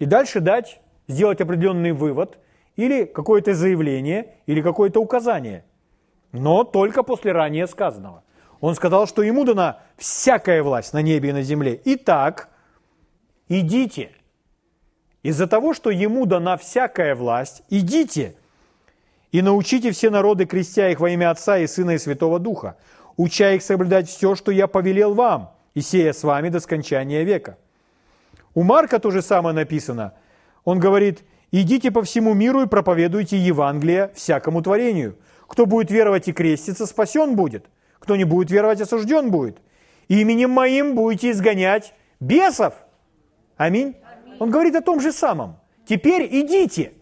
и 0.00 0.04
дальше 0.04 0.40
дать, 0.40 0.81
сделать 1.12 1.40
определенный 1.40 1.92
вывод, 1.92 2.38
или 2.76 3.04
какое-то 3.04 3.54
заявление, 3.54 4.34
или 4.46 4.60
какое-то 4.60 5.00
указание. 5.00 5.64
Но 6.32 6.64
только 6.64 7.02
после 7.02 7.32
ранее 7.32 7.66
сказанного. 7.66 8.24
Он 8.60 8.74
сказал, 8.74 9.06
что 9.06 9.22
ему 9.22 9.44
дана 9.44 9.80
всякая 9.96 10.62
власть 10.62 10.92
на 10.92 11.02
небе 11.02 11.30
и 11.30 11.32
на 11.32 11.42
земле. 11.42 11.80
Итак, 11.84 12.48
идите. 13.48 14.10
Из-за 15.22 15.46
того, 15.46 15.74
что 15.74 15.90
ему 15.90 16.26
дана 16.26 16.56
всякая 16.56 17.14
власть, 17.14 17.62
идите 17.70 18.34
и 19.30 19.42
научите 19.42 19.90
все 19.92 20.10
народы, 20.10 20.46
крестя 20.46 20.88
их 20.88 21.00
во 21.00 21.10
имя 21.10 21.30
Отца 21.30 21.58
и 21.58 21.66
Сына 21.66 21.92
и 21.92 21.98
Святого 21.98 22.38
Духа, 22.38 22.76
уча 23.16 23.52
их 23.52 23.62
соблюдать 23.62 24.08
все, 24.08 24.34
что 24.34 24.50
я 24.50 24.66
повелел 24.66 25.14
вам– 25.14 25.52
и 25.74 25.80
сея 25.80 26.12
с 26.12 26.22
вами 26.22 26.48
до 26.48 26.60
скончания 26.60 27.22
века. 27.22 27.56
У 28.54 28.62
Марка 28.62 28.98
то 28.98 29.10
же 29.10 29.22
самое 29.22 29.54
написано. 29.54 30.12
Он 30.64 30.78
говорит, 30.78 31.24
идите 31.50 31.90
по 31.90 32.02
всему 32.02 32.34
миру 32.34 32.62
и 32.62 32.66
проповедуйте 32.66 33.36
Евангелие 33.36 34.10
всякому 34.14 34.62
творению. 34.62 35.16
Кто 35.46 35.66
будет 35.66 35.90
веровать 35.90 36.28
и 36.28 36.32
креститься, 36.32 36.86
спасен 36.86 37.36
будет. 37.36 37.66
Кто 37.98 38.16
не 38.16 38.24
будет 38.24 38.50
веровать, 38.50 38.80
осужден 38.80 39.30
будет. 39.30 39.58
Именем 40.08 40.50
моим 40.50 40.94
будете 40.94 41.30
изгонять 41.30 41.94
бесов. 42.20 42.74
Аминь. 43.56 43.96
Он 44.38 44.50
говорит 44.50 44.74
о 44.74 44.80
том 44.80 45.00
же 45.00 45.12
самом. 45.12 45.56
Теперь 45.86 46.26
идите. 46.30 46.92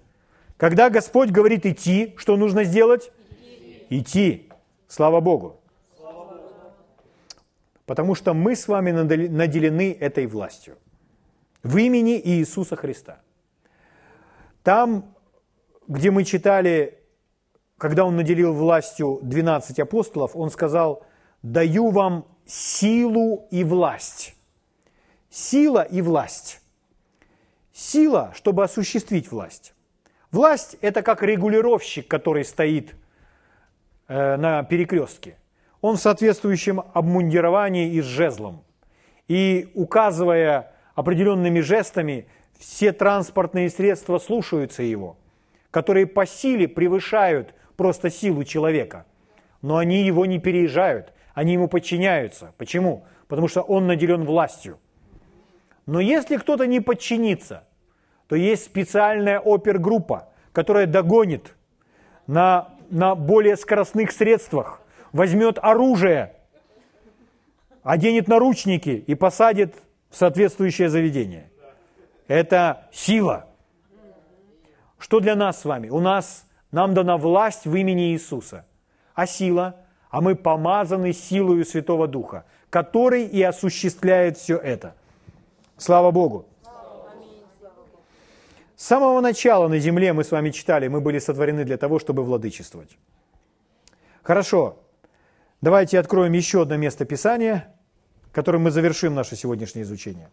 Когда 0.56 0.90
Господь 0.90 1.30
говорит 1.30 1.64
идти, 1.64 2.14
что 2.16 2.36
нужно 2.36 2.64
сделать? 2.64 3.10
Идти. 3.40 3.86
идти. 3.88 4.48
Слава 4.88 5.20
Богу. 5.20 5.60
Потому 7.86 8.14
что 8.14 8.34
мы 8.34 8.54
с 8.54 8.68
вами 8.68 8.92
наделены 8.92 9.96
этой 9.98 10.26
властью. 10.26 10.76
В 11.62 11.76
имени 11.78 12.20
Иисуса 12.22 12.76
Христа. 12.76 13.20
Там, 14.62 15.14
где 15.88 16.10
мы 16.10 16.24
читали, 16.24 16.98
когда 17.78 18.04
Он 18.04 18.16
наделил 18.16 18.52
властью 18.52 19.20
12 19.22 19.80
апостолов, 19.80 20.32
Он 20.34 20.50
сказал, 20.50 21.04
даю 21.42 21.90
вам 21.90 22.26
силу 22.46 23.46
и 23.50 23.64
власть. 23.64 24.34
Сила 25.30 25.82
и 25.82 26.02
власть. 26.02 26.60
Сила, 27.72 28.32
чтобы 28.34 28.64
осуществить 28.64 29.30
власть. 29.30 29.74
Власть– 30.30 30.76
это 30.80 31.02
как 31.02 31.22
регулировщик, 31.22 32.06
который 32.08 32.44
стоит 32.44 32.94
э, 34.08 34.36
на 34.36 34.62
перекрестке 34.64 35.36
он 35.80 35.96
в 35.96 36.00
соответствующем 36.00 36.82
обмундировании 36.92 37.92
и 37.92 38.00
с 38.00 38.04
жезлом. 38.04 38.62
И 39.28 39.70
указывая 39.74 40.72
определенными 40.94 41.60
жестами, 41.60 42.26
все 42.60 42.92
транспортные 42.92 43.70
средства 43.70 44.18
слушаются 44.18 44.82
его, 44.82 45.16
которые 45.70 46.06
по 46.06 46.26
силе 46.26 46.68
превышают 46.68 47.54
просто 47.76 48.10
силу 48.10 48.44
человека. 48.44 49.06
Но 49.62 49.78
они 49.78 50.02
его 50.02 50.26
не 50.26 50.38
переезжают, 50.38 51.14
они 51.32 51.54
ему 51.54 51.68
подчиняются. 51.68 52.52
Почему? 52.58 53.06
Потому 53.28 53.48
что 53.48 53.62
он 53.62 53.86
наделен 53.86 54.24
властью. 54.24 54.78
Но 55.86 56.00
если 56.00 56.36
кто-то 56.36 56.66
не 56.66 56.80
подчинится, 56.80 57.64
то 58.28 58.36
есть 58.36 58.64
специальная 58.64 59.40
опергруппа, 59.40 60.28
которая 60.52 60.86
догонит 60.86 61.56
на, 62.26 62.68
на 62.90 63.14
более 63.14 63.56
скоростных 63.56 64.12
средствах 64.12 64.82
возьмет 65.12 65.58
оружие, 65.62 66.34
оденет 67.82 68.28
наручники 68.28 69.02
и 69.06 69.14
посадит 69.14 69.74
в 70.10 70.16
соответствующее 70.16 70.90
заведение. 70.90 71.49
Это 72.30 72.86
сила. 72.92 73.48
Что 74.98 75.18
для 75.18 75.34
нас 75.34 75.62
с 75.62 75.64
вами? 75.64 75.88
У 75.88 75.98
нас, 75.98 76.46
нам 76.70 76.94
дана 76.94 77.16
власть 77.16 77.64
в 77.64 77.74
имени 77.74 78.12
Иисуса. 78.12 78.64
А 79.14 79.26
сила? 79.26 79.74
А 80.10 80.20
мы 80.20 80.36
помазаны 80.36 81.12
силою 81.12 81.64
Святого 81.64 82.06
Духа, 82.06 82.44
который 82.70 83.24
и 83.24 83.42
осуществляет 83.42 84.38
все 84.38 84.56
это. 84.56 84.94
Слава 85.76 86.12
Богу! 86.12 86.46
С 88.76 88.84
самого 88.86 89.20
начала 89.20 89.66
на 89.66 89.80
земле 89.80 90.12
мы 90.12 90.22
с 90.22 90.30
вами 90.30 90.50
читали, 90.50 90.86
мы 90.86 91.00
были 91.00 91.18
сотворены 91.18 91.64
для 91.64 91.78
того, 91.78 91.98
чтобы 91.98 92.22
владычествовать. 92.22 92.96
Хорошо, 94.22 94.78
Давайте 95.60 95.98
откроем 95.98 96.32
еще 96.32 96.62
одно 96.62 96.76
место 96.76 97.04
Писания, 97.04 97.74
которым 98.30 98.62
мы 98.62 98.70
завершим 98.70 99.16
наше 99.16 99.34
сегодняшнее 99.34 99.82
изучение. 99.82 100.30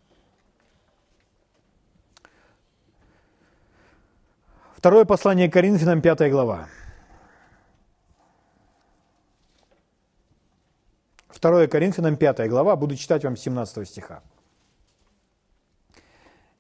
Второе 4.87 5.03
послание 5.03 5.51
Коринфянам, 5.51 6.01
5 6.01 6.31
глава. 6.31 6.69
2 11.41 11.67
Коринфянам 11.67 12.15
5 12.15 12.47
глава, 12.47 12.77
буду 12.77 12.95
читать 12.95 13.25
вам 13.25 13.35
17 13.35 13.85
стиха. 13.85 14.23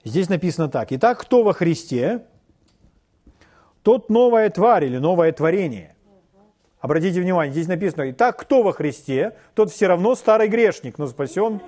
Здесь 0.03 0.27
написано 0.27 0.67
так. 0.67 0.91
«Итак, 0.91 1.21
кто 1.21 1.41
во 1.41 1.53
Христе, 1.53 2.25
тот 3.81 4.09
новая 4.09 4.49
тварь 4.49 4.83
или 4.83 4.97
новое 4.97 5.31
творение». 5.31 5.95
Обратите 6.81 7.21
внимание, 7.21 7.53
здесь 7.53 7.67
написано, 7.67 8.11
«Итак, 8.11 8.37
кто 8.37 8.61
во 8.61 8.73
Христе, 8.73 9.37
тот 9.55 9.71
все 9.71 9.87
равно 9.87 10.15
старый 10.15 10.49
грешник, 10.49 10.97
но 10.97 11.07
спасен». 11.07 11.61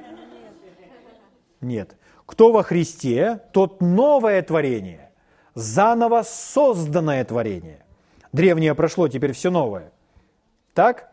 Нет. 1.61 1.95
Кто 2.25 2.51
во 2.51 2.63
Христе, 2.63 3.39
тот 3.53 3.79
новое 3.79 4.41
творение, 4.41 5.08
заново 5.59 6.23
созданное 6.23 7.23
творение. 7.25 7.85
Древнее 8.31 8.73
прошло, 8.75 9.07
теперь 9.07 9.33
все 9.33 9.51
новое. 9.51 9.91
Так? 10.73 11.11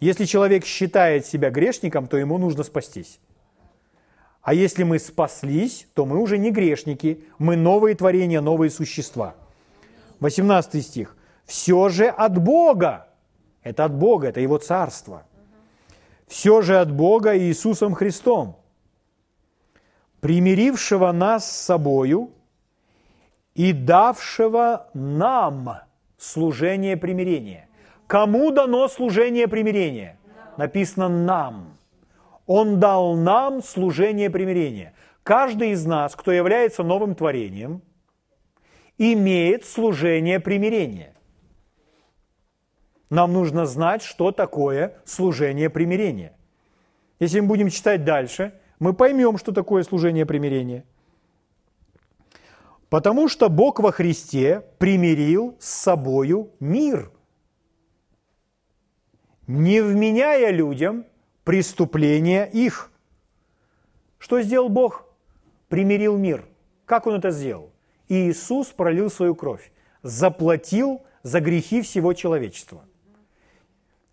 Если 0.00 0.24
человек 0.24 0.64
считает 0.64 1.26
себя 1.26 1.50
грешником, 1.50 2.06
то 2.06 2.16
ему 2.16 2.38
нужно 2.38 2.64
спастись. 2.64 3.18
А 4.42 4.52
если 4.52 4.82
мы 4.82 4.98
спаслись, 4.98 5.86
то 5.94 6.04
мы 6.06 6.20
уже 6.20 6.38
не 6.38 6.50
грешники, 6.50 7.24
мы 7.38 7.56
новые 7.56 7.94
творения, 7.94 8.40
новые 8.40 8.70
существа. 8.70 9.34
18 10.20 10.84
стих. 10.84 11.16
«Все 11.44 11.88
же 11.88 12.06
от 12.06 12.38
Бога». 12.38 13.08
Это 13.62 13.84
от 13.84 13.94
Бога, 13.94 14.28
это 14.28 14.40
Его 14.40 14.58
царство. 14.58 15.24
«Все 16.26 16.62
же 16.62 16.78
от 16.78 16.90
Бога 16.90 17.38
Иисусом 17.38 17.94
Христом, 17.94 18.56
примирившего 20.20 21.12
нас 21.12 21.48
с 21.48 21.64
собою 21.64 22.30
и 23.56 23.72
давшего 23.72 24.88
нам 24.94 25.80
служение 26.16 26.96
примирения». 26.96 27.66
Кому 28.06 28.52
дано 28.52 28.86
служение 28.88 29.48
примирения? 29.48 30.16
Написано 30.56 31.08
«нам». 31.08 31.76
Он 32.46 32.78
дал 32.78 33.16
нам 33.16 33.60
служение 33.62 34.30
примирения. 34.30 34.94
Каждый 35.24 35.70
из 35.70 35.84
нас, 35.84 36.14
кто 36.14 36.30
является 36.30 36.84
новым 36.84 37.16
творением, 37.16 37.82
имеет 38.98 39.64
служение 39.64 40.38
примирения. 40.38 41.16
Нам 43.10 43.32
нужно 43.32 43.66
знать, 43.66 44.02
что 44.02 44.30
такое 44.30 44.94
служение 45.04 45.68
примирения. 45.68 46.36
Если 47.18 47.40
мы 47.40 47.48
будем 47.48 47.70
читать 47.70 48.04
дальше, 48.04 48.52
мы 48.78 48.92
поймем, 48.92 49.38
что 49.38 49.50
такое 49.50 49.82
служение 49.82 50.24
примирения. 50.24 50.84
Потому 52.88 53.28
что 53.28 53.48
Бог 53.48 53.80
во 53.80 53.92
Христе 53.92 54.62
примирил 54.78 55.56
с 55.58 55.68
собою 55.68 56.50
мир, 56.60 57.10
не 59.46 59.80
вменяя 59.80 60.50
людям– 60.50 61.04
преступления 61.46 62.44
их. 62.44 62.90
Что 64.18 64.42
сделал 64.42 64.68
Бог? 64.68 65.04
Примирил 65.68 66.18
мир. 66.18 66.44
Как 66.84 67.06
Он 67.06 67.14
это 67.14 67.30
сделал? 67.30 67.70
Иисус 68.08 68.68
пролил 68.68 69.10
свою 69.10 69.36
кровь, 69.36 69.70
заплатил 70.02 71.02
за 71.22 71.40
грехи 71.40 71.82
всего 71.82 72.14
человечества. 72.14 72.84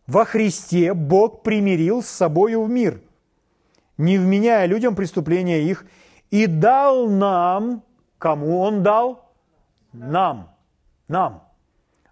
Во 0.05 0.25
Христе 0.25 0.93
Бог 0.93 1.41
примирил 1.41 2.03
с 2.03 2.07
собою 2.07 2.63
в 2.63 2.69
мир, 2.69 3.01
не 3.97 4.19
вменяя 4.19 4.67
людям 4.67 4.95
преступления 4.95 5.63
их, 5.63 5.85
и 6.29 6.45
дал 6.45 7.09
нам, 7.09 7.83
кому 8.23 8.61
Он 8.61 8.83
дал? 8.83 9.25
Нам, 9.91 10.49
нам. 11.09 11.43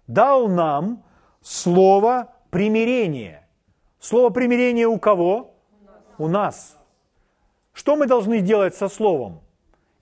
Дал 0.06 0.46
нам 0.46 1.02
слово 1.40 2.28
примирения 2.50 3.48
Слово 3.98 4.28
примирение 4.28 4.86
у 4.88 4.98
кого? 4.98 5.54
У 6.18 6.28
нас. 6.28 6.76
Что 7.72 7.96
мы 7.96 8.06
должны 8.06 8.40
делать 8.40 8.74
со 8.74 8.90
словом? 8.90 9.40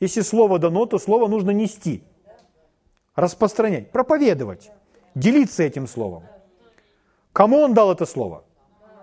Если 0.01 0.23
слово 0.23 0.59
дано, 0.59 0.87
то 0.87 0.99
слово 0.99 1.29
нужно 1.29 1.53
нести, 1.53 2.03
распространять, 3.15 3.93
проповедовать, 3.93 4.73
делиться 5.15 5.63
этим 5.63 5.87
словом. 5.87 6.25
Кому 7.33 7.59
он 7.59 7.73
дал 7.73 7.93
это 7.93 8.05
слово? 8.05 8.43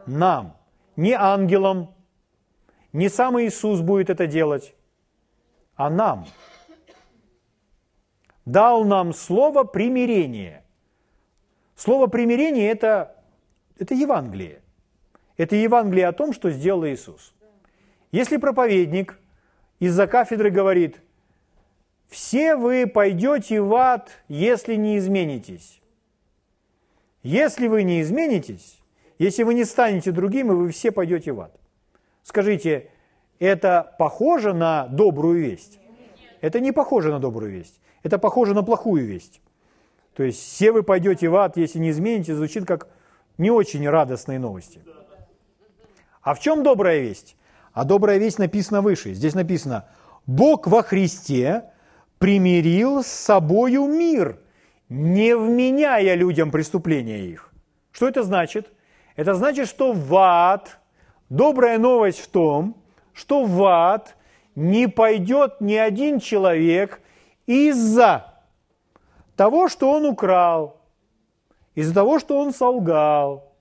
Нам. 0.08 0.58
Не 0.97 1.14
ангелам, 1.14 1.93
не 2.91 3.08
сам 3.08 3.39
Иисус 3.39 3.80
будет 3.80 4.10
это 4.10 4.28
делать, 4.28 4.76
а 5.76 5.89
нам. 5.89 6.26
Дал 8.48 8.86
нам 8.86 9.12
слово 9.12 9.66
примирение. 9.66 10.64
Слово 11.76 12.08
примирение 12.08 12.70
это, 12.70 13.14
это 13.78 13.93
Евангелие. 13.93 14.62
Это 15.36 15.58
Евангелие 15.58 16.08
о 16.08 16.14
том, 16.14 16.32
что 16.32 16.50
сделал 16.50 16.86
Иисус. 16.86 17.36
Если 18.14 18.38
проповедник 18.38 19.20
из-за 19.80 20.08
кафедры 20.08 20.50
говорит, 20.50 21.02
все 22.08 22.56
вы 22.56 22.88
пойдете 22.88 23.60
в 23.60 23.76
ад, 23.76 24.12
если 24.30 24.76
не 24.76 24.98
изменитесь. 24.98 25.82
Если 27.24 27.68
вы 27.68 27.84
не 27.84 28.02
изменитесь, 28.02 28.80
если 29.20 29.43
вы 29.43 29.56
не 29.56 29.66
станете 29.66 30.14
другими, 30.14 30.52
вы 30.52 30.70
все 30.70 30.93
пойдете 30.93 31.34
в 31.34 31.41
ад. 31.41 31.54
Скажите, 32.24 32.91
это 33.39 33.93
похоже 34.00 34.54
на 34.54 34.88
добрую 34.88 35.41
весть? 35.41 35.82
Это 36.39 36.62
не 36.62 36.72
похоже 36.72 37.12
на 37.12 37.20
добрую 37.20 37.52
весть. 37.52 37.82
Это 38.04 38.18
похоже 38.18 38.54
на 38.54 38.64
плохую 38.64 39.06
весть. 39.06 39.41
То 40.16 40.24
есть 40.24 40.39
все 40.39 40.72
вы 40.72 40.84
пойдете 40.84 41.30
в 41.30 41.36
ад, 41.36 41.58
если 41.58 41.80
не 41.80 41.91
изменитесь, 41.91 42.36
звучит 42.36 42.66
как 42.66 42.88
не 43.38 43.52
очень 43.52 43.88
радостные 43.88 44.39
новости. 44.39 44.82
А 46.22 46.34
в 46.34 46.39
чем 46.39 46.64
добрая 46.64 47.00
весть? 47.00 47.36
А 47.74 47.84
добрая 47.84 48.18
весть 48.18 48.39
написана 48.39 48.82
выше. 48.82 49.14
Здесь 49.14 49.36
написано, 49.36 49.88
Бог 50.26 50.68
во 50.68 50.82
Христе 50.82 51.66
примирил 52.18 53.04
с 53.04 53.08
собою 53.08 53.86
мир, 53.86 54.39
не 54.89 55.36
вменяя 55.36 56.16
людям 56.16 56.52
преступления 56.52 57.28
их. 57.28 57.52
Что 57.91 58.08
это 58.08 58.24
значит? 58.24 58.72
Это 59.16 59.34
значит, 59.34 59.68
что 59.68 59.93
в 59.93 60.16
ад, 60.16 60.80
добрая 61.30 61.78
новость 61.78 62.20
в 62.20 62.28
том, 62.28 62.76
что 63.14 63.45
в 63.45 63.64
ад 63.64 64.16
не 64.56 64.88
пойдет 64.88 65.62
ни 65.62 65.76
один 65.76 66.20
человек 66.20 67.02
из-за 67.48 68.36
того, 69.36 69.68
что 69.68 69.91
он 69.91 70.06
украл, 70.06 70.80
из-за 71.74 71.93
того, 71.95 72.20
что 72.20 72.38
он 72.39 72.54
солгал, 72.54 73.56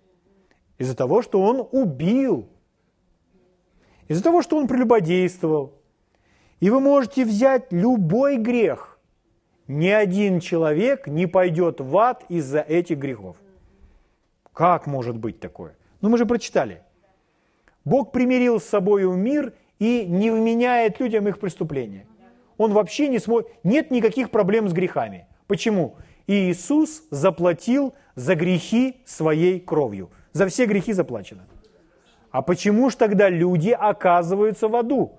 из-за 0.76 0.94
того, 0.94 1.22
что 1.22 1.40
он 1.40 1.66
убил– 1.72 2.48
из-за 4.08 4.22
того, 4.22 4.42
что 4.42 4.56
он 4.56 4.68
прелюбодействовал. 4.68 5.74
И 6.60 6.70
вы 6.70 6.80
можете 6.80 7.24
взять 7.24 7.72
любой 7.72 8.36
грех. 8.36 8.98
Ни 9.68 9.88
один 9.88 10.40
человек 10.40 11.06
не 11.06 11.26
пойдет 11.26 11.80
в 11.80 11.96
ад 11.98 12.24
из-за 12.28 12.60
этих 12.60 12.98
грехов. 12.98 13.36
Как 14.52 14.86
может 14.86 15.16
быть 15.16 15.40
такое? 15.40 15.76
Ну 16.00 16.08
мы 16.08 16.18
же 16.18 16.24
прочитали. 16.24 16.82
Бог 17.84 18.12
примирил 18.12 18.60
с 18.60 18.64
собой 18.64 19.04
мир 19.16 19.54
и 19.78 20.06
не 20.06 20.30
вменяет 20.30 21.00
людям 21.00 21.28
их 21.28 21.38
преступления. 21.38 22.06
Он 22.58 22.72
вообще 22.72 23.08
не 23.08 23.18
сможет... 23.18 23.48
Нет 23.64 23.90
никаких 23.90 24.30
проблем 24.30 24.68
с 24.68 24.72
грехами. 24.72 25.26
Почему? 25.46 25.96
Иисус 26.26 27.02
заплатил 27.10 27.94
за 28.14 28.34
грехи 28.34 29.00
своей 29.04 29.60
кровью. 29.60 30.10
За 30.32 30.46
все 30.48 30.66
грехи 30.66 30.92
заплачено. 30.92 31.46
А 32.30 32.42
почему 32.42 32.90
же 32.90 32.96
тогда 32.96 33.28
люди 33.28 33.70
оказываются 33.70 34.68
в 34.68 34.76
аду? 34.76 35.12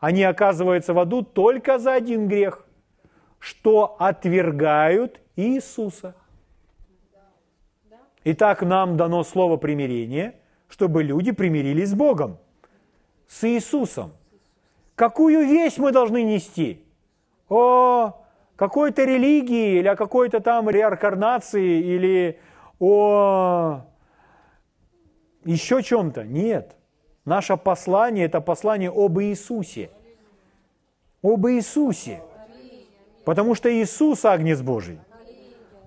Они 0.00 0.22
оказываются 0.22 0.92
в 0.92 0.98
аду 0.98 1.22
только 1.22 1.78
за 1.78 1.94
один 1.94 2.28
грех, 2.28 2.66
что 3.38 3.96
отвергают 3.98 5.20
Иисуса. 5.36 6.14
Итак, 8.24 8.62
нам 8.62 8.96
дано 8.96 9.22
слово 9.22 9.56
примирения, 9.56 10.34
чтобы 10.68 11.02
люди 11.02 11.30
примирились 11.30 11.90
с 11.90 11.94
Богом, 11.94 12.38
с 13.28 13.44
Иисусом. 13.44 14.12
Какую 14.94 15.46
весть 15.46 15.78
мы 15.78 15.92
должны 15.92 16.22
нести? 16.22 16.83
О 17.48 18.24
какой-то 18.56 19.04
религии 19.04 19.78
или 19.78 19.88
о 19.88 19.96
какой-то 19.96 20.40
там 20.40 20.70
реинкарнации 20.70 21.80
или 21.80 22.38
о 22.78 23.82
еще 25.44 25.82
чем-то. 25.82 26.24
Нет. 26.24 26.76
Наше 27.24 27.56
послание– 27.56 28.24
это 28.26 28.40
послание 28.40 28.90
об 28.90 29.18
Иисусе. 29.20 29.90
Об 31.22 31.46
Иисусе. 31.46 32.22
Потому 33.24 33.54
что 33.54 33.72
Иисус– 33.72 34.24
Агнец 34.26 34.60
Божий. 34.60 34.98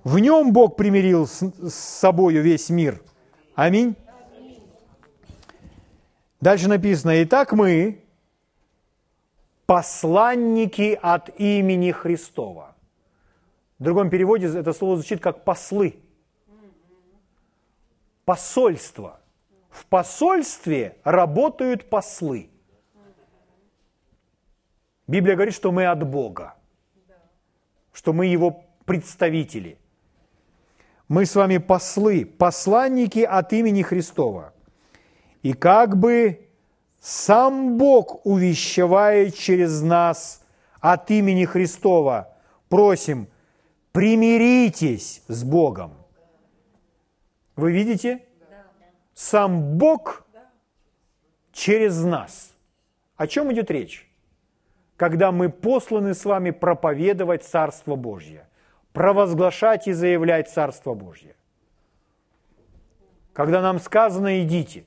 В 0.03 0.19
нем 0.19 0.53
Бог 0.53 0.75
примирил 0.75 1.27
с, 1.27 1.41
с 1.41 1.73
собою 1.73 2.41
весь 2.41 2.69
мир. 2.69 3.01
Аминь. 3.55 3.95
Дальше 6.39 6.69
написано, 6.69 7.23
«Итак 7.23 7.51
мы, 7.51 7.99
посланники 9.67 10.97
от 10.99 11.29
имени 11.39 11.91
Христова». 11.91 12.75
В 13.77 13.83
другом 13.83 14.09
переводе 14.09 14.47
это 14.47 14.73
слово 14.73 14.95
звучит 14.95 15.21
как 15.21 15.43
«послы». 15.43 15.99
Посольство– 18.25 19.19
в 19.77 19.85
посольстве 19.85 20.97
работают 21.03 21.87
послы. 21.89 22.49
Библия 25.05 25.35
говорит, 25.35 25.53
что 25.53 25.71
мы 25.71 25.85
от 25.85 26.05
Бога, 26.05 26.55
что 27.93 28.11
мы 28.11 28.25
Его 28.25 28.65
представители. 28.85 29.77
Мы 31.07 31.27
с 31.27 31.35
вами 31.35 31.59
послы, 31.59 32.25
посланники 32.25 33.19
от 33.19 33.53
имени 33.53 33.83
Христова. 33.83 34.53
И 35.43 35.53
как 35.53 35.95
бы 35.95 36.46
сам 37.07 37.77
Бог 37.77 38.25
увещевает 38.25 39.33
через 39.33 39.81
нас 39.81 40.43
от 40.81 41.09
имени 41.09 41.45
Христова, 41.45 42.35
просим, 42.67 43.29
примиритесь 43.93 45.23
с 45.29 45.45
Богом. 45.45 45.93
Вы 47.55 47.71
видите? 47.71 48.25
Сам 49.13 49.77
Бог 49.77 50.25
через 51.53 52.03
нас. 52.03 52.51
О 53.15 53.25
чем 53.25 53.53
идет 53.53 53.71
речь? 53.71 54.11
Когда 54.97 55.31
мы 55.31 55.47
посланы 55.47 56.13
с 56.13 56.25
вами 56.25 56.51
проповедовать 56.51 57.45
Царство 57.45 57.95
Божье, 57.95 58.49
провозглашать 58.91 59.87
и 59.87 59.93
заявлять 59.93 60.49
Царство 60.49 60.93
Божье. 60.93 61.37
Когда 63.31 63.61
нам 63.61 63.79
сказано 63.79 64.43
«идите», 64.43 64.83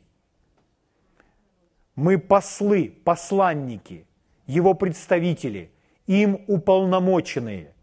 мы 2.01 2.18
послы, 2.18 2.90
посланники, 3.05 4.07
его 4.46 4.72
представители, 4.72 5.70
им 6.07 6.42
уполномоченные. 6.48 7.74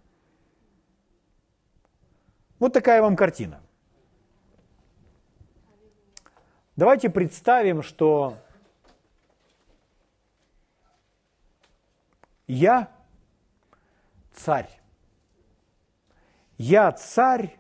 Вот 2.58 2.74
такая 2.74 3.04
вам 3.04 3.16
картина. 3.16 3.62
Давайте 6.76 7.12
представим, 7.12 7.84
что 7.84 8.40
я 12.48 12.92
царь. 14.34 14.80
Я 16.58 16.92
царь 16.92 17.56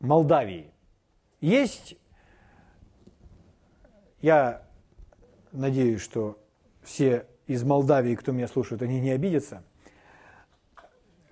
Молдавии. 0.00 0.72
Есть, 1.40 1.94
я 4.20 4.62
надеюсь, 5.52 6.00
что 6.00 6.38
все 6.82 7.26
из 7.46 7.62
Молдавии, 7.62 8.14
кто 8.14 8.32
меня 8.32 8.48
слушает, 8.48 8.82
они 8.82 9.00
не 9.00 9.10
обидятся. 9.10 9.62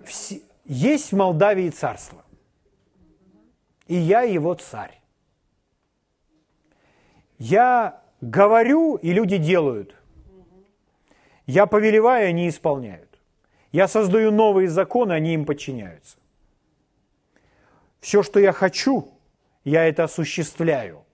Все, 0.03 0.41
есть 0.65 1.11
в 1.11 1.15
Молдавии 1.15 1.69
царство 1.69 2.25
и 3.87 3.95
я 3.95 4.21
его 4.21 4.53
царь. 4.55 4.99
Я 7.37 8.01
говорю, 8.21 8.95
и 8.95 9.13
люди 9.13 9.37
делают. 9.37 9.95
Я 11.45 11.65
повелеваю, 11.67 12.29
они 12.29 12.49
исполняют. 12.49 13.19
Я 13.71 13.87
создаю 13.87 14.31
новые 14.31 14.69
законы, 14.69 15.13
они 15.13 15.33
им 15.33 15.45
подчиняются. 15.45 16.17
Все, 17.99 18.23
что 18.23 18.39
я 18.39 18.51
хочу, 18.53 19.13
я 19.63 19.85
это 19.85 20.05
осуществляю. 20.05 21.04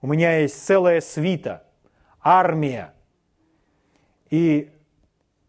У 0.00 0.06
меня 0.06 0.38
есть 0.38 0.64
целая 0.64 1.00
свита, 1.00 1.64
армия, 2.20 2.94
и 4.30 4.70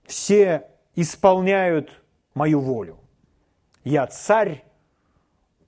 все 0.05 0.69
исполняют 0.95 1.91
мою 2.33 2.59
волю. 2.59 2.97
Я 3.83 4.07
царь 4.07 4.63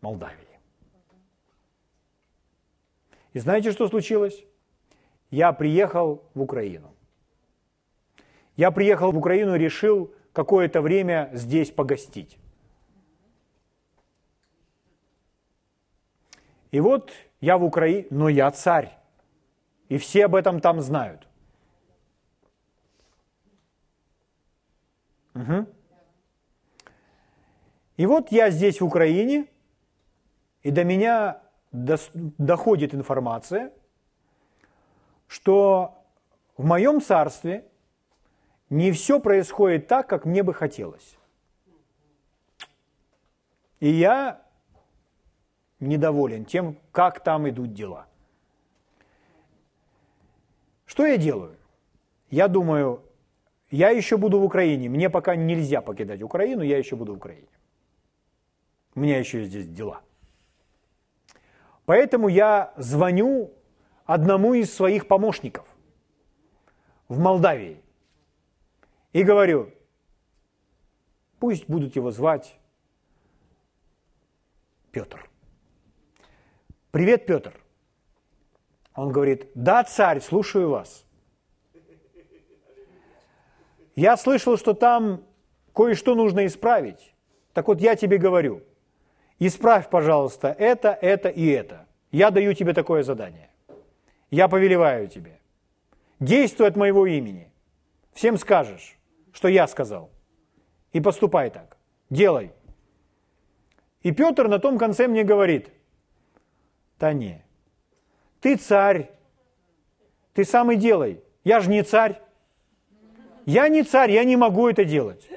Молдавии. 0.02 0.38
И 3.34 3.40
знаете, 3.40 3.72
что 3.72 3.88
случилось? 3.88 4.44
Я 5.30 5.54
приехал 5.54 6.24
в 6.34 6.42
Украину. 6.42 6.94
Я 8.58 8.72
приехал 8.72 9.12
в 9.12 9.18
Украину 9.18 9.56
и 9.56 9.60
решил 9.60 10.14
какое-то 10.34 10.82
время 10.82 11.30
здесь 11.34 11.72
погостить. 11.72 12.38
И 16.72 16.80
вот 16.80 17.11
я 17.41 17.57
в 17.57 17.63
Украине, 17.63 18.07
но 18.09 18.30
я 18.30 18.49
царь. 18.51 18.97
И 19.89 19.97
все 19.97 20.26
об 20.26 20.36
этом 20.36 20.61
там 20.61 20.82
знают. 20.82 21.28
Угу. 25.36 25.67
И 27.97 28.05
вот 28.05 28.32
я 28.32 28.49
здесь 28.49 28.82
в 28.82 28.86
Украине, 28.86 29.47
и 30.63 30.72
до 30.72 30.84
меня 30.84 31.41
доходит 31.72 32.93
информация, 32.93 33.72
что 35.28 36.03
в 36.57 36.65
моем 36.65 37.01
царстве 37.01 37.65
не 38.69 38.91
все 38.91 39.19
происходит 39.19 39.88
так, 39.88 40.07
как 40.07 40.26
мне 40.26 40.43
бы 40.43 40.53
хотелось. 40.53 41.17
И 43.80 43.89
я 43.89 44.41
недоволен 45.82 46.46
тем, 46.46 46.78
как 46.92 47.22
там 47.22 47.50
идут 47.50 47.74
дела. 47.74 48.06
Что 50.86 51.06
я 51.06 51.18
делаю? 51.18 51.58
Я 52.30 52.48
думаю, 52.48 53.04
я 53.70 53.90
еще 53.90 54.18
буду 54.18 54.40
в 54.40 54.44
Украине. 54.44 54.90
Мне 54.90 55.10
пока 55.10 55.36
нельзя 55.36 55.82
покидать 55.82 56.22
Украину, 56.22 56.62
я 56.62 56.78
еще 56.78 56.96
буду 56.96 57.14
в 57.14 57.18
Украине. 57.18 57.48
У 58.96 59.00
меня 59.00 59.18
еще 59.18 59.44
здесь 59.44 59.68
дела. 59.68 60.02
Поэтому 61.86 62.28
я 62.28 62.74
звоню 62.78 63.54
одному 64.06 64.54
из 64.54 64.74
своих 64.74 65.08
помощников 65.08 65.66
в 67.08 67.20
Молдавии 67.20 67.82
и 69.14 69.24
говорю, 69.24 69.74
пусть 71.40 71.68
будут 71.68 71.96
его 71.96 72.12
звать 72.12 72.58
Петр. 74.92 75.31
Привет, 76.92 77.26
Петр. 77.26 77.54
Он 78.96 79.12
говорит, 79.12 79.50
да, 79.56 79.84
царь, 79.84 80.22
слушаю 80.22 80.70
вас. 80.70 81.06
Я 83.96 84.18
слышал, 84.18 84.58
что 84.58 84.74
там 84.74 85.24
кое-что 85.74 86.16
нужно 86.16 86.46
исправить. 86.46 87.14
Так 87.54 87.68
вот, 87.68 87.82
я 87.82 87.96
тебе 87.96 88.18
говорю– 88.18 88.64
исправь, 89.42 89.89
пожалуйста, 89.89 90.56
это, 90.60 90.98
это 91.02 91.30
и 91.30 91.48
это. 91.48 91.88
Я 92.12 92.30
даю 92.30 92.54
тебе 92.54 92.74
такое 92.74 93.04
задание. 93.04 93.50
Я 94.30 94.48
повелеваю 94.48 95.08
тебе. 95.08 95.39
Действуй 96.20 96.68
от 96.68 96.76
моего 96.76 97.08
имени. 97.08 97.52
Всем 98.14 98.38
скажешь, 98.38 98.98
что 99.34 99.48
я 99.48 99.68
сказал. 99.68 100.12
И 100.94 101.02
поступай 101.02 101.50
так. 101.50 101.78
Делай. 102.10 102.52
И 104.04 104.12
Петр 104.12 104.48
на 104.48 104.60
том 104.60 104.78
конце 104.78 105.08
мне 105.08 105.24
говорит, 105.24 105.70
да 107.02 107.14
не, 107.14 107.43
ты 108.41 108.58
царь, 108.58 109.10
ты 110.34 110.45
сам 110.45 110.72
и 110.72 110.76
делай. 110.76 111.20
Я 111.43 111.60
же 111.60 111.70
не 111.70 111.82
царь. 111.82 112.22
Я 113.47 113.68
не 113.70 113.82
царь, 113.82 114.12
я 114.12 114.24
не 114.24 114.36
могу 114.36 114.70
это 114.70 114.86
делать. 114.86 115.28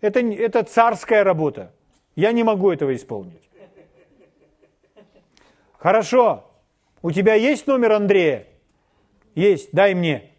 Это, 0.00 0.18
это 0.18 0.64
царская 0.64 1.22
работа. 1.22 1.72
Я 2.16 2.32
не 2.32 2.42
могу 2.42 2.72
этого 2.72 2.92
исполнить. 2.96 3.48
Хорошо. 5.78 6.50
У 7.02 7.12
тебя 7.12 7.34
есть 7.34 7.68
номер 7.68 7.92
Андрея? 7.92 8.48
Есть. 9.36 9.70
Дай 9.72 9.94
мне. 9.94 10.32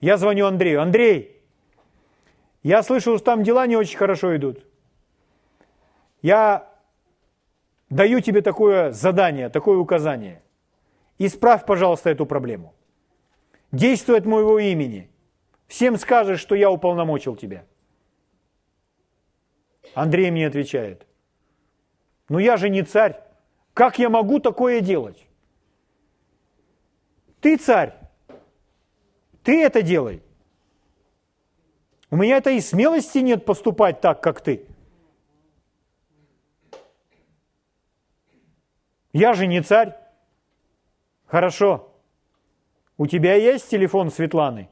Я 0.00 0.16
звоню 0.16 0.46
Андрею. 0.46 0.80
Андрей, 0.80 1.42
я 2.62 2.82
слышал, 2.82 3.16
что 3.18 3.24
там 3.26 3.42
дела 3.42 3.66
не 3.66 3.76
очень 3.76 3.98
хорошо 3.98 4.34
идут. 4.34 4.64
Я 6.22 6.69
даю 7.90 8.20
тебе 8.20 8.40
такое 8.40 8.92
задание, 8.92 9.48
такое 9.48 9.78
указание. 9.78 10.42
Исправь, 11.18 11.66
пожалуйста, 11.66 12.10
эту 12.10 12.24
проблему. 12.24 12.74
Действуй 13.72 14.18
от 14.18 14.24
моего 14.24 14.58
имени. 14.58 15.10
Всем 15.66 15.96
скажешь, 15.98 16.40
что 16.40 16.54
я 16.54 16.70
уполномочил 16.70 17.36
тебя. 17.36 17.64
Андрей 19.94 20.30
мне 20.30 20.46
отвечает, 20.46 21.06
ну 22.28 22.38
я 22.38 22.56
же 22.56 22.68
не 22.68 22.82
царь, 22.82 23.20
как 23.74 23.98
я 23.98 24.08
могу 24.08 24.38
такое 24.38 24.80
делать? 24.80 25.26
Ты 27.40 27.56
царь, 27.56 27.94
ты 29.42 29.62
это 29.62 29.82
делай. 29.82 30.22
У 32.10 32.16
меня 32.16 32.38
этой 32.38 32.60
смелости 32.60 33.18
нет 33.18 33.44
поступать 33.44 34.00
так, 34.00 34.20
как 34.20 34.40
ты. 34.40 34.66
Я 39.12 39.34
же 39.34 39.46
не 39.46 39.60
царь. 39.60 39.96
Хорошо. 41.26 41.92
У 42.96 43.06
тебя 43.06 43.34
есть 43.34 43.70
телефон 43.70 44.10
Светланы? 44.10 44.68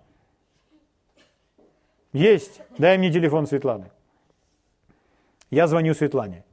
Есть. 2.13 2.61
Дай 2.79 2.99
мне 2.99 3.11
телефон 3.13 3.47
Светланы. 3.47 3.91
Я 5.51 5.67
звоню 5.67 5.95
Светлане. 5.95 6.45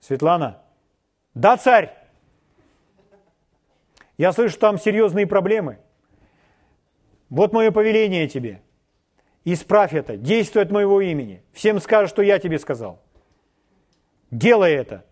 Светлана, 0.00 0.62
да, 1.34 1.56
царь, 1.56 1.96
Я 4.16 4.32
слышу, 4.32 4.58
там 4.58 4.78
серьезные 4.78 5.26
проблемы. 5.26 5.78
Вот 7.30 7.52
мое 7.52 7.70
повеление 7.70 8.28
тебе. 8.28 8.60
Исправь 9.44 9.94
это, 9.94 10.18
действуй 10.18 10.62
от 10.62 10.70
моего 10.70 11.00
имени. 11.00 11.42
Всем 11.52 11.80
скажешь, 11.80 12.10
что 12.10 12.20
я 12.20 12.38
тебе 12.38 12.58
сказал. 12.58 13.00
Делай 14.30 14.72
это. 14.72 15.06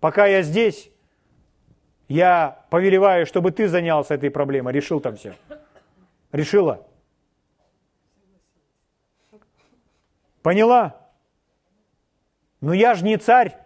Пока 0.00 0.26
я 0.26 0.42
здесь, 0.42 0.90
я 2.08 2.64
повелеваю, 2.70 3.26
чтобы 3.26 3.50
ты 3.50 3.68
занялся 3.68 4.14
этой 4.14 4.30
проблемой, 4.30 4.72
решил 4.72 5.00
там 5.00 5.16
все. 5.16 5.34
Решила? 6.32 6.86
Поняла? 10.42 11.00
Но 12.60 12.72
я 12.72 12.94
же 12.94 13.04
не 13.04 13.16
царь. 13.16 13.56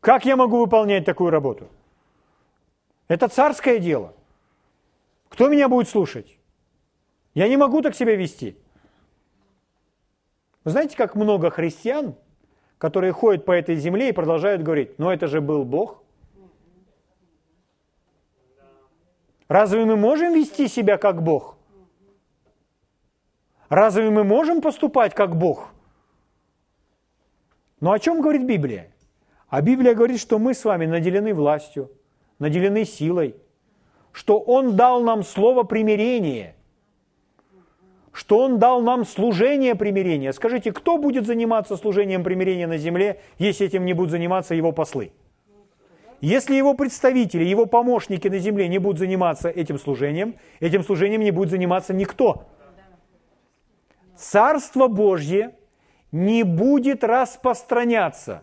Как 0.00 0.24
я 0.24 0.36
могу 0.36 0.58
выполнять 0.58 1.04
такую 1.04 1.30
работу? 1.30 1.68
Это 3.08 3.28
царское 3.28 3.78
дело. 3.78 4.14
Кто 5.28 5.48
меня 5.48 5.68
будет 5.68 5.88
слушать? 5.88 6.38
Я 7.34 7.48
не 7.48 7.56
могу 7.56 7.82
так 7.82 7.94
себя 7.94 8.16
вести. 8.16 8.56
Вы 10.64 10.70
знаете, 10.72 10.96
как 10.96 11.14
много 11.14 11.50
христиан, 11.50 12.14
которые 12.78 13.12
ходят 13.12 13.44
по 13.44 13.52
этой 13.52 13.76
земле 13.76 14.08
и 14.08 14.12
продолжают 14.12 14.62
говорить, 14.62 14.98
но 14.98 15.12
это 15.12 15.26
же 15.26 15.40
был 15.40 15.64
Бог. 15.64 16.02
Разве 19.50 19.84
мы 19.84 19.96
можем 19.96 20.32
вести 20.32 20.68
себя 20.68 20.96
как 20.96 21.24
Бог? 21.24 21.56
Разве 23.68 24.08
мы 24.08 24.22
можем 24.22 24.60
поступать 24.60 25.12
как 25.12 25.34
Бог? 25.36 25.72
Но 27.80 27.90
о 27.90 27.98
чем 27.98 28.20
говорит 28.20 28.46
Библия? 28.46 28.92
А 29.48 29.60
Библия 29.60 29.96
говорит, 29.96 30.20
что 30.20 30.38
мы 30.38 30.54
с 30.54 30.64
вами 30.64 30.86
наделены 30.86 31.34
властью, 31.34 31.90
наделены 32.38 32.84
силой, 32.84 33.34
что 34.12 34.38
Он 34.38 34.76
дал 34.76 35.02
нам 35.02 35.24
слово 35.24 35.64
примирения, 35.64 36.54
что 38.12 38.38
Он 38.38 38.60
дал 38.60 38.80
нам 38.80 39.04
служение 39.04 39.74
примирения. 39.74 40.32
Скажите, 40.32 40.70
кто 40.70 40.96
будет 40.96 41.26
заниматься 41.26 41.76
служением 41.76 42.22
примирения 42.22 42.68
на 42.68 42.78
земле, 42.78 43.20
если 43.38 43.66
этим 43.66 43.84
не 43.84 43.94
будут 43.94 44.12
заниматься 44.12 44.54
Его 44.54 44.70
послы? 44.70 45.10
Если 46.20 46.54
Его 46.54 46.74
представители, 46.74 47.44
Его 47.44 47.66
помощники 47.66 48.28
на 48.28 48.38
земле 48.38 48.68
не 48.68 48.78
будут 48.78 48.98
заниматься 48.98 49.48
этим 49.48 49.78
служением, 49.78 50.34
этим 50.60 50.82
служением 50.82 51.22
не 51.22 51.30
будет 51.30 51.50
заниматься 51.50 51.94
никто. 51.94 52.46
Царство 54.16 54.88
Божье– 54.88 55.54
не 56.12 56.42
будет 56.42 57.04
распространяться, 57.04 58.42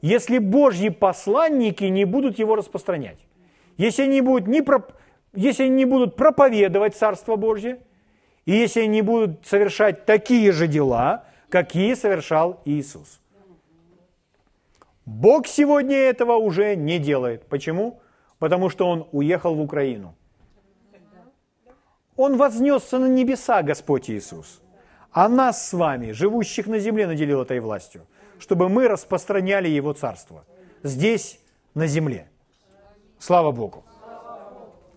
если 0.00 0.38
Божьи 0.38 0.88
посланники 0.88 1.84
не 1.84 2.04
будут 2.04 2.38
его 2.38 2.56
распространять. 2.56 3.18
Если 3.76 4.02
они, 4.02 4.20
будут 4.20 4.48
не 4.48 4.62
проп... 4.62 4.92
если 5.32 5.64
они 5.64 5.76
не 5.76 5.84
будут 5.84 6.16
проповедовать 6.16 6.96
Царство 6.96 7.36
Божье, 7.36 7.80
и 8.44 8.52
если 8.52 8.80
они 8.80 8.88
не 8.88 9.02
будут 9.02 9.46
совершать 9.46 10.04
такие 10.04 10.52
же 10.52 10.66
дела, 10.66 11.24
какие 11.48 11.94
совершал 11.94 12.60
Иисус. 12.64 13.20
Бог 15.04 15.46
сегодня 15.46 15.96
этого 15.96 16.34
уже 16.34 16.76
не 16.76 16.98
делает. 16.98 17.46
Почему? 17.46 18.00
Потому 18.38 18.68
что 18.70 18.88
Он 18.88 19.08
уехал 19.12 19.54
в 19.54 19.60
Украину. 19.60 20.14
Он 22.16 22.36
вознесся 22.36 22.98
на 22.98 23.06
небеса, 23.06 23.62
Господь 23.62 24.10
Иисус 24.10 24.62
а 25.12 25.28
нас 25.28 25.68
с 25.68 25.72
вами, 25.74 26.12
живущих 26.12 26.66
на 26.66 26.78
земле, 26.78 27.06
наделил 27.06 27.42
этой 27.42 27.60
властью, 27.60 28.06
чтобы 28.38 28.68
мы 28.68 28.88
распространяли 28.88 29.68
Его 29.68 29.92
Царство 29.92 30.44
здесь, 30.82 31.38
на 31.74 31.86
земле. 31.86 32.28
Слава 33.18 33.52
Богу. 33.52 33.84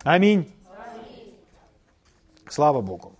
Аминь. 0.04 0.52
Слава 2.50 2.82
Богу. 2.82 3.14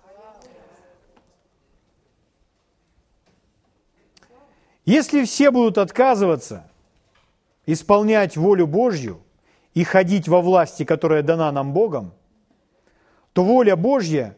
Если 4.86 5.24
все 5.24 5.52
будут 5.52 5.78
отказываться 5.78 6.70
исполнять 7.66 8.38
волю 8.38 8.68
Божью 8.68 9.22
и 9.74 9.84
ходить 9.84 10.28
во 10.28 10.42
власти, 10.42 10.84
которая 10.84 11.22
дана 11.24 11.52
нам 11.52 11.74
Богом, 11.74 12.14
то 13.34 13.44
воля 13.44 13.76
Божья 13.76 14.38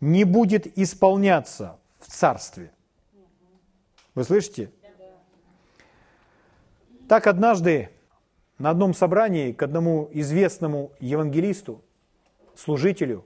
не 0.00 0.24
будет 0.24 0.78
исполняться 0.78 1.78
в 2.00 2.08
царстве. 2.08 2.70
Вы 4.14 4.24
слышите? 4.24 4.70
Так 7.08 7.26
однажды 7.26 7.90
на 8.58 8.70
одном 8.70 8.94
собрании 8.94 9.52
к 9.52 9.62
одному 9.62 10.08
известному 10.12 10.92
евангелисту, 10.98 11.82
служителю, 12.54 13.24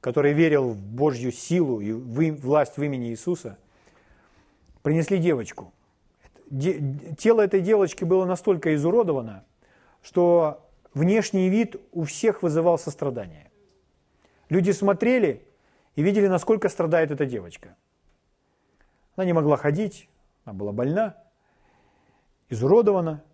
который 0.00 0.32
верил 0.32 0.70
в 0.70 0.76
Божью 0.76 1.32
силу 1.32 1.80
и 1.80 1.92
власть 1.92 2.76
в 2.76 2.82
имени 2.82 3.08
Иисуса, 3.08 3.58
принесли 4.82 5.18
девочку. 5.18 5.72
Тело 6.48 7.40
этой 7.42 7.60
девочки 7.60 8.04
было 8.04 8.24
настолько 8.24 8.74
изуродовано, 8.74 9.44
что 10.02 10.68
внешний 10.94 11.48
вид 11.48 11.76
у 11.92 12.04
всех 12.04 12.42
вызывал 12.42 12.78
сострадание. 12.78 13.50
Люди 14.48 14.70
смотрели 14.70 15.42
и 15.96 16.02
видели, 16.02 16.28
насколько 16.28 16.68
страдает 16.68 17.10
эта 17.10 17.26
девочка– 17.26 17.76
она 19.16 19.24
не 19.24 19.32
могла 19.32 19.56
ходить, 19.56 20.08
она 20.44 20.54
была 20.54 20.72
больна, 20.72 21.16
изуродована. 22.50 23.24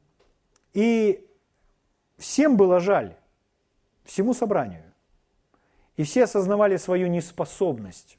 И 0.73 1.29
всем 2.17 2.57
было 2.57 2.81
жаль, 2.81 3.17
всему 4.05 4.33
собранию. 4.33 4.85
И 5.97 6.05
все 6.05 6.25
осознавали 6.25 6.77
свою 6.77 7.09
неспособность 7.09 8.17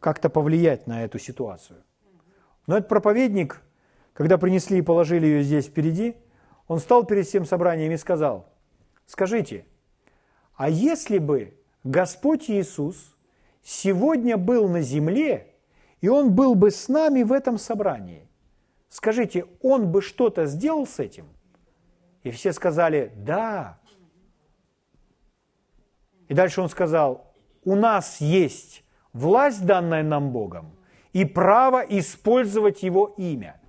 как-то 0.00 0.28
повлиять 0.28 0.86
на 0.86 1.04
эту 1.04 1.18
ситуацию. 1.18 1.82
Но 2.66 2.76
этот 2.76 2.88
проповедник, 2.88 3.62
когда 4.16 4.38
принесли 4.38 4.78
и 4.78 4.82
положили 4.82 5.26
ее 5.26 5.42
здесь 5.42 5.66
впереди, 5.66 6.16
он 6.68 6.78
стал 6.78 7.04
перед 7.04 7.26
всем 7.26 7.44
собранием 7.44 7.92
и 7.92 7.98
сказал, 7.98 8.48
скажите, 9.04 9.66
а 10.54 10.70
если 10.70 11.18
бы 11.18 11.54
Господь 11.84 12.48
Иисус 12.48 13.14
сегодня 13.62 14.38
был 14.38 14.68
на 14.68 14.80
земле, 14.80 15.54
и 16.00 16.08
он 16.08 16.34
был 16.34 16.54
бы 16.54 16.70
с 16.70 16.88
нами 16.88 17.24
в 17.24 17.32
этом 17.32 17.58
собрании. 17.58 18.26
Скажите, 18.88 19.44
он 19.60 19.90
бы 19.90 20.00
что-то 20.00 20.46
сделал 20.46 20.86
с 20.86 20.98
этим? 20.98 21.26
И 22.22 22.30
все 22.30 22.52
сказали, 22.52 23.12
да. 23.16 23.78
И 26.28 26.34
дальше 26.34 26.62
он 26.62 26.70
сказал, 26.70 27.34
у 27.64 27.74
нас 27.76 28.20
есть 28.20 28.82
власть, 29.12 29.66
данная 29.66 30.02
нам 30.02 30.30
Богом, 30.30 30.74
и 31.12 31.24
право 31.24 31.80
использовать 31.80 32.82
Его 32.82 33.14
имя. 33.18 33.60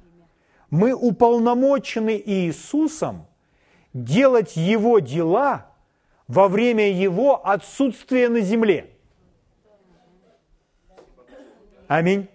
Мы 0.70 0.94
уполномочены 0.94 2.22
Иисусом 2.24 3.26
делать 3.94 4.56
Его 4.56 5.00
дела 5.00 5.68
во 6.28 6.48
время 6.48 6.92
Его 6.92 7.48
отсутствия 7.48 8.30
на 8.30 8.42
земле– 8.42 8.92
Аминь. 11.88 12.28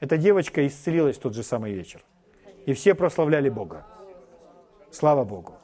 Эта 0.00 0.16
девочка 0.18 0.66
исцелилась 0.66 1.16
в 1.16 1.20
тот 1.20 1.34
же 1.34 1.42
самый 1.42 1.72
вечер. 1.72 2.02
И 2.66 2.72
все 2.72 2.94
прославляли 2.94 3.48
Бога. 3.48 3.86
Слава 4.90 5.24
Богу. 5.24 5.54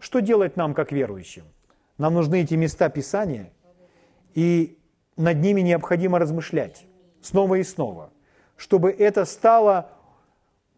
Что 0.00 0.20
делать 0.20 0.56
нам, 0.56 0.74
как 0.74 0.90
верующим? 0.90 1.44
Нам 1.98 2.14
нужны 2.14 2.42
эти 2.42 2.54
места 2.54 2.88
Писания, 2.88 3.52
и 4.34 4.78
над 5.16 5.38
ними 5.38 5.60
необходимо 5.60 6.18
размышлять 6.18 6.84
снова 7.20 7.56
и 7.56 7.62
снова, 7.62 8.10
чтобы 8.56 8.90
это 8.90 9.24
стало 9.24 9.90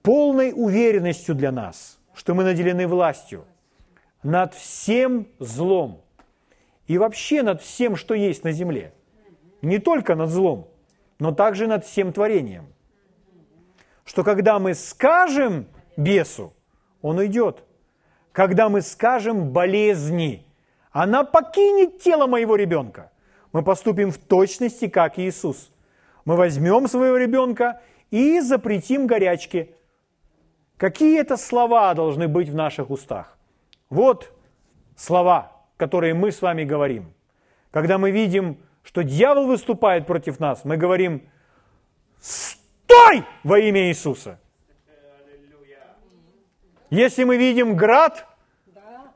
полной 0.05 0.53
уверенностью 0.55 1.35
для 1.35 1.51
нас, 1.51 1.99
что 2.15 2.35
мы 2.35 2.45
наделены 2.45 2.87
властью 2.87 3.45
над 4.23 4.55
всем 4.55 5.27
злом 5.41 6.01
и 6.87 6.99
вообще 6.99 7.43
над 7.43 7.61
всем, 7.61 7.97
что 7.97 8.15
есть 8.15 8.45
на 8.45 8.53
земле. 8.53 8.93
Не 9.63 9.79
только 9.79 10.15
над 10.15 10.31
злом– 10.31 10.69
но 11.19 11.33
также 11.33 11.67
над 11.67 11.85
всем 11.85 12.13
творением. 12.13 12.67
Что 14.05 14.25
когда 14.25 14.59
мы 14.59 14.75
скажем 14.75 15.67
бесу, 15.97 16.53
он 17.01 17.19
уйдет. 17.19 17.65
Когда 18.33 18.69
мы 18.69 18.83
скажем 18.83 19.51
болезни, 19.51 20.47
она 20.91 21.25
покинет 21.25 22.01
тело 22.03 22.27
моего 22.27 22.57
ребенка. 22.57 23.11
Мы 23.53 23.63
поступим 23.63 24.11
в 24.11 24.19
точности, 24.19 24.89
как 24.89 25.19
Иисус. 25.19 25.71
Мы 26.25 26.37
возьмем 26.37 26.89
своего 26.89 27.17
ребенка 27.17 27.81
и 28.11 28.41
запретим 28.41 29.07
горячки. 29.07 29.75
Какие 30.77 31.21
это 31.21 31.37
слова 31.37 31.95
должны 31.95 32.29
быть 32.29 32.49
в 32.49 32.55
наших 32.55 32.91
устах? 32.91 33.37
Вот 33.91 34.33
слова, 34.97 35.53
которые 35.77 36.15
мы 36.15 36.33
с 36.33 36.43
вами 36.43 36.65
говорим. 36.65 37.13
Когда 37.71 37.99
мы 37.99 38.11
видим 38.11 38.59
что 38.85 39.03
дьявол 39.03 39.47
выступает 39.47 40.07
против 40.07 40.39
нас, 40.39 40.65
мы 40.65 40.77
говорим, 40.77 41.23
стой 42.21 43.25
во 43.43 43.59
имя 43.59 43.89
Иисуса. 43.89 44.39
Если 46.91 47.25
мы 47.25 47.37
видим 47.37 47.77
град, 47.77 48.27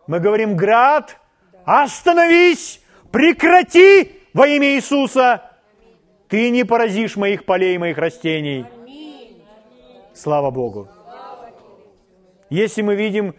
мы 0.07 0.21
говорим, 0.21 0.57
град, 0.57 1.21
остановись, 1.65 2.83
прекрати 3.13 4.23
во 4.33 4.49
имя 4.49 4.75
Иисуса. 4.75 5.53
Ты 6.29 6.51
не 6.51 6.65
поразишь 6.65 7.17
моих 7.17 7.45
полей, 7.45 7.77
моих 7.79 7.99
растений. 7.99 8.67
Слава 10.15 10.51
Богу. 10.51 10.89
Если 12.51 12.83
мы 12.83 12.95
видим, 12.95 13.35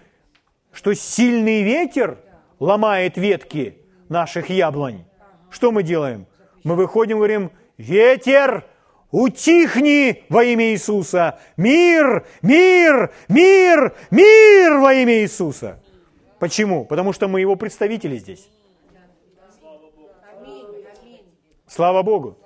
что 0.72 0.94
сильный 0.94 1.64
ветер 1.64 2.20
ломает 2.60 3.18
ветки 3.18 3.78
наших 4.08 4.50
яблонь, 4.50 5.06
что 5.50 5.72
мы 5.72 5.84
делаем? 5.84 6.28
Мы 6.64 6.76
выходим 6.76 7.18
и 7.18 7.20
говорим, 7.20 7.52
ветер, 7.78 8.66
утихни 9.12 10.24
во 10.30 10.44
имя 10.44 10.72
Иисуса. 10.72 11.40
Мир, 11.58 12.28
мир, 12.42 13.12
мир, 13.28 13.96
мир 14.12 14.78
во 14.78 14.94
имя 14.94 15.22
Иисуса. 15.22 15.82
Почему? 16.38 16.86
Потому 16.86 17.14
что 17.14 17.28
мы 17.28 17.42
его 17.42 17.56
представители 17.56 18.18
здесь. 18.18 18.50
Слава 21.68 22.04
Богу. 22.04 22.38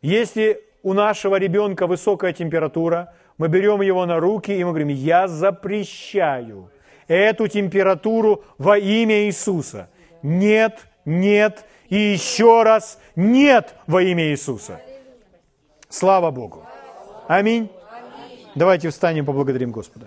Если 0.00 0.62
у 0.82 0.92
нашего 0.92 1.36
ребенка 1.36 1.86
высокая 1.86 2.32
температура, 2.32 3.14
мы 3.38 3.48
берем 3.48 3.80
его 3.80 4.04
на 4.04 4.20
руки 4.20 4.52
и 4.52 4.62
мы 4.64 4.70
говорим, 4.70 4.88
я 4.88 5.28
запрещаю 5.28 6.70
эту 7.06 7.48
температуру 7.48 8.44
во 8.58 8.76
имя 8.76 9.24
Иисуса. 9.26 9.88
Нет, 10.22 10.86
нет 11.04 11.64
и 11.88 11.96
еще 11.96 12.64
раз 12.64 12.98
нет 13.16 13.74
во 13.86 14.02
имя 14.02 14.24
Иисуса. 14.30 14.80
Слава 15.88 16.30
Богу. 16.30 16.64
Аминь. 17.28 17.70
Давайте 18.54 18.90
встанем, 18.90 19.24
поблагодарим 19.24 19.70
Господа. 19.70 20.06